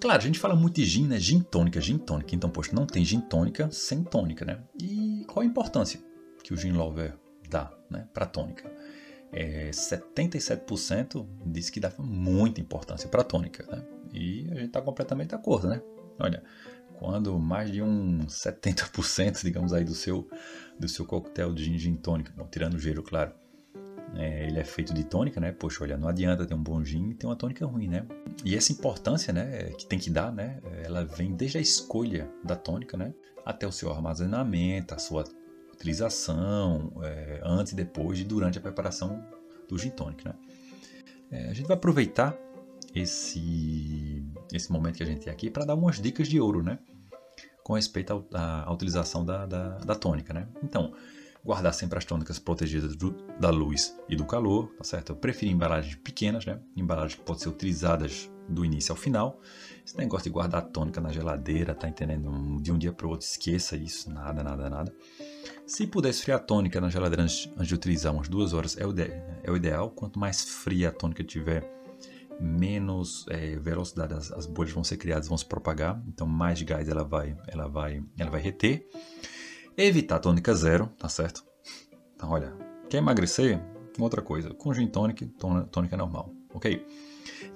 Claro, 0.00 0.18
a 0.18 0.24
gente 0.24 0.38
fala 0.38 0.54
muito 0.54 0.74
de 0.74 0.84
gin, 0.84 1.06
né? 1.06 1.18
Gin 1.18 1.40
tônica, 1.40 1.80
gin 1.80 1.98
tônica. 1.98 2.34
Então, 2.34 2.50
poxa, 2.50 2.72
não 2.74 2.86
tem 2.86 3.04
gin 3.04 3.20
tônica 3.20 3.70
sem 3.70 4.02
tônica, 4.02 4.44
né? 4.44 4.62
E 4.80 5.24
qual 5.26 5.42
a 5.42 5.46
importância 5.46 6.00
que 6.42 6.52
o 6.52 6.56
gin 6.56 6.72
lover 6.72 7.16
dá 7.48 7.72
né, 7.90 8.06
para 8.12 8.26
tônica? 8.26 8.70
é, 9.32 9.70
77% 9.70 11.26
diz 11.44 11.70
que 11.70 11.80
dá 11.80 11.92
muita 11.98 12.60
importância 12.60 13.08
para 13.08 13.22
a 13.22 13.24
tônica, 13.24 13.64
né? 13.70 13.84
E 14.12 14.46
a 14.50 14.54
gente 14.54 14.68
está 14.68 14.80
completamente 14.80 15.28
de 15.28 15.34
acordo, 15.34 15.68
né? 15.68 15.82
Olha, 16.18 16.42
quando 16.98 17.38
mais 17.38 17.70
de 17.70 17.82
um 17.82 18.20
70%, 18.26 19.42
digamos 19.42 19.72
aí, 19.72 19.84
do 19.84 19.94
seu, 19.94 20.28
do 20.78 20.88
seu 20.88 21.04
coquetel 21.04 21.52
de 21.52 21.64
gin, 21.64 21.78
gin 21.78 21.96
tônica, 21.96 22.32
bom, 22.36 22.46
tirando 22.46 22.74
o 22.74 22.78
gelo, 22.78 23.02
claro, 23.02 23.32
é, 24.14 24.46
ele 24.46 24.58
é 24.58 24.64
feito 24.64 24.94
de 24.94 25.04
tônica, 25.04 25.40
né? 25.40 25.52
Poxa, 25.52 25.82
olha, 25.82 25.96
não 25.96 26.08
adianta 26.08 26.46
ter 26.46 26.54
um 26.54 26.62
bom 26.62 26.84
gin 26.84 27.10
e 27.10 27.14
ter 27.14 27.26
uma 27.26 27.36
tônica 27.36 27.66
ruim, 27.66 27.88
né? 27.88 28.06
E 28.44 28.54
essa 28.54 28.72
importância, 28.72 29.32
né, 29.32 29.70
que 29.70 29.86
tem 29.86 29.98
que 29.98 30.10
dar, 30.10 30.32
né, 30.32 30.60
ela 30.84 31.04
vem 31.04 31.34
desde 31.34 31.58
a 31.58 31.60
escolha 31.60 32.30
da 32.44 32.54
tônica, 32.54 32.96
né, 32.96 33.12
até 33.44 33.66
o 33.66 33.72
seu 33.72 33.90
armazenamento, 33.92 34.94
a 34.94 34.98
sua 34.98 35.24
utilização, 35.72 36.92
é, 37.02 37.40
antes, 37.42 37.72
depois 37.72 38.18
e 38.20 38.24
durante 38.24 38.58
a 38.58 38.60
preparação 38.60 39.24
do 39.68 39.78
gin 39.78 39.90
tonic. 39.90 40.24
Né? 40.24 40.34
É, 41.30 41.48
a 41.48 41.52
gente 41.52 41.66
vai 41.66 41.76
aproveitar 41.76 42.36
esse, 42.94 44.24
esse 44.52 44.72
momento 44.72 44.96
que 44.96 45.02
a 45.02 45.06
gente 45.06 45.24
tem 45.24 45.32
aqui 45.32 45.50
para 45.50 45.64
dar 45.64 45.74
umas 45.74 46.00
dicas 46.00 46.28
de 46.28 46.40
ouro, 46.40 46.62
né? 46.62 46.78
Com 47.62 47.74
respeito 47.74 48.24
à 48.32 48.72
utilização 48.72 49.24
da, 49.24 49.44
da, 49.44 49.78
da, 49.78 49.94
tônica, 49.94 50.32
né? 50.32 50.48
Então, 50.62 50.94
guardar 51.46 51.72
sempre 51.72 51.96
as 51.96 52.04
tônicas 52.04 52.40
protegidas 52.40 52.96
do, 52.96 53.12
da 53.38 53.50
luz 53.50 53.96
e 54.08 54.16
do 54.16 54.26
calor, 54.26 54.68
tá 54.76 54.82
certo? 54.82 55.12
Eu 55.12 55.16
prefiro 55.16 55.52
embalagens 55.52 55.94
pequenas, 55.94 56.44
né? 56.44 56.58
Embalagens 56.76 57.14
que 57.14 57.24
podem 57.24 57.40
ser 57.40 57.48
utilizadas 57.48 58.30
do 58.48 58.64
início 58.64 58.92
ao 58.92 58.96
final. 58.96 59.40
Esse 59.84 59.96
negócio 59.96 60.24
de 60.24 60.30
guardar 60.30 60.62
tônica 60.62 61.00
na 61.00 61.12
geladeira, 61.12 61.72
tá 61.72 61.88
entendendo? 61.88 62.60
De 62.60 62.72
um 62.72 62.78
dia 62.78 62.92
para 62.92 63.06
o 63.06 63.10
outro, 63.10 63.26
esqueça 63.26 63.76
isso, 63.76 64.10
nada, 64.10 64.42
nada, 64.42 64.68
nada. 64.68 64.92
Se 65.64 65.86
puder 65.86 66.10
esfriar 66.10 66.40
a 66.40 66.42
tônica 66.42 66.80
na 66.80 66.90
geladeira 66.90 67.22
antes, 67.22 67.48
de 67.60 67.74
utilizar 67.74 68.12
umas 68.12 68.28
duas 68.28 68.52
horas, 68.52 68.76
é 68.76 68.84
o, 68.84 68.92
é 68.98 69.50
o 69.50 69.56
ideal. 69.56 69.90
Quanto 69.90 70.18
mais 70.18 70.42
fria 70.42 70.88
a 70.88 70.92
tônica 70.92 71.22
tiver, 71.22 71.64
menos 72.40 73.24
é, 73.28 73.56
velocidade 73.56 74.14
as, 74.14 74.32
as, 74.32 74.46
bolhas 74.46 74.72
vão 74.72 74.84
ser 74.84 74.96
criadas, 74.96 75.28
vão 75.28 75.38
se 75.38 75.46
propagar. 75.46 76.02
Então, 76.08 76.26
mais 76.26 76.60
gás 76.62 76.88
ela 76.88 77.04
vai, 77.04 77.36
ela 77.46 77.68
vai, 77.68 78.02
ela 78.18 78.30
vai 78.30 78.40
reter. 78.40 78.86
Evitar 79.78 80.18
tônica 80.20 80.54
zero, 80.54 80.86
tá 80.98 81.06
certo? 81.06 81.44
Então, 82.14 82.30
olha, 82.30 82.56
quer 82.88 82.96
emagrecer? 82.96 83.60
Outra 83.98 84.22
coisa, 84.22 84.54
com 84.54 84.72
gin 84.72 84.86
tônica, 84.86 85.26
tônica 85.70 85.96
normal, 85.98 86.32
ok? 86.52 86.86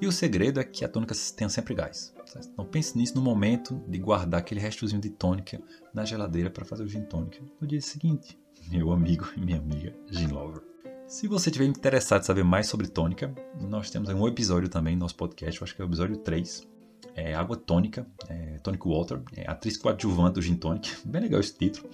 E 0.01 0.07
o 0.07 0.13
segredo 0.13 0.61
é 0.61 0.65
que 0.65 0.85
a 0.85 0.89
tônica 0.89 1.15
tenha 1.35 1.49
sempre 1.49 1.75
gás. 1.75 2.15
Então 2.53 2.65
pense 2.65 2.97
nisso 2.97 3.15
no 3.15 3.23
momento 3.23 3.83
de 3.89 3.99
guardar 3.99 4.41
aquele 4.41 4.61
restozinho 4.61 5.01
de 5.01 5.11
tônica 5.11 5.63
na 5.95 6.05
geladeira 6.05 6.51
para 6.51 6.65
fazer 6.65 6.83
o 6.83 6.89
gin 6.89 7.05
tônica 7.05 7.43
no 7.59 7.67
dia 7.67 7.81
seguinte. 7.81 8.39
Meu 8.71 8.93
amigo 8.93 9.27
e 9.37 9.41
minha 9.41 9.59
amiga 9.59 9.95
gin 10.11 10.29
lover. 10.29 10.63
Se 11.07 11.27
você 11.27 11.51
tiver 11.51 11.65
interessado 11.65 12.23
em 12.23 12.27
saber 12.27 12.45
mais 12.45 12.67
sobre 12.67 12.87
tônica, 12.87 13.35
nós 13.59 13.91
temos 13.91 14.11
um 14.11 14.29
episódio 14.29 14.69
também 14.69 14.95
no 14.95 15.01
nosso 15.01 15.17
podcast, 15.17 15.61
eu 15.61 15.65
acho 15.65 15.75
que 15.75 15.81
é 15.81 15.85
o 15.85 15.89
episódio 15.89 16.19
3, 16.19 16.69
é 17.15 17.35
Água 17.35 17.57
Tônica, 17.57 18.07
é, 18.29 18.59
Tonic 18.59 18.87
Water, 18.87 19.23
é 19.37 19.49
atriz 19.51 19.77
coadjuvante 19.77 20.35
do 20.35 20.43
Gin 20.43 20.57
Tonic, 20.57 20.91
bem 21.05 21.23
legal 21.23 21.41
esse 21.41 21.55
título. 21.55 21.89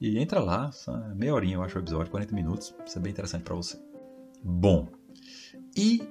E 0.00 0.18
entra 0.18 0.40
lá, 0.40 0.70
meia 1.14 1.34
horinha 1.34 1.56
eu 1.56 1.62
acho 1.62 1.78
o 1.78 1.80
episódio, 1.80 2.10
40 2.10 2.34
minutos, 2.34 2.74
isso 2.84 2.98
é 2.98 3.00
bem 3.00 3.12
interessante 3.12 3.42
para 3.42 3.54
você. 3.54 3.78
Bom, 4.42 4.88
e 5.76 6.02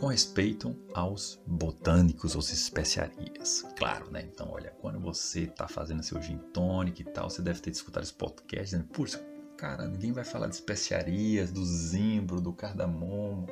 com 0.00 0.06
respeito 0.06 0.74
aos 0.94 1.38
botânicos, 1.46 2.34
ou 2.34 2.40
especiarias. 2.40 3.66
Claro, 3.76 4.10
né? 4.10 4.26
Então, 4.32 4.48
olha, 4.50 4.70
quando 4.80 4.98
você 4.98 5.40
está 5.40 5.68
fazendo 5.68 6.02
seu 6.02 6.20
gin 6.22 6.38
tonic 6.54 7.02
e 7.02 7.04
tal, 7.04 7.28
você 7.28 7.42
deve 7.42 7.60
ter 7.60 7.70
escutado 7.70 8.02
esse 8.02 8.14
podcast 8.14 8.64
dizendo, 8.64 8.88
puxa, 8.88 9.22
cara, 9.58 9.86
ninguém 9.86 10.10
vai 10.10 10.24
falar 10.24 10.46
de 10.46 10.54
especiarias, 10.54 11.52
do 11.52 11.62
zimbro, 11.66 12.40
do 12.40 12.50
cardamomo, 12.50 13.46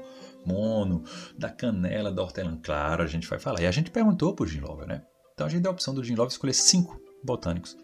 mono, 0.49 1.05
da 1.37 1.51
canela, 1.51 2.11
da 2.11 2.23
hortelã. 2.23 2.59
Claro, 2.63 3.03
a 3.03 3.07
gente 3.07 3.29
vai 3.29 3.39
falar. 3.39 3.61
E 3.61 3.67
a 3.67 3.71
gente 3.71 3.91
perguntou 3.91 4.35
pro 4.35 4.47
gin 4.47 4.61
lover, 4.61 4.87
né? 4.87 5.03
Então 5.35 5.47
a 5.47 5.51
gente 5.51 5.63
deu 5.63 5.71
a 5.71 5.75
opção 5.75 5.95
do 5.95 6.03
lover 6.15 6.33
escolher 6.33 6.55
cinco 6.55 7.01
botânicos 7.23 7.77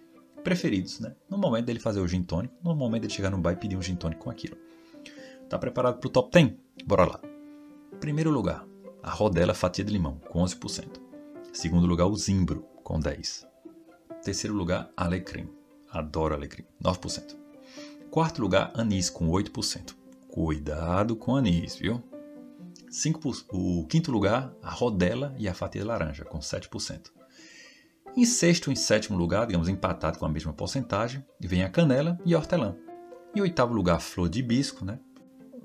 preferidos, 0.42 1.00
né? 1.00 1.14
No 1.28 1.38
momento 1.38 1.66
dele 1.66 1.80
fazer 1.80 2.00
o 2.00 2.08
gin 2.08 2.22
tônico, 2.22 2.54
no 2.62 2.74
momento 2.74 3.02
dele 3.02 3.14
chegar 3.14 3.30
no 3.30 3.38
bar 3.38 3.52
e 3.52 3.56
pedir 3.56 3.76
um 3.76 3.82
gin 3.82 3.96
tônico 3.96 4.24
com 4.24 4.30
aquilo. 4.30 4.56
Tá 5.48 5.58
preparado 5.58 5.98
pro 5.98 6.10
top 6.10 6.30
10? 6.32 6.54
Bora 6.86 7.04
lá. 7.04 7.20
Primeiro 8.00 8.30
lugar, 8.30 8.66
a 9.02 9.10
rodela 9.10 9.54
fatia 9.54 9.84
de 9.84 9.92
limão, 9.92 10.18
com 10.28 10.42
11%. 10.42 11.00
Segundo 11.52 11.86
lugar, 11.86 12.06
o 12.06 12.16
zimbro, 12.16 12.66
com 12.82 12.98
10%. 12.98 13.46
Terceiro 14.22 14.54
lugar, 14.54 14.90
alecrim. 14.96 15.48
Adoro 15.90 16.34
alecrim, 16.34 16.64
9%. 16.82 17.36
Quarto 18.10 18.40
lugar, 18.40 18.72
anis, 18.74 19.08
com 19.08 19.28
8%. 19.28 19.94
Cuidado 20.28 21.14
com 21.14 21.36
anis, 21.36 21.76
viu? 21.76 22.02
5%, 22.94 23.46
o 23.50 23.84
quinto 23.86 24.12
lugar, 24.12 24.54
a 24.62 24.70
rodela 24.70 25.34
e 25.36 25.48
a 25.48 25.54
fatia 25.54 25.80
de 25.80 25.86
laranja, 25.86 26.24
com 26.24 26.38
7%. 26.38 27.10
Em 28.16 28.24
sexto 28.24 28.70
e 28.70 28.76
sétimo 28.76 29.18
lugar, 29.18 29.46
digamos 29.46 29.68
empatado 29.68 30.16
com 30.20 30.24
a 30.24 30.28
mesma 30.28 30.52
porcentagem, 30.52 31.24
vem 31.40 31.64
a 31.64 31.68
canela 31.68 32.16
e 32.24 32.32
a 32.32 32.38
hortelã. 32.38 32.76
Em 33.34 33.40
oitavo 33.40 33.74
lugar, 33.74 34.00
flor 34.00 34.28
de 34.28 34.38
hibisco, 34.38 34.84
né? 34.84 35.00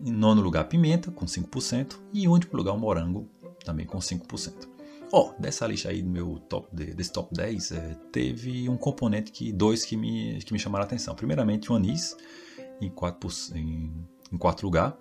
Em 0.03 0.11
nono 0.11 0.41
lugar, 0.41 0.67
pimenta, 0.67 1.11
com 1.11 1.25
5%. 1.25 1.99
E 2.11 2.23
em 2.23 2.27
último 2.27 2.57
lugar, 2.57 2.73
o 2.73 2.80
morango, 2.80 3.30
também 3.63 3.86
com 3.86 3.99
5%. 3.99 4.67
Ó, 5.11 5.30
oh, 5.30 5.41
dessa 5.41 5.67
lista 5.67 5.89
aí 5.89 6.01
do 6.01 6.09
meu 6.09 6.39
top, 6.49 6.67
desse 6.73 7.11
top 7.11 7.32
10, 7.36 7.71
é, 7.71 7.95
teve 8.11 8.67
um 8.67 8.77
componente 8.77 9.32
que, 9.32 9.51
dois 9.51 9.86
que 9.86 9.95
me, 9.95 10.39
que 10.39 10.51
me 10.51 10.57
chamaram 10.57 10.84
a 10.84 10.88
atenção. 10.88 11.13
Primeiramente, 11.13 11.71
o 11.71 11.75
anis, 11.75 12.17
em, 12.82 12.89
4%, 12.89 13.55
em, 13.55 13.93
em 14.32 14.38
quarto 14.38 14.63
lugar. 14.63 14.97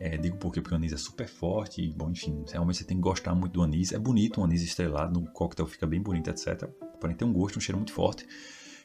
É, 0.00 0.16
digo 0.16 0.36
por 0.36 0.52
quê? 0.52 0.60
Porque 0.60 0.74
o 0.74 0.76
anis 0.76 0.92
é 0.92 0.96
super 0.96 1.26
forte. 1.26 1.82
E, 1.82 1.92
bom, 1.92 2.10
enfim, 2.10 2.44
realmente 2.50 2.78
você 2.78 2.84
tem 2.84 2.96
que 2.96 3.02
gostar 3.02 3.34
muito 3.34 3.52
do 3.52 3.62
anis. 3.62 3.92
É 3.92 3.98
bonito, 3.98 4.40
um 4.40 4.44
anis 4.44 4.62
estrelado, 4.62 5.18
no 5.18 5.26
coquetel 5.26 5.66
fica 5.66 5.86
bem 5.86 6.00
bonito, 6.00 6.30
etc. 6.30 6.64
Porém, 7.00 7.16
tem 7.16 7.26
um 7.26 7.32
gosto, 7.32 7.56
um 7.56 7.60
cheiro 7.60 7.78
muito 7.78 7.92
forte. 7.92 8.26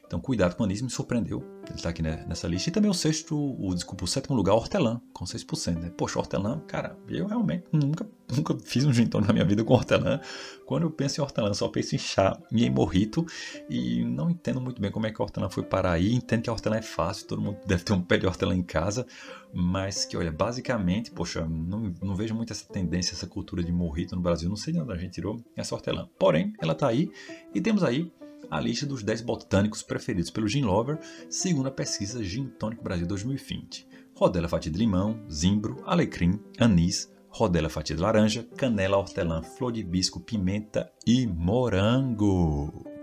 Então, 0.06 0.20
cuidado 0.20 0.54
com 0.54 0.62
o 0.62 0.66
anis, 0.66 0.82
me 0.82 0.90
surpreendeu. 0.90 1.42
Ele 1.66 1.76
está 1.76 1.88
aqui 1.88 2.02
nessa 2.02 2.46
lista. 2.46 2.68
E 2.68 2.72
também 2.72 2.90
o 2.90 2.94
sexto, 2.94 3.36
o, 3.36 3.74
desculpa, 3.74 4.04
o 4.04 4.06
sétimo 4.06 4.36
lugar, 4.36 4.54
hortelã, 4.54 5.00
com 5.12 5.24
6%. 5.24 5.80
Né? 5.80 5.90
Poxa, 5.96 6.18
hortelã, 6.18 6.60
cara, 6.66 6.96
eu 7.08 7.26
realmente 7.26 7.64
nunca, 7.72 8.06
nunca 8.30 8.56
fiz 8.64 8.84
um 8.84 8.92
gin 8.92 9.08
na 9.26 9.32
minha 9.32 9.44
vida 9.44 9.64
com 9.64 9.72
hortelã. 9.72 10.20
Quando 10.66 10.82
eu 10.84 10.90
penso 10.90 11.20
em 11.20 11.22
hortelã, 11.22 11.52
só 11.54 11.68
penso 11.68 11.94
em 11.94 11.98
chá 11.98 12.38
e 12.52 12.64
em 12.64 12.70
morrito. 12.70 13.24
E 13.68 14.04
não 14.04 14.30
entendo 14.30 14.60
muito 14.60 14.80
bem 14.80 14.90
como 14.90 15.06
é 15.06 15.10
que 15.10 15.20
a 15.20 15.24
hortelã 15.24 15.48
foi 15.48 15.62
parar 15.62 15.92
aí. 15.92 16.12
Entendo 16.12 16.42
que 16.42 16.50
a 16.50 16.52
hortelã 16.52 16.76
é 16.76 16.82
fácil, 16.82 17.26
todo 17.26 17.40
mundo 17.40 17.58
deve 17.66 17.82
ter 17.82 17.92
um 17.92 18.02
pé 18.02 18.18
de 18.18 18.26
hortelã 18.26 18.54
em 18.54 18.62
casa. 18.62 19.06
Mas 19.52 20.04
que, 20.04 20.16
olha, 20.16 20.32
basicamente, 20.32 21.10
poxa, 21.10 21.46
não, 21.46 21.94
não 22.02 22.14
vejo 22.14 22.34
muito 22.34 22.52
essa 22.52 22.66
tendência, 22.70 23.14
essa 23.14 23.26
cultura 23.26 23.62
de 23.62 23.72
morrito 23.72 24.14
no 24.14 24.20
Brasil. 24.20 24.48
Não 24.48 24.56
sei 24.56 24.72
de 24.72 24.80
onde 24.80 24.92
a 24.92 24.96
gente 24.96 25.12
tirou 25.12 25.42
essa 25.56 25.74
hortelã. 25.74 26.08
Porém, 26.18 26.52
ela 26.60 26.72
está 26.72 26.88
aí. 26.88 27.10
E 27.54 27.60
temos 27.60 27.82
aí 27.82 28.12
a 28.50 28.60
lista 28.60 28.86
dos 28.86 29.02
10 29.02 29.22
botânicos 29.22 29.82
preferidos 29.82 30.30
pelo 30.30 30.48
Gin 30.48 30.62
Lover, 30.62 30.98
segundo 31.28 31.68
a 31.68 31.72
pesquisa 31.72 32.22
Gin 32.22 32.46
Tônico 32.46 32.84
Brasil 32.84 33.06
2020. 33.06 33.86
Rodela 34.14 34.48
fatia 34.48 34.70
de 34.70 34.78
limão, 34.78 35.20
zimbro, 35.30 35.82
alecrim, 35.84 36.40
anis, 36.58 37.12
rodela 37.28 37.68
fatia 37.68 37.96
de 37.96 38.02
laranja, 38.02 38.46
canela, 38.56 38.96
hortelã, 38.96 39.42
flor 39.42 39.72
de 39.72 39.80
hibisco, 39.80 40.20
pimenta 40.20 40.90
e 41.06 41.26
morango. 41.26 42.93